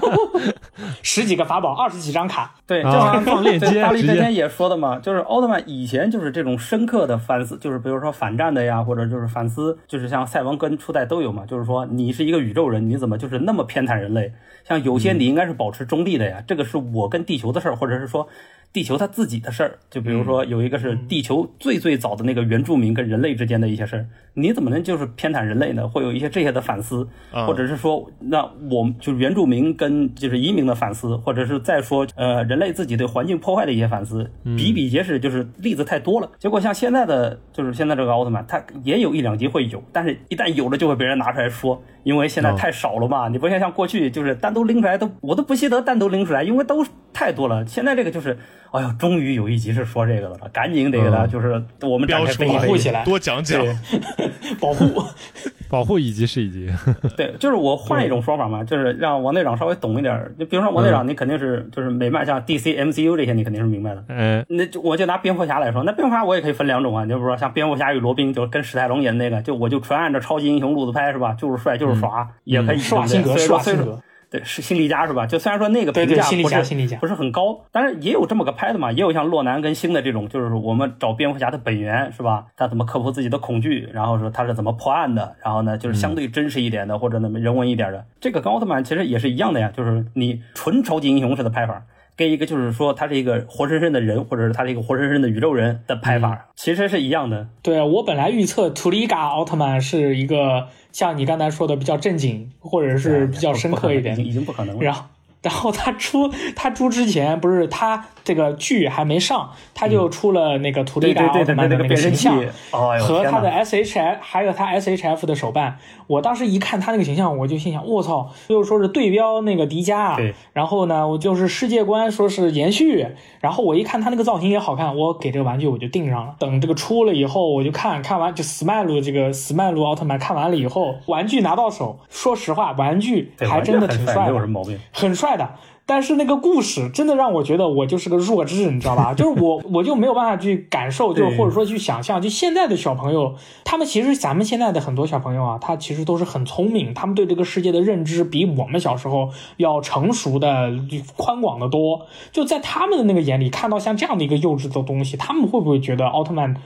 [1.02, 2.55] 十几个法宝，二十几张卡。
[2.66, 3.81] 对，就像放链接。
[3.82, 11.44] 大力之前也说的嘛，就是奥特曼以前就是这种深刻的反思，就是比如说反战的呀，或者就是反思，就是像赛文跟初代都有嘛。
[11.47, 14.32] 就是说你是一个宇宙人，你怎么就是那么偏袒人类？
[14.68, 16.43] 像有些你应该是保持中立的呀。
[16.47, 18.28] 这个是我跟地球的事儿，或者是说。
[18.73, 25.89] 地球它自己的事儿，就比如说有一个是地球最最早的那个原住民跟人类之间的一些事儿，你怎么能就是偏袒人类呢？
[25.89, 27.09] 会有一些这些的反思，
[27.47, 36.31] 或者是说，那我们就是原住民跟就是移民的反思，或者是再说呃人类自己对环境破坏的一些反思，比比皆是，就是例子太多了。
[36.39, 43.29] 结果像现在的就是现在这个奥特曼，它也有一两集会有，但是一旦有了就会被人拿出来说，因为现在太少了嘛。
[43.29, 46.85] 你不像像过去就是单独拎出来都我都不稀得单独拎出来，因为都
[47.15, 47.67] 太多了。
[47.67, 48.37] 现在这个就是。
[48.77, 53.65] 哎呦，终于有一集是说这个的了，赶紧得给他，就是我们展开保护起来，多讲讲，
[54.61, 55.03] 保护，
[55.69, 56.70] 保护一集是一集。
[57.16, 60.35] 对，就是我换一种说法嘛，就是让王队长稍微懂一点。
[60.39, 64.05] 就比如说王队长，你肯定是就是美漫像 DC、MCU 这些，你肯定是明白的。
[64.09, 71.32] 嗯，那我就拿蝙蝠侠来说，那蝙蝠侠我也可以分两种啊，就比如说像蝙蝠侠与罗宾，就跟史泰龙演的那个，就我就纯按照超级英雄路子拍是吧？
[71.35, 72.78] 就是帅，就是耍，也可以。
[72.78, 74.01] 耍性格，耍性格。
[74.37, 75.27] 对，是辛利加是吧？
[75.27, 82.47] 就虽然说那个评价不是不是很高，但是也有这么个拍的嘛，也有像洛南跟星的这种，就是我们找蝙蝠侠的本源是吧？
[82.57, 88.05] 他怎么克服自己的恐惧，然后说他是怎么破案的，然后呢，就是相对真实一点的或者那么人文一点的。
[88.21, 91.83] 这个跟奥特曼其实也是一样的呀，就是你纯超级英雄式的拍法，
[92.17, 97.49] 跟一个就是说他是一个活生生的人，或者是他是一个活生生的宇宙人的拍法，其实是一样的。
[97.63, 100.69] 对我本来预测图里嘎奥特曼是一个。
[100.97, 104.82] 像你刚才说的比较正经，或者是比较深刻一点，已经不可能了。
[104.82, 105.05] 然后，
[105.47, 112.36] 然后他出他出之前，不是他这个剧还没上，他就出了那个图里嘎奥特曼的那个形象，
[112.73, 115.78] 和他的 S H F，还有他 S H F 的手办。
[116.09, 118.28] 我当时一看他那个形象，我就心想：我操！
[118.48, 123.06] 就是说是对标那个迪迦，然后呢，我就是世界观说是延续。
[123.40, 126.35] 然后我一看他那个造型也好看，我给这个玩具我就定上了。
[126.40, 135.51] 等这个出了以后，我就看看完就 Smile 这个 Smile 奥特曼看完了以后，玩具拿到手，说实话，玩具还真的挺帅的，没有什么毛病，很帅的。
[135.89, 139.15] 但是那个故事真的让我觉得我就是个弱智，你知道吧？
[139.15, 150.73] 就是我 我就没有办法去感受，就是或者说去想象，就现在的小朋友，他们其实咱们现在的很多小朋友啊，他其实都是很聪明，他们对这个世界的认知比我们小时候要成熟的、
[151.17, 152.07] 宽广的多。
[152.33, 156.57] 就在他们的那个眼里，看到像这样的一个幼稚的东西，他们会不会觉得奥特曼？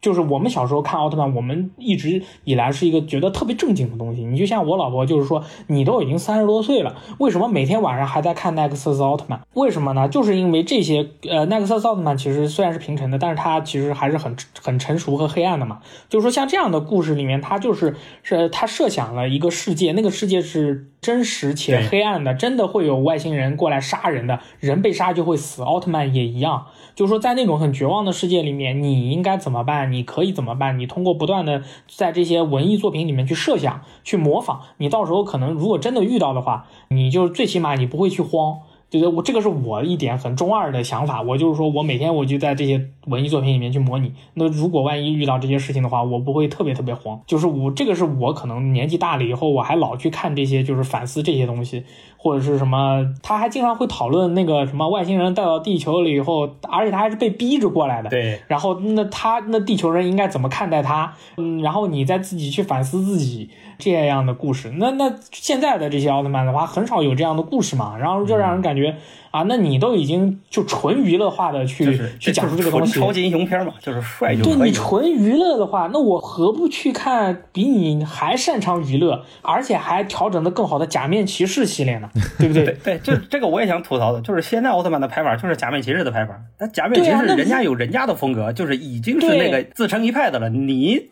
[0.00, 4.24] 就是我们小时候看奥特曼，我们一直以来是一个觉得特别正经的东西。
[4.24, 9.40] 你就像我老婆，就是说你都已经三十多岁了，为什么每天晚上还在看奈克斯奥特曼？
[9.54, 10.08] 为什么呢？
[10.08, 15.80] 就是因为这些呃，奈克斯奥特曼其实虽然是平成的，但是它其实还是很很成熟和黑暗的嘛。
[16.08, 26.66] 就是说像这样的故事里面，它就是是它设想了一个世界，那个世界是真实且黑暗的，真的会有外星人过来杀人的，人被杀就会死，奥特曼也一样。
[27.00, 29.90] 就是说，在那种很绝望的世界里面，你应该怎么办？
[29.90, 30.78] 你可以怎么办？
[30.78, 38.58] 你通过不断的在这些文艺作品里面去设想、去模仿，你到时候可能如果真的遇到的话，你就最起码你不会去慌。
[38.90, 44.12] 就是我这个是我一点很中二的想法，我就是说我每天我就在这些文艺作品里面去模拟。
[44.34, 47.20] 那如果万一遇到这些事情的话，我不会特别特别慌。
[47.26, 51.84] 就是我这个是我可能年纪大了以后，我还老去看这些，就是反思这些东西。
[52.22, 58.10] 或者是什么，他还经常会讨论那个什么外星人带到地球了以后，而且他还是被逼着过来的。
[58.10, 58.38] 对。
[58.46, 61.14] 然后那他那地球人应该怎么看待他？
[61.38, 63.48] 嗯，然后你再自己去反思自己
[63.78, 64.70] 这样的故事。
[64.76, 68.79] 那那现在的这些奥特曼的话，很少有这样的故事嘛，然后就让人感觉。
[68.80, 68.96] 觉
[69.30, 82.08] 啊，那你都已经就纯娱乐化的去去讲述这个东西，超级英雄片嘛，就是帅就对你纯娱乐的话，那我何不去看比你还擅长娱乐，而且还调整的更好的假面骑士系列呢？
[82.38, 82.64] 对不对？
[82.82, 91.10] 对，就这个我也想吐槽的，就是现在奥特曼的拍法就是假面骑士的拍法，那假面骑士人家有人家的风格，就是已经是那个自成一派的了，你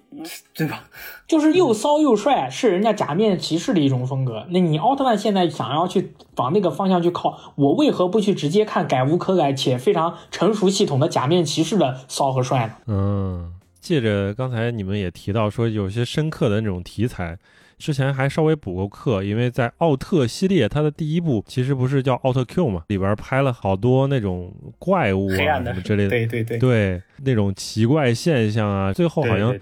[0.55, 0.85] 对吧？
[1.28, 4.46] 就是又骚又帅，是人家假面骑士的一种风格。
[4.48, 12.72] 那你奥特曼现在想要去往那个方向去靠，我为何不去直接看改无可改且非常成熟系统的假面骑士的骚和帅呢？
[12.86, 17.36] 嗯，借着刚才你们也提到说有些深刻的那种题材，
[17.76, 29.55] 之前还稍微补过课，因为在奥特系列它的第一部其实不是叫奥特 Q 嘛，里边拍了好多那种怪物啊什么之类的，对对对对，那种奇怪现象啊，最后好像。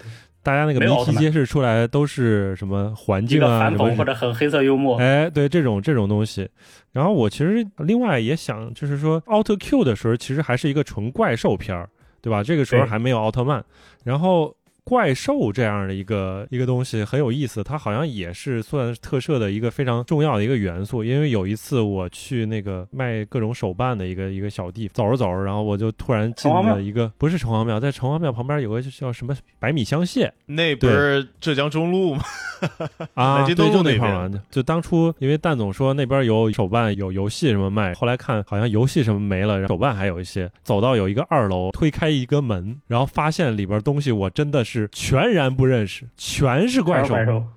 [0.47, 6.48] 大家那个谜题揭示出来都是什么环境啊，什么或者很黑色幽默，哎，对这种这种东西。
[6.93, 11.89] 然后我其实另外也想，就是说奥特 Q 的时候，其实还是一个纯怪兽片儿，
[12.23, 12.44] 对吧？
[12.44, 13.64] 这个时候还没有奥特曼。
[14.05, 14.55] 然后。
[14.89, 21.03] 怪兽这样的一个一个东西很有意思，它好像也是算特摄的一个非常重要的一个元素。
[21.03, 32.23] 因为有一次我去那个卖各种手办的一个一个小地，走着走着，然后我就突然进了一个，不是城隍庙，在城隍庙旁边有个叫什么百米香榭，那不是浙江中路吗？
[33.15, 34.31] 啊，对，就那块儿。
[34.53, 40.49] 就当初因为蛋总说那边有手办、有游戏什么卖，后来看好像游戏什么没了，手办还有一些。
[40.63, 44.76] 走到有一个二楼，推开一个门，然后发现里边东西，我真的是。
[44.90, 47.15] 全然不认识，全是怪兽，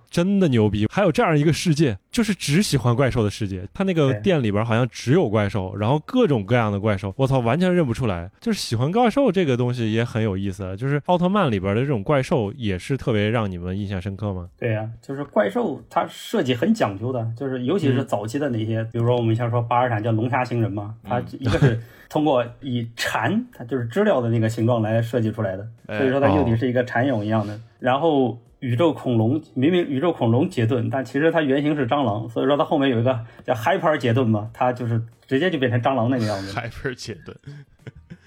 [0.10, 0.88] 真的牛逼！
[0.92, 3.68] 还有这样一个世界，就是只喜欢怪兽的世界。
[3.74, 8.30] 他那个店里边好像只有怪兽，然后各种各样的怪兽，我操，完全认不出来。
[8.40, 14.50] 就是喜欢怪兽这个东西也很有意思，就是奥特曼里边的这种怪兽也是特别让你们印象深刻吗？
[14.58, 21.80] 对呀，就是怪兽它设计很讲究的，就是尤其是早期的那些，比如说我们像说巴尔坦叫龙虾星人嘛，它一个是。
[22.10, 25.64] 通过以蝉，它就是知了的那个形状来设计出来的，
[25.96, 27.56] 所以说它幼体是一个蝉蛹一样的。
[27.78, 36.54] 然后宇宙恐龙明明宇宙恐龙杰顿，但其实它原型是蟑螂，所以说它后面有一个叫 Hyper 杰顿嘛，它就是直接就变成蟑螂那个样子。
[36.54, 37.36] Hyper 杰顿，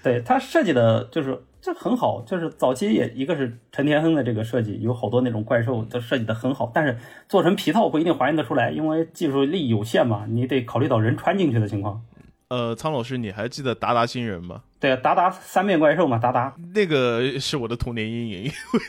[0.01, 6.97] 对它设计的就是这很好，就是早期也一个是陈天亨的这个设计，有好多那种怪兽都设计的很好，但是
[7.29, 12.01] 做成皮套不一定还原得出来，因为技术力有限嘛，你得考虑到人穿进去的情况。
[12.53, 14.61] 呃，苍老师，你还记得达达星人吗？
[14.79, 18.79] 对，达达三面怪兽嘛，达达那个是我的童年阴影，因为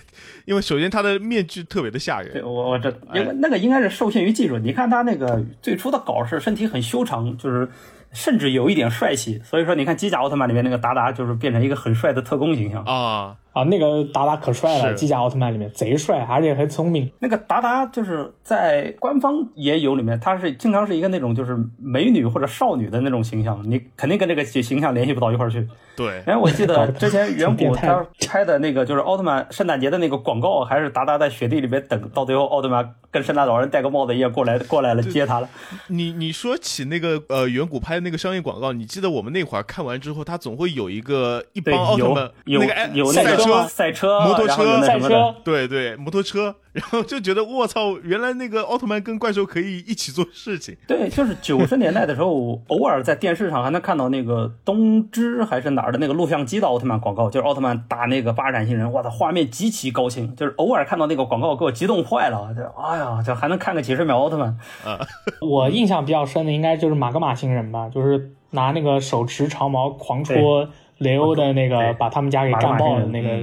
[0.44, 2.30] 因为首先他的面具特别的吓人。
[2.34, 7.66] 对，我我这因为那个应该是受限于技术，你看他那个最初的稿是身体很修长，就是
[8.12, 13.36] 甚至有一点帅气，所以说你看机甲奥特曼里面那个达达就是变成一个很帅的特工形象啊。
[13.54, 17.08] 啊，那个达达可帅了，机甲奥特曼里面贼帅，而且很聪明。
[17.20, 25.66] 那个达达就是在官方也有里面，他是经常是一个那种就是美女或者少女的那种形象，你肯定跟这个形象联系不到一块儿去。
[25.96, 35.48] 对，哎我记得之前远古 他拍的那个就是奥特曼圣诞节的那个广告，还是达达在雪地里面等，到最后奥特曼跟圣诞老人戴个帽子一样过来过来了接他了。
[35.86, 43.43] 你你说起那个呃远古拍的那个商业广告，你记得我们那会儿看完之后，他总会有一个一帮奥特曼有那个有那个。
[43.44, 50.76] 车、赛车、摩托车、赛车，对对，摩托车，然后就觉得我操，原来那个奥特曼跟怪兽可以一起做事情。
[50.86, 64.48] 对，就是九十年代的时候， 偶尔在电视上还能看到那个东芝还是哪儿的那个录像机的奥特曼广告，就是奥特曼打那个巴尔坦星人，哇，的画面极其高清，就是偶尔看到那个广告给我激动坏了，就哎呀，就还能看个几十秒奥特曼。
[64.84, 64.98] 啊，
[65.40, 70.68] 我印象比较深的应该就是马格玛星人吧，就是拿那个手持长矛狂戳。
[71.04, 73.38] 雷欧的那个把他们家给干爆了，那个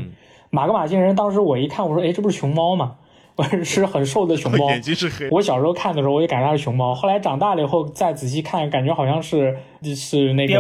[0.49, 2.95] 马格玛星人，当时我一看，我说，哎，这不是熊猫吗？
[3.37, 5.29] 我是很瘦的熊猫， 眼睛是黑。
[5.31, 9.55] 我小时候看的时候，我也感觉它是熊猫，后来长大了以后再仔细看，感觉好像是
[9.95, 10.53] 是那个。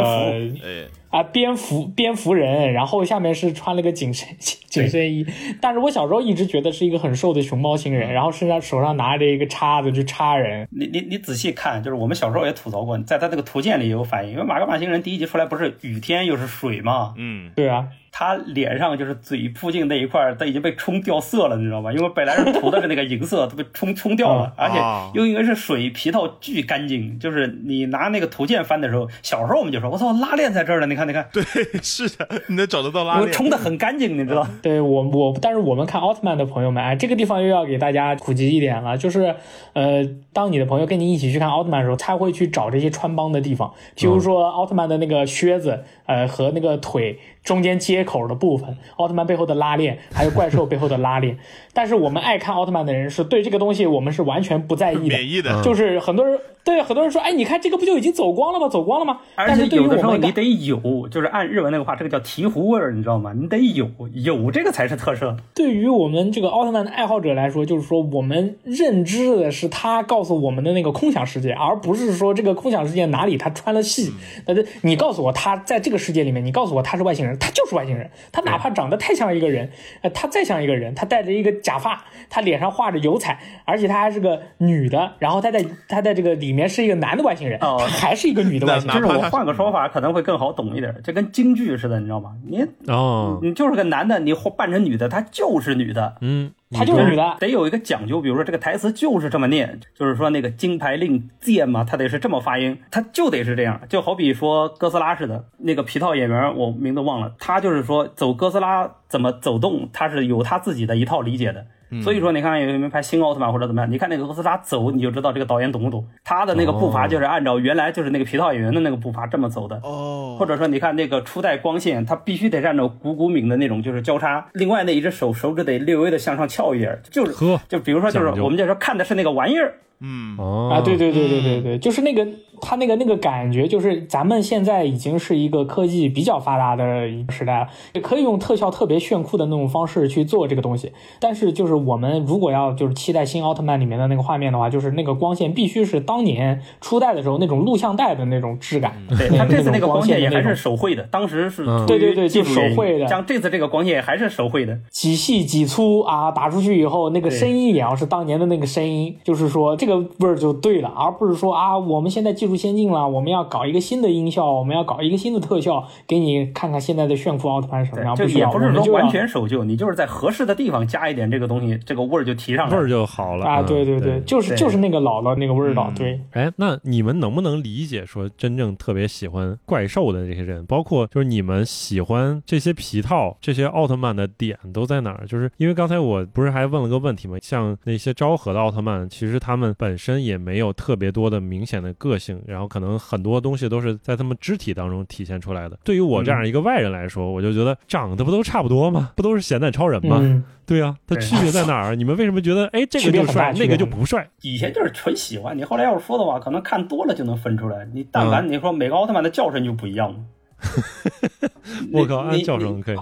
[1.11, 5.25] 啊，蝙蝠蝙蝠人，然后下面是穿了个紧身紧身衣，
[5.59, 10.67] 但是我小时候一直觉得是一个很瘦的熊猫星人，然后身上手上拿着一个叉子去叉人。
[10.71, 17.87] 你你你仔细看，就是我们小时候也吐槽过，在他那个图鉴里也有反应，因为马格马星人第一集出来不是雨天又是水嘛，嗯，对啊。
[18.11, 21.91] 他脸上就是嘴附近那一块，都已经被冲掉色了，你知道吗？
[21.93, 24.77] 因为本来是涂的是那个银色，都被冲冲掉了， 而且
[25.13, 27.17] 又因为是水，皮套巨干净。
[27.17, 31.41] 就是你拿那个图鉴翻的时候，小时候我们就说：“我操，拉链在这儿呢！”你看，你看，对，
[31.81, 34.45] 是的，你能找得到拉链，冲的很干净，你知道？
[34.61, 39.33] 对我我，但是我们看奥特曼的朋友们，哎，这个地方又要给大家普及一点了，就是
[39.73, 47.17] 呃，当你的朋友跟你一起去看奥特曼的时候，他会去找这些穿帮的地方，譬如说奥特曼的那个靴子，呃，和那个腿。
[47.43, 51.37] 中间接口的部分，奥特曼背后的拉链，还有怪兽背后的拉链。
[51.73, 58.67] 但是我们爱看奥特曼的人是对这个东西我们是完全不在意的，就是很多人对，很多人说，哎，你看这个不就已经走光了吗？
[58.67, 59.19] 走光了吗？
[59.35, 63.33] 而且有的时候你得有，就是按日文那个话，这个叫醍醐味儿，你知道吗？
[63.33, 65.35] 你得有，有这个才是特色。
[65.55, 74.11] 对于我们这个奥特曼的爱好者来说，就是说我们认知的是他告诉我们的那个空想世界，而不是说这个空想世界哪里他穿了戏。
[74.45, 78.09] 但是你告诉我他在这个世界里面，你告诉我他是外星人，他就是外星人。
[78.31, 79.69] 他哪怕长得太像一个人，
[80.01, 89.01] 呃，他再像一个人，他戴着一个假发，他脸上画着油彩，而且他还是个女的，然后他在他在这个里面是一个男的外星人，哦，还是一个女的外星人。
[89.01, 92.31] 就是我换个说法可能会更好懂一点，这跟京剧似的，你知道吗？
[92.47, 111.65] 你哦，你就是个男的，你扮成女的，她就是女的，嗯，她就是女的，得有一个讲究，比如说这个台词就是这么念，就是说那个金牌令箭嘛，他得是这么发音，他就得是这样，就好比说哥斯拉似的，那个皮套演员我名字忘了，他就是说走哥斯拉怎么走动，他是有他自己的一套理解的。
[112.01, 113.91] 所以说，你看有没有拍新奥特曼或者怎么样？
[113.91, 116.07] 你看那个哥斯拉走，你就知道这个导演懂不懂。
[116.23, 119.75] 他的那个步伐就是按照原来就是那个皮套演员的那个步伐这么走的。
[119.83, 120.37] 哦。
[120.39, 124.47] 或者说，你看那个初代光线，他必须得按照古古敏的那种就是交叉。
[124.53, 127.33] 另外那一只手手指得略微的向上翘一点，就是
[127.67, 129.73] 就比如说就是我们就说看的是那个玩意儿。
[130.01, 130.35] 嗯。
[130.37, 130.69] 哦。
[130.73, 132.27] 啊，对对对对对对，就是那个。
[132.63, 140.91] 他那个那个感觉，就是咱们现在已经是一个科技比较发达的一个时代了，也可以用特效特别炫酷的那种方式去做这个东西。
[141.19, 148.93] 但是，就是我们如果要就是期待新奥特曼里面的那个画面的话，就是那个光线必须是当年初代的时候那种录像带的那种质感。
[149.17, 153.07] 对他这次那个光线也还是手绘的，当时是对对对，就手绘的。
[153.07, 162.51] 像这次这个光线还是手绘的，几细几粗啊，打出去以后那个声音也要是当年的那个声音，就是说这个味儿就对了，而不是说啊我们现在技术。
[162.61, 168.15] 先进了，我们要搞一个新的音效，我们要搞一个新的特效，给你看看现在的炫酷奥特曼什么样。
[168.15, 173.63] 就也不是说完全守旧，你就是在合适的地方加一点这个东西，这个味儿就提上来，味儿就好了啊！
[173.63, 175.91] 对对对，就是就是那个老了那个味道。
[175.97, 185.25] 对，哎，那你们能不能理解说，真正特别喜欢怪兽的这些人，包括就是你们喜欢这些皮套、这些奥特曼的点都在哪儿？
[185.25, 187.37] 就是因为刚才我不是还问了个问题吗？
[187.41, 192.39] 像那些昭和的奥特曼，其实他们本身也没有特别多的明显的个性。
[192.45, 195.75] 然后可能很多东西都是在他们肢体当中体现出来的。
[195.83, 199.11] 对于我这样一个外人来说，我就觉得长得不都差不多吗？
[199.15, 200.43] 不都是咸蛋超人吗？
[200.67, 201.95] 对啊，它区别在哪儿？
[201.95, 204.29] 你们为什么觉得哎这个就帅，那个就不帅？
[204.41, 207.83] 以前就是纯喜欢，你后来要是说的话，可能看多了就能分出来。
[207.91, 210.25] 你但凡你说每个奥特曼的叫声就不一样吗？
[211.91, 212.95] 我靠，按叫声可以。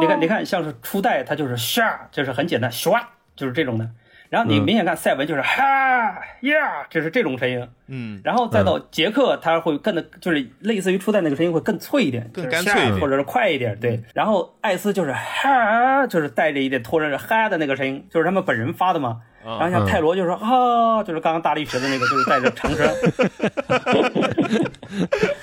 [0.00, 3.02] 你看，你看，像是初代，它就是唰，就是很简单，唰，
[3.34, 3.90] 就是这种的。
[4.32, 14.02] 然后你明显看赛文就是哈呀，就是这种声音，嗯，然后再到杰克，他会更的，就是类似于初代那个声音会更脆一点，更干脆或者是快一点，对。
[14.14, 19.18] 然后艾斯就是哈，就是带着一点拖着哈的那个声音，就是他们本人发的嘛。
[19.44, 22.88] 然后像泰罗就说啊，就是刚刚大力学的那个，就是带着长声，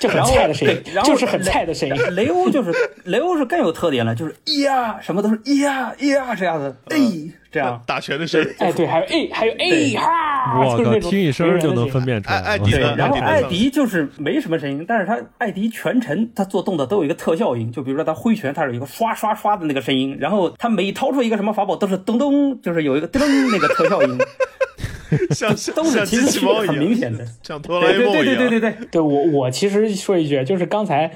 [0.00, 1.94] 就很菜的声音，就是很菜的声音。
[2.14, 2.72] 雷欧就是
[3.04, 6.96] 雷欧是更有特点了，就是咿呀，什么都是咿呀咿呀这样子，哎。
[7.52, 12.39] 这样打拳的声音，哎，对，还有哎，还有哎哈，我靠，听一声就能分辨出来。
[12.42, 23.20] 艾迪，然后艾迪就是没什么声音，但是他艾迪全程他做动作都有一个特效音，就比如说他挥拳，他有一个刷刷刷的那个声音，然后他每掏出一个什么法宝都是咚咚，就是有一个噔
[23.52, 24.18] 那个特效音。
[25.30, 28.24] 像都是机器猫很明显的，像哆啦 A 梦一样。
[28.24, 31.10] 对对对对对 对，我我其实说一句，就是刚才。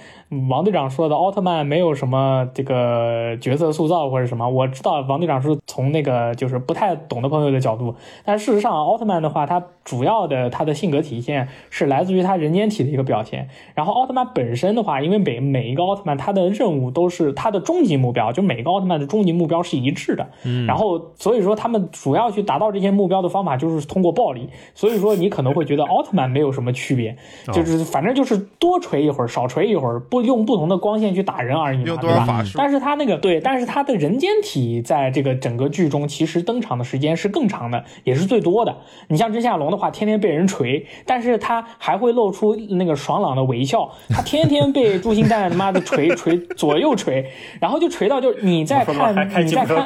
[0.49, 7.95] 王队长说的奥特曼没有什么这个角色塑造或者什么，我知道王队长是从那个就是不太懂的朋友的角度，
[8.25, 13.49] 但事实上奥特曼的话，它主要的它的性格体现是来自于他人间体的一个表现。
[13.75, 20.27] 然后奥特曼本身的话，因为每每一个奥特曼他的任务都是他的终极目标，就每个奥特曼的终极目标是一致的。
[20.45, 24.49] 嗯，然后所以说他们主要去达到这些目标的方法就是通过暴力。
[24.75, 27.17] 所以说你可能会觉得奥特曼没有什么区别，
[27.53, 30.25] 就是反正就是多锤一会儿，少锤一会儿，不。
[30.25, 32.43] 用不同的光线去打人而已嘛，对吧？
[32.57, 38.75] 但是他那个对，但是他的人间体在这个整个剧中其实登场的时间是更长的，也是最多的。
[39.09, 43.87] 你像真夏龙的话，天天被人锤，但是他还会露出那个爽朗的微笑。
[44.09, 47.31] 他天天被朱星蛋他妈的锤锤左右锤，
[47.61, 49.85] 然后就锤到就你在看你在看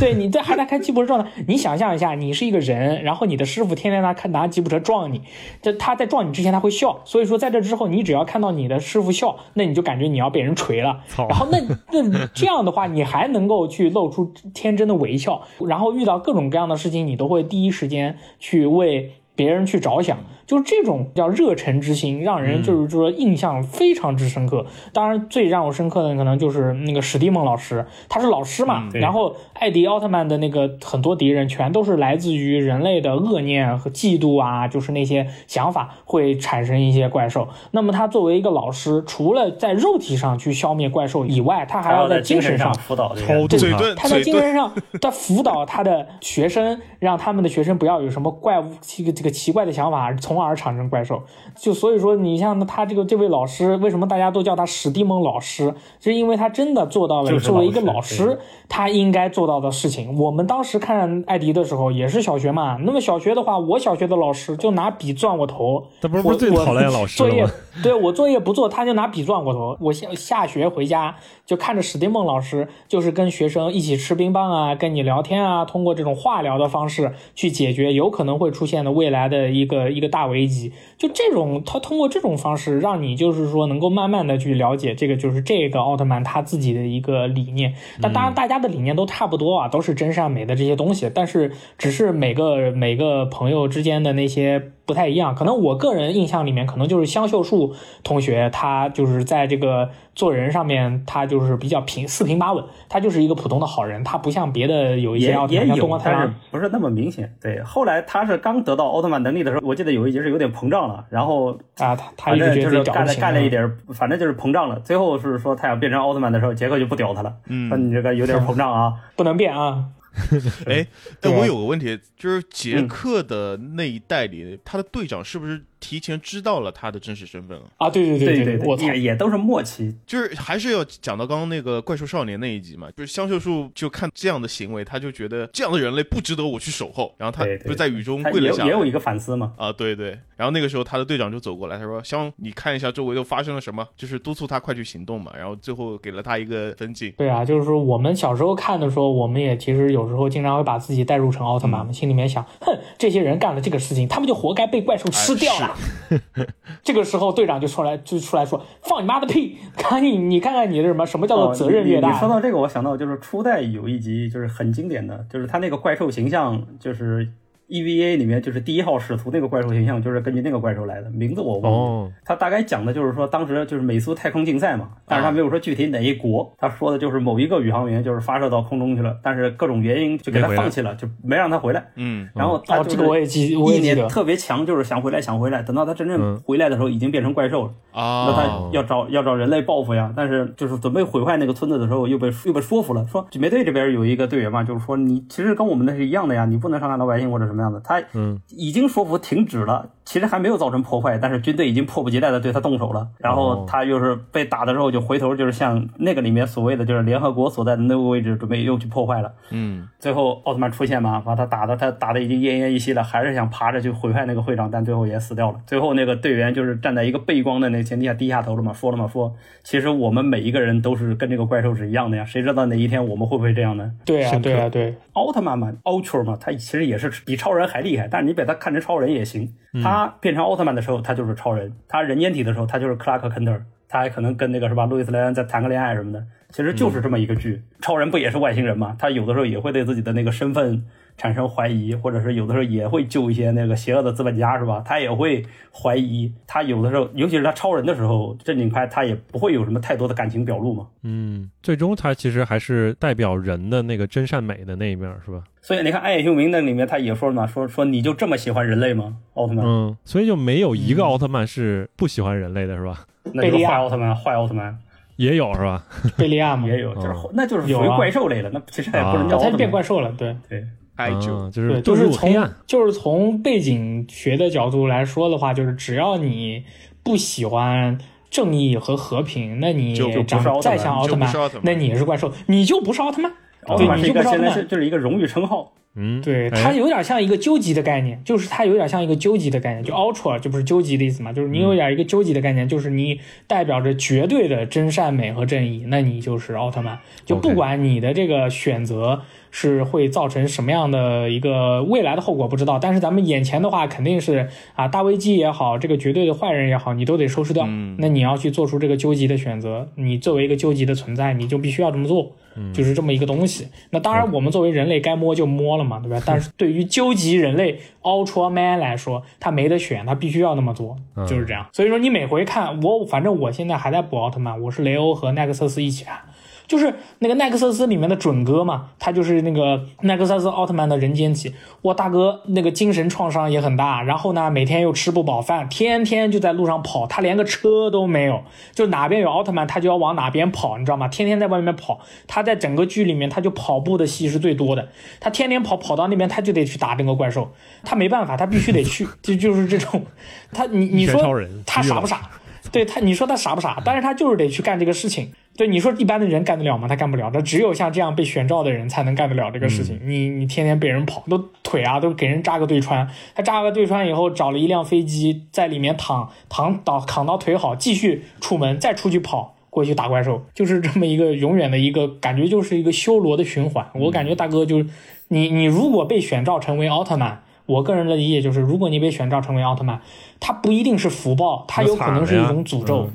[0.00, 1.30] 对，你在还在开吉普车撞他。
[1.46, 5.22] 你想象一下，你是一个人，然后你的师傅天天拿看拿吉普车撞你，
[5.62, 9.76] 这他在撞你之前他会笑，所以说在这之后，你只要看到你的师傅笑，那你。
[9.76, 10.98] 就感觉你要被人锤了，
[11.28, 11.58] 然后那
[11.92, 20.16] 那这样的话，你还能够去露出天真的微笑，然后遇到各种各样的事情，你都会第一时间去为别人去着想。
[20.46, 24.64] 就这种叫热忱之心，让人就是说印象非常之深刻。
[24.92, 28.88] 当然，最让我深刻的可能就是那个史蒂蒙老师，他是老师嘛。
[28.92, 37.48] 然后艾迪奥特曼的那个很多敌人，全都是来自于人类的恶念和嫉妒啊，就是那些想法会产生一些怪兽。
[37.72, 43.12] 那么他作为一个老师，除了在肉体上去消灭怪兽以外，他还要在精神上辅导。
[43.16, 50.35] 对，他在精神上，他辅导他的学生，让他们的学生不要有什么怪物这个这个奇怪的想法，从。
[50.36, 51.22] 从而产生怪兽，
[51.58, 55.74] 就所以说，你像他这个这位老师，为什么大家都叫他史蒂蒙老师？
[55.98, 58.38] 是因为他真的做到了作为一个老师
[58.68, 60.18] 他应该做到的事情。
[60.18, 67.46] 我们当时看艾迪的时候也是小学嘛，那么小学的话，我小学的老师就拿笔钻我头，这不是最讨厌老师作业
[67.82, 69.74] 对我作业不做，他就拿笔转我头。
[69.80, 71.16] 我下下学回家
[71.46, 80.26] 就看着史蒂梦老师，就是跟学生一起吃冰棒啊，跟你聊天啊，通过这种化疗的方式去解决有可能会出现的未来的一个一个大。
[80.26, 87.72] 危机就这种，他通过这种方式让你就是说能够慢慢的去了解这个，就是这个奥特曼他自己的一个理念。
[88.02, 94.72] 但当然，大家的理念都差不多啊，都是真善美的这些东西，但是只是每个每个朋友之间的那些。
[94.86, 107.34] 不太一样，可能我个人印象里面，可能就是香秀树同学，他就是在这个做人上面，他就是比较平四平八稳，他就是一个普通的好人，他不像别的有一些奥特曼，像东光太郎，不是那么明显。
[107.42, 114.78] 对，后来他是刚得到奥特曼能力的时候，我记得有一集是有点膨胀了，然后啊，他他就是干了干了一点，反正就是膨胀了。
[114.80, 117.34] 最后是说他要变成奥特曼的时候，杰克就不屌他了，
[117.68, 119.84] 说你这个有点膨胀啊，不能变啊。
[120.66, 120.86] 哎，
[121.22, 125.62] 哎，我有个问题，就是杰克的那一代里，他的队长是不是？
[125.86, 127.88] 提前知道了他的真实身份了啊！
[127.88, 139.52] 对对对对对，也也都是默契，就是还是要讲到刚刚那个怪兽少年那一集嘛，就是香秀树就看这样的行为，他就觉得这样的人类不值得我去守候，然后他不是在雨中跪了下，也有一个反思嘛。
[139.56, 147.12] 啊，对对，然后那个时候他的队长就走过来，他说：“香，你看一下周围都发生了什么，就是督促他快去行动嘛。”然后最后给了他一个分镜。
[147.16, 155.75] 对啊，就是说我们小时候看的时候，我们也其实有时候经常会把自己带入成奥特曼嘛，心里面想：哼，这些人干了这个事情，他们就活该被怪兽吃掉了。
[156.82, 159.58] 这个时候，队长就出来，就出来说：“放你妈的屁！
[159.76, 167.28] 赶紧你看看你的什么什么叫做责任越大。”你说到这个，我想到就是初代有一集，就是很经典的，就是他那个怪兽形象，就是。
[167.68, 172.12] EVA 里面就是第一号使徒那个怪兽形象，就是根据那个怪兽来的，名字我忘了。
[172.24, 181.84] 他大概讲的就是说，当时就是美苏太空竞赛嘛，但是他没有说具体哪一国，他说的就是某一个宇航员就是发射到空中去了，但是各种原因就给他放弃了，就没让他回来。
[181.96, 187.72] 嗯，然后他这个我也记，意念特别强，就是想回来想回来，等到他真正回来的时候，已经变成怪兽了。
[187.92, 198.40] 啊，那他要找要找人类报复呀，但是就是准备毁坏那个村子的时候，又被又被说服了，说警备队这边有一个队员嘛，就是说你其实跟我们的是一样的呀，你不能伤害老百姓或者什么样的，他嗯。
[198.48, 203.06] 已经说服停止了，其实还没有造成破坏，但是军队已经迫不及待的对他动手了。
[203.18, 209.32] 然后他又是被打的时候，就回头就是向那个里面所谓的就是联合国所在的那个位置，准备又去破坏了。
[209.50, 215.58] 嗯，最后奥特曼出现嘛，把他打的他打的已经奄奄一息了，还是想爬着去毁坏那个会长，但最后也死掉了。
[215.66, 219.34] 最后那个队员就是站在一个背光的那前提下低下头了嘛，说了嘛，说
[219.64, 223.90] 其实我们每一个人都是跟这个怪兽是一样的呀，谁知道哪一天我们会不会这样呢？
[224.04, 229.52] 对啊，对啊，对，奥特曼嘛，Ultra 嘛，他其实也是比超人还厉害，但是你把他看成超人也行。
[229.82, 233.58] 他他变成奥特曼的时候，他就是超人；他人间体的时候，他就是克拉克·肯特。
[233.88, 236.22] 他还可能跟那个是吧，路易斯·莱恩在谈个恋爱什么的。
[236.50, 237.62] 其实就是这么一个剧。
[237.80, 238.94] 超人不也是外星人吗？
[238.98, 240.84] 他有的时候也会对自己的那个身份。
[241.16, 244.82] 产生怀疑，或者是有的时候也会救一些那个邪恶的资本家，是吧？
[244.84, 250.86] 他也会怀疑，他有的时候，尤其是他超人的时候，正经派他也不会有什么太多的感情表露嘛。
[251.02, 255.42] 嗯，最终他其实还是代表人的那个真善美的那一面，是吧？
[255.62, 259.16] 所以你看《暗夜凶明》那里面他也说了嘛，说说你就这么喜欢人类吗？
[259.34, 259.64] 奥特曼。
[259.64, 263.06] 嗯，所以就没有一个奥特曼是不喜欢人类的，是吧？
[263.34, 264.78] 贝利亚奥特曼，坏奥特曼
[265.16, 265.84] 也有，是吧？
[266.16, 270.62] 贝利亚嘛也有，就是那就是属于怪兽类的，那其实也不能叫他变怪兽了，对对。
[270.96, 276.64] 艾灸就是就是从就是从背景学的角度来说的话，就是只要你
[277.02, 277.98] 不喜欢
[278.30, 279.94] 正义和和平，那你
[280.26, 281.32] 长再像奥特曼，
[281.62, 283.30] 那你也是怪兽，你就不是奥特曼。
[283.66, 285.72] 奥特曼是一个现在是就是一个荣誉称号。
[285.98, 296.98] 嗯，对，它有点像一个究极的概念，就是它有点像一个究极的概念，就 ultra 就不是究极的意思嘛，就是你有点一个究极的概念，就是你代表着绝对的真善美和正义，那你就是奥特曼。
[297.24, 307.66] 就不管你的这个选择是会造成什么样的一个未来的后果不知道，但是咱们眼前的话肯定是啊大危机也好，这个绝对的坏人也好，你都得收拾掉。
[307.98, 312.32] 那你要去做出这个究极的选择，你作为一个究极的存在，你就必须要这么做，
[312.72, 313.68] 就是这么一个东西。
[313.90, 316.22] 那当然，我们作为人类该摸就摸了嘛，对吧？
[316.26, 320.96] 但是对于究极人类 Ultra Man 来说，他没得选，他必须要那么做，
[321.26, 321.66] 就是这样。
[321.72, 326.18] 所以说，你每回看我，反正我现在还在补奥特曼，我是雷欧和奈克瑟斯一起看。
[326.66, 331.54] 就是那个奈克瑟斯里面的准哥嘛，他就是那个奈克瑟斯奥特曼的人间体。
[331.82, 338.42] 哇，大哥那个精神创伤也很大，然后呢，每天又吃不饱饭，天天就在路上跑，他连个车都没有，
[338.74, 341.06] 就哪边有奥特曼他就要往哪边跑，你知道吗？
[341.08, 344.88] 天天在外面跑，他在整个剧里面他就跑步的戏是最多的，
[345.20, 347.52] 他天天跑跑到那边他就得去打那个怪兽，
[347.84, 350.04] 他没办法，他必须得去，就 就是这种，
[350.52, 351.20] 他你你说
[351.64, 352.28] 他傻不傻？
[352.72, 353.80] 对他，你说他傻不傻？
[353.84, 355.32] 但是他就是得去干这个事情。
[355.56, 356.86] 对你说，一般的人干得了吗？
[356.86, 357.30] 他干不了。
[357.30, 359.98] 他只有像这样被选召的人才能干得了这个事情。
[360.04, 363.08] 你你天天被人跑，都腿啊都给人扎个对穿。
[363.34, 373.86] 他扎个对穿以后，找了一辆飞机在里面躺躺倒扛到腿好，继续出门，再出去跑过去打怪兽，就是这么一个永远的一个感觉，就是一个修罗的循环。
[373.94, 374.86] 我感觉大哥就是
[375.28, 380.00] 你，你如果被选召成为奥特曼，我个人的理解就是，如果你被选召成为奥特曼，
[380.40, 383.08] 他不一定是福报，它有可能是一种诅咒。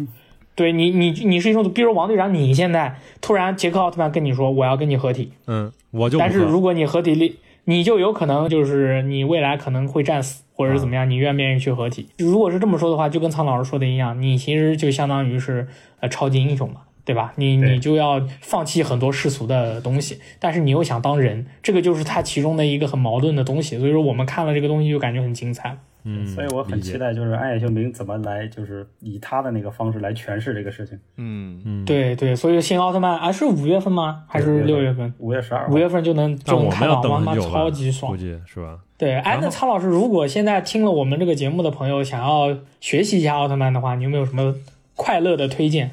[0.54, 6.20] 对你，你你是一种，比如王队长，你现在突然杰克奥特曼跟你说我要跟你合体，嗯，我就。
[6.20, 12.08] 但是如果你合体力，你就有可能就是你未来可能会战死，或者是怎么样，你愿不愿意去合体？
[12.18, 15.68] 如果是这么说的话，就跟苍老师说的一样，你其实就相当于是
[16.02, 17.32] 呃超级英雄嘛，对吧？
[17.38, 23.80] 你你就要放弃很多世俗的东西，但是你又想当人，这个就是它其中的一个很矛盾的东西。
[23.80, 25.78] 所以说我们看了这个东西就感觉很精彩。
[26.04, 31.00] 嗯，所以我很期待，就是暗夜秀明怎么来，就是以他的那个方式来诠释这个事情。
[31.18, 34.24] 嗯嗯，对对，所以新奥特曼啊，是五月份吗？
[34.28, 35.14] 还是六月份？
[35.20, 35.68] 五月十二。
[35.70, 38.80] 五月份就能就能看到，妈妈超级爽，估计是吧？
[38.98, 44.56] 对，哎，那苍老师，如果现在听了我们这个节目的朋友想要学习一下奥特曼的话，你有没有什么
[44.96, 45.92] 快乐的推荐？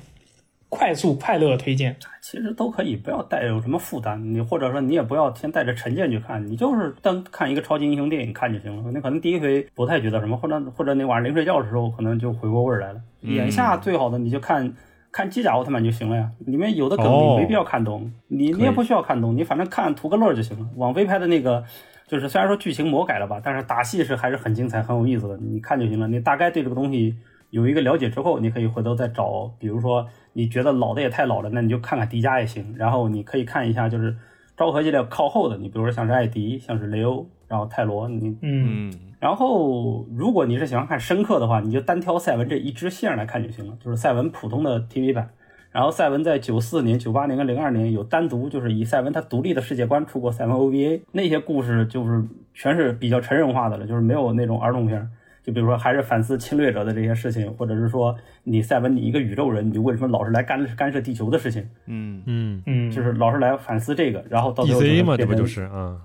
[0.68, 4.22] 快速快乐推荐，其实都可以，不要带有什么负担。
[4.32, 8.92] 你或者说你也不要先带着成见去看，你就是当看一个超级英雄电影看就行了。
[8.92, 13.00] 你可能第一回不太觉得什么，或者或者你晚上临睡觉的时候可能就回过味儿来了。
[13.22, 14.72] 眼下最好的你就看
[15.10, 20.68] 看机甲奥特曼就行了呀，里面有的梗你没必要看懂，你你也不需要看懂，你反正看图个乐就行了。
[20.76, 21.64] 网飞拍的那个
[22.06, 26.06] 就是虽然说剧情魔改了吧，但是打戏是还是很精彩很有意思的，你看就行了。
[26.06, 27.16] 你大概对这个东西
[27.50, 30.06] 有一个了解之后，你可以回头再找，比如说。
[30.34, 32.72] 你觉得老的也太老了，那你就看看迪迦也行。
[32.76, 34.14] 然后你可以看一下，就是
[34.56, 38.92] 昭和系列靠后的，你比如说像是艾迪，像是雷欧，然后泰罗，你嗯。
[39.18, 45.28] 然后如果你是喜欢看深刻的话，你就单挑赛文这一支线来看就行了，就是赛文普通的 TV 版。
[45.72, 52.22] 然后赛文在九四年、九八年跟零二年有单独就是以赛文他独立的世界观出过赛文 OVA，那些故事就是
[52.54, 55.10] 全是比较成人化的了，就是没有那种儿童片。
[55.48, 58.14] 就比如说，还是反思侵略者的这些事情，或者是说，
[58.44, 61.66] 你赛文，你一个宇宙人，你为什么老是来干干涉地球的事情？
[61.86, 65.96] 嗯嗯嗯，就是老是来反思这个，然后到最后 DC 嘛，这不就是啊？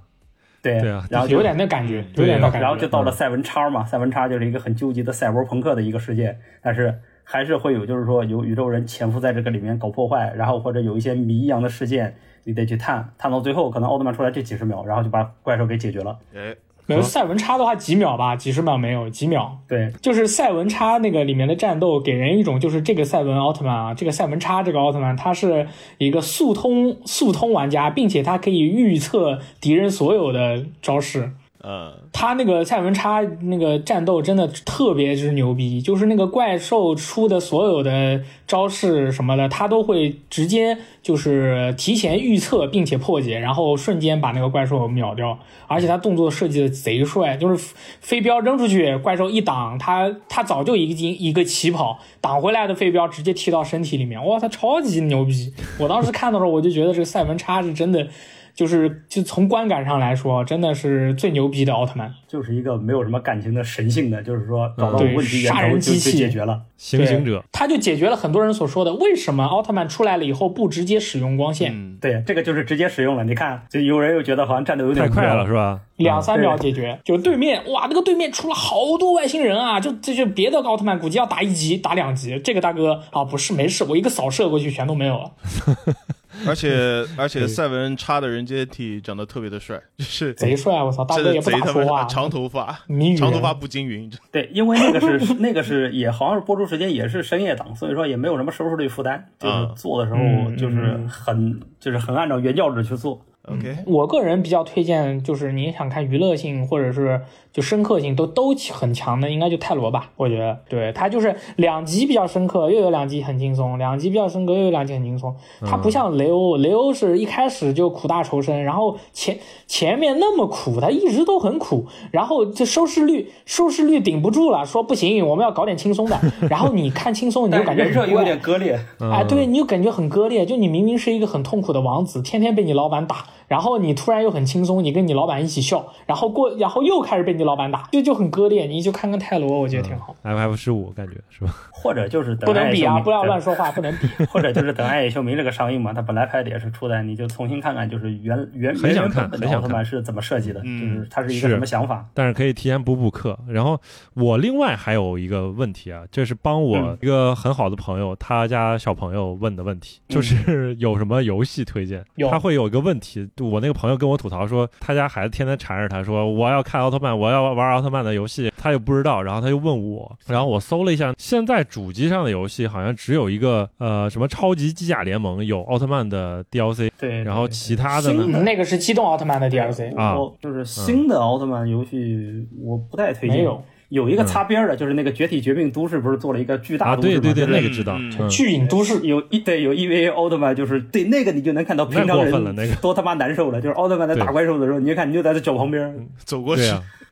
[0.61, 12.15] 对对啊，然后有点那感觉，有点那感觉，然后就到了赛文叉嘛，赛文叉就是一个很纠结的赛博朋克的一个世界，但是还是会有，就是说有宇宙人潜伏在这个里面搞破坏，然后或者有一些谜一样的事件，
[12.45, 16.17] 你得去探，探到最后，可能奥特曼出来这几十秒，然后就把怪兽给解决了。
[16.33, 16.55] 哎。
[16.85, 19.59] 没有赛文差的话几秒吧，几十秒没有几秒。
[19.67, 31.31] 对，就是赛文差那个里面的战斗，给人一种就是这个赛文奥特曼啊，这个赛文差这个奥特曼，他是一个速通速通玩家，并且他可以预测敌人所有的招式。
[31.63, 45.39] 呃，他那个赛文叉那个战斗真的特别之牛逼，就是那个怪兽出的所有的招式什么的，他都会直接就是提前预测并且破解，然后瞬间把那个怪兽秒掉。
[45.67, 55.53] 而且他动作设计的贼帅，就是飞镖扔出去，怪兽一挡，他他早就一个一个起跑，挡回来的飞镖直接踢到身体里面，哇，他超级牛逼！
[55.79, 58.05] 我当时看到时候，我就觉得这个赛文叉是真的。
[58.53, 71.97] 就是就从观感上来说，真的是最牛逼的奥特曼，就是一个没有什么感情的神性的，就是说找到问题杀人机器解决了，行刑者，他就解决了很多人所说的为什么奥特曼出来了以后不直接使用光线？
[71.99, 73.23] 对，这个就是直接使用了。
[73.23, 75.79] 你看，就有人又觉得好像战斗有点太快了，是吧？
[75.97, 79.79] 两三秒解决，就对面哇，那个对面出了好多外星人啊！
[79.79, 85.31] 就这就别的奥特曼估计要打一级打两级，这个大哥啊不是没事，我一个扫射过去全都没有了。
[86.47, 90.83] 而且而且赛文叉的人间体长得特别的帅，就是贼帅！
[90.83, 92.79] 我操，大哥也不咋说话，长头发，
[93.17, 94.11] 长头发不均匀。
[94.31, 103.23] 对，因为那个是那个是也好像是播出时间也是深夜档，所以说也没有什么收视率负担，就是做的时候就是很就是很按照原教旨去做。
[103.49, 107.19] OK，我个人比较推荐，就是你想看娱乐性或者是
[107.51, 110.11] 就深刻性都都很强的，应该就泰罗吧。
[110.15, 115.35] 我觉得，对它就是两集比较深刻，又有两集很轻松；两集比较深刻，又有两集很轻松。
[115.65, 119.37] 它不像雷欧，雷欧是一开始就苦大仇深，然后前
[119.67, 126.17] 前面那么苦，他一直都很苦，然后这收视率收视率顶不住了，说不行，我们要搞点轻松的。
[126.49, 128.79] 然后你看轻松，你就感觉人设有点割裂。
[128.99, 133.25] 哎，对你就感觉很割裂，就你明明是一个很痛苦的王子，天天被你老板打。
[133.47, 138.65] 然后你突然又很轻松，你跟你老板一起笑，然后过，然后又开始被你老板打，就就很割裂。
[138.65, 140.15] 你就看看泰罗，我觉得挺好。
[140.23, 141.53] F F 十五感觉是吧？
[141.71, 144.07] 或者就是不能比啊，不要乱说话，不能比。
[144.25, 152.05] 或者就是等《爱野秀明》这个上映嘛，他本来拍的也是初代，你就重新看看，就是原原很想看，很奥特曼是怎么设计的，就是他是一个什么想法。
[152.13, 153.37] 但是可以提前补补课。
[153.47, 153.79] 然后
[154.13, 162.03] 我另外还有一个问题啊，这是帮我一个很好的朋友他家小朋友问的问题，就是有什么游戏推荐？
[162.31, 164.17] 他会有一个问题，我那个朋友跟我。
[164.23, 183.61] 吐槽说他家孩子天天缠着他说我要看奥特曼，我要玩奥特曼的游戏，他又不知道，然后他就问我，然后我搜了一下，现在主机上的游戏好像只有一个呃什么超级机甲联盟有奥特曼的 DLC，对，然后其他的呢，那个是机动奥特曼的 DLC 啊，就是新的奥特曼游戏我不太推荐，没有。
[183.93, 187.95] 有一个擦边的，就是那个《绝体绝命都市》，不是做了一个巨大的对对对，那个知道，
[188.27, 188.99] 巨影都市。
[189.05, 196.63] 有一对有 EVA 奥特曼，就是对那个你就能看到平常人多他妈难受了，就是奥特曼在打怪兽的时候，你就看你就在这脚旁边走过去，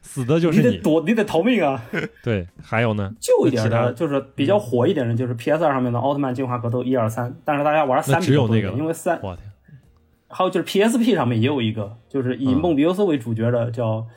[0.02, 0.78] 死的就是你。
[0.78, 1.80] 得躲，你得逃命啊。
[2.24, 9.46] 对，还有呢，旧一点的，就是比较火一点的，就是 PS 二上面的奥特曼进化格斗一二三，但是大家玩三只有那个，因为三，我天，
[10.30, 13.82] 还有就是 PSP 上面也有一个，就是以梦比优斯为主角的叫。
[13.92, 14.08] 叫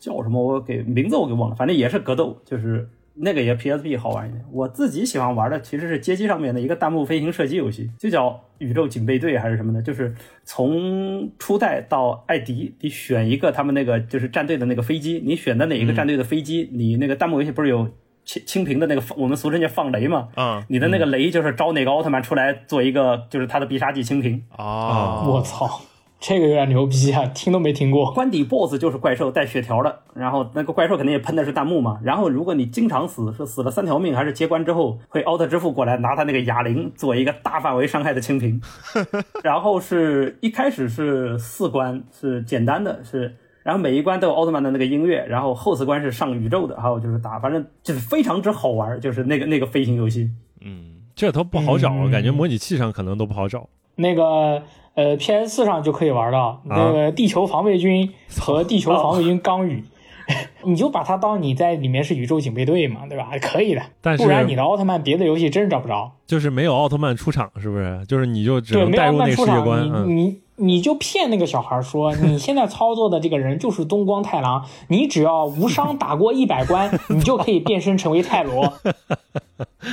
[0.00, 0.42] 什么？
[0.42, 4.42] 我给名字我给忘了，反正也是格斗，就是那个也 PSP 好玩一点。
[4.50, 9.82] 我自己喜欢玩的其实是街机上面的一个弹幕飞行射击游戏，就叫《宇宙警备队》还是什么的。
[9.82, 10.14] 就是
[10.44, 17.90] 从初代到艾迪，你选一个他们那个就是战队的那个飞机，你选的哪一个战队的飞机，你那个弹幕游戏不是有
[18.24, 20.28] 清清屏的那个我们俗称叫放雷嘛？
[20.36, 24.42] 嗯，你的那个雷就是招哪个奥特曼出来做一个就是他的必杀技清屏。
[24.56, 25.82] 啊，我操！
[26.20, 28.12] 这个有点牛逼啊，听都没听过。
[28.12, 31.98] 关底 BOSS 就是怪兽带血条的，然后那个怪兽肯定也喷的是弹幕嘛。
[32.04, 38.60] 然后如果你经常死，是死了三条命，还是接关之后会奥特之父过来拿他那个哑铃做一个大范围伤害的清屏。
[39.42, 50.30] 然后是一开始是四关是简单的，是然后每一关都有奥特曼的那个音乐，然后后四关是上宇宙的，还有就是打，反正就是非常之好玩，就是那个那个飞行游戏。
[50.60, 53.70] 嗯，这都不好找，感觉模拟器上可能都不好找。
[53.96, 54.62] 那个。
[55.00, 59.82] 呃，PS 四上就可以玩到那个地球防卫军和地球防卫军钢羽，
[60.64, 63.30] 你就把它当你在里面是宇宙警备队嘛，对吧？
[63.40, 63.82] 可以的。
[64.02, 66.10] 但是不然你的奥特曼别的游戏真是找不着。
[66.26, 68.04] 就是没有奥特曼出场，是不是？
[68.06, 69.82] 就是你就只能带入那世界观。
[70.06, 78.72] 你你你就骗那个小孩说，你现在操作的这个人就是东光太郎，你只要无伤打过一百关，你就可以变身成为泰罗。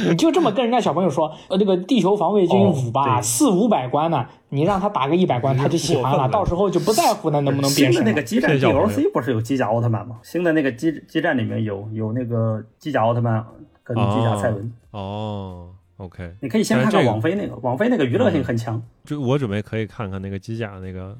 [0.09, 7.93] 你就这么跟人家小朋友说，呃，这个地球防卫军五吧，四五百关呢，你让他打个一百关，他就喜欢了，到时候就不在乎那能不能变身。
[7.93, 10.17] 新的那个基站 DLC 不是有机甲奥特曼吗？
[10.23, 13.43] 新的那个基基站里面有有那个机甲奥特曼
[13.83, 14.71] 跟机甲赛文。
[14.91, 18.81] 哦，OK，你可以先看看网飞那个，网飞那个娱乐性很强。
[19.03, 21.17] 就我准备可以看看那个机甲那个。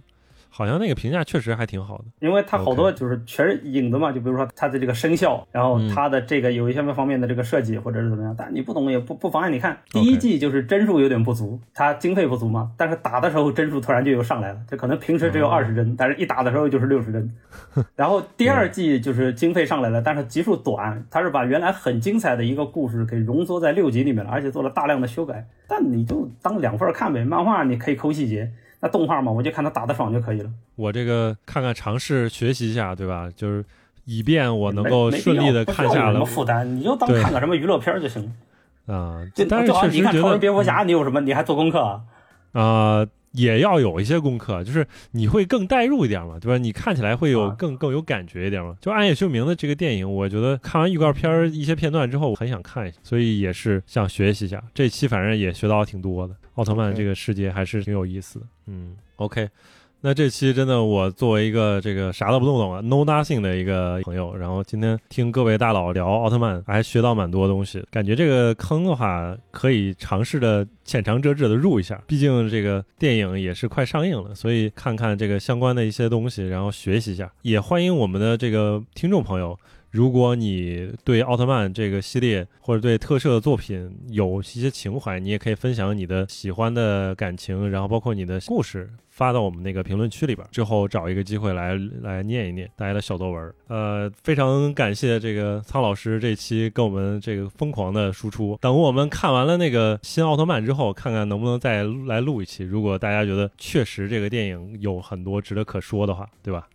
[0.58, 9.78] 好像那个评价确实还挺好的，因为它好多就是全是影子嘛，就比如说它的这个声效，然后它的这个有一些方面的这个设计或者是怎么样，但你不懂也不不妨碍你看。
[9.92, 17.32] 第一季就是帧数有点不足，它经费不足嘛，但是打的时候帧数突然就又上来了，就可能平时只有二十帧，但是一打的时候就是六十帧。
[17.96, 25.48] 然后第二季就是经费上来了，但是集数短，它是把原来很精彩的一个故事给浓缩在六集里面了，而且做了大量的修改。
[25.68, 28.52] 但你就当两份看呗，漫画你可以抠细节。
[28.80, 30.50] 那动画嘛，我就看他打得爽就可以了。
[30.76, 33.30] 我这个看看尝试学习一下，对吧？
[33.36, 33.66] 就是
[34.06, 36.14] 以便我能够顺利的看下来。
[36.14, 36.64] 什么负担？
[36.64, 38.94] 你就当看个什么娱乐片就行了。
[38.96, 41.20] 啊，但是确实觉得蝙蝠侠，你有什么？
[41.22, 42.02] 你还做功课啊？
[42.54, 43.06] 啊，
[43.38, 46.58] 也要有一些功课，就是你会更代入一点嘛，对吧？
[46.58, 48.76] 你看起来会有更更有感觉一点嘛。
[48.82, 54.62] 就暗夜秀明的这个电影，我觉得看完预告片一些片段之后，我很想看一下，所以也是想学习一下。
[54.74, 56.36] 这期反正也学到挺多的。
[56.56, 59.48] 奥特曼这个世界还是挺有意思的，嗯，OK，
[60.08, 79.60] 那这期真的我作为一个这个啥都不懂懂啊，no nothing 的一个朋友，然后今天听各位大佬聊奥特曼，还学到蛮多东西，感觉这个坑的话可以尝试的浅尝辄止的入一下，毕竟这个电影也是快上映了，所以看看这个相关的一些东西，然后学习一下，也欢迎我们的这个听众朋友。
[79.98, 88.88] 如果你对奥特曼这个系列或者对特摄作品有一些情怀，你也可以分享你的喜欢的感情，然后包括你的故事。
[89.10, 93.52] 发到我们那个评论区里边，之后找一个机会来来念一念大家的小作文。
[93.68, 98.56] 呃，非常感谢这个苍老师这期跟我们这个疯狂的输出。
[98.62, 102.64] 等我们看完了那个新奥特曼之后，看看能不能再来录一期。
[102.64, 106.68] 如果大家觉得确实这个电影有很多值得可说的话，对吧？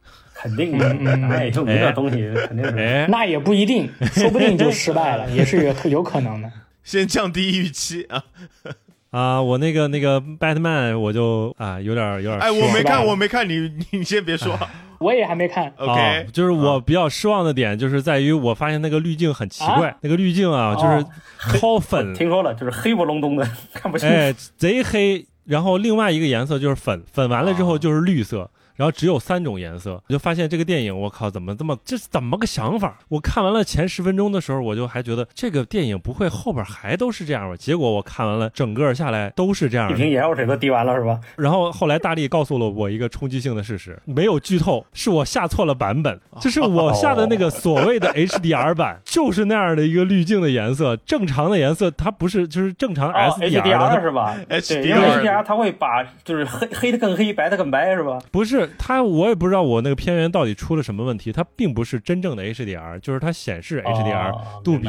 [0.43, 0.89] 肯定的，
[1.28, 3.06] 哎，就没这东西，肯定是。
[3.09, 6.51] 那也不一定， 说不定就失败了， 也是有可能的。
[6.82, 8.23] 先降低预期啊。
[9.10, 14.59] 啊，我那个那个 Batman，我就啊有点有点哎，我没看，我没看，你你先别说，
[15.01, 15.70] 我也还没看。
[15.77, 25.27] OK，就是我比较失望的点，就是在于我发现那个滤镜很奇怪，那个滤镜啊，就是超粉，听说了，就是黑不隆咚的，看不清，哎，贼黑。
[25.44, 28.48] 然后另外一个颜色就是粉，粉完了之后就是绿色。
[28.77, 32.99] 然后只有三种颜色，我就发现这个电影，我靠，怎么这么这是怎么个想法？
[33.09, 37.57] 我看完了前十分钟的时候，我就还觉得这个电影不会后边还都是这样吧？
[37.57, 39.90] 结果我看完了整个下来都是这样。
[39.90, 41.20] 一瓶盐药水都滴完了是吧？
[41.36, 58.19] 然后后来大力告诉了我一个冲击性的事实，没有剧透，是我下错了版本，就是我下的那个所谓的 HDR 版，就是那样的一个滤镜的颜色，正常的颜色它不是就是正常 SDR 是吧？HDR 它会把就是黑黑的更黑，白的更白是吧？
[58.31, 58.61] 不是。
[58.78, 64.32] 它我也不知道我那个片源到底出了什么问题，它并不是真正的 HDR，就是它显示 HDR
[64.62, 64.89] 杜比。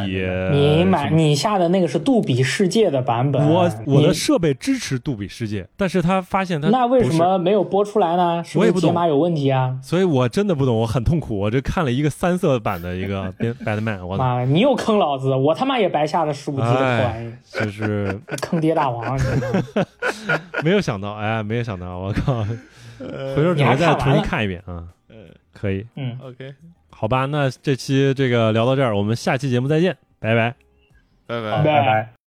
[0.51, 3.49] 你买你下的那个是杜比世界的版本。
[3.49, 8.43] 我我的设备支持杜比世界，但是他发现它那为什么没有播出来呢？
[8.55, 9.77] 我也不懂，解码有问题啊。
[9.81, 11.37] 所以我真的不懂，我很痛苦。
[11.37, 13.31] 我这看了一个三色版的一个
[13.65, 19.19] Batman，我妈，你又坑老子，我他妈也白下了十五 G 的玩意，就是 坑爹大王。
[20.63, 22.45] 没有想到，哎，没有想到，我靠。
[22.99, 26.53] 回头你还再重新看一遍啊，嗯，可以，嗯，OK，
[26.89, 30.55] 好吧，那这期这个聊到这儿，我们下期节目再见，拜拜，
[31.27, 32.22] 拜拜，拜拜。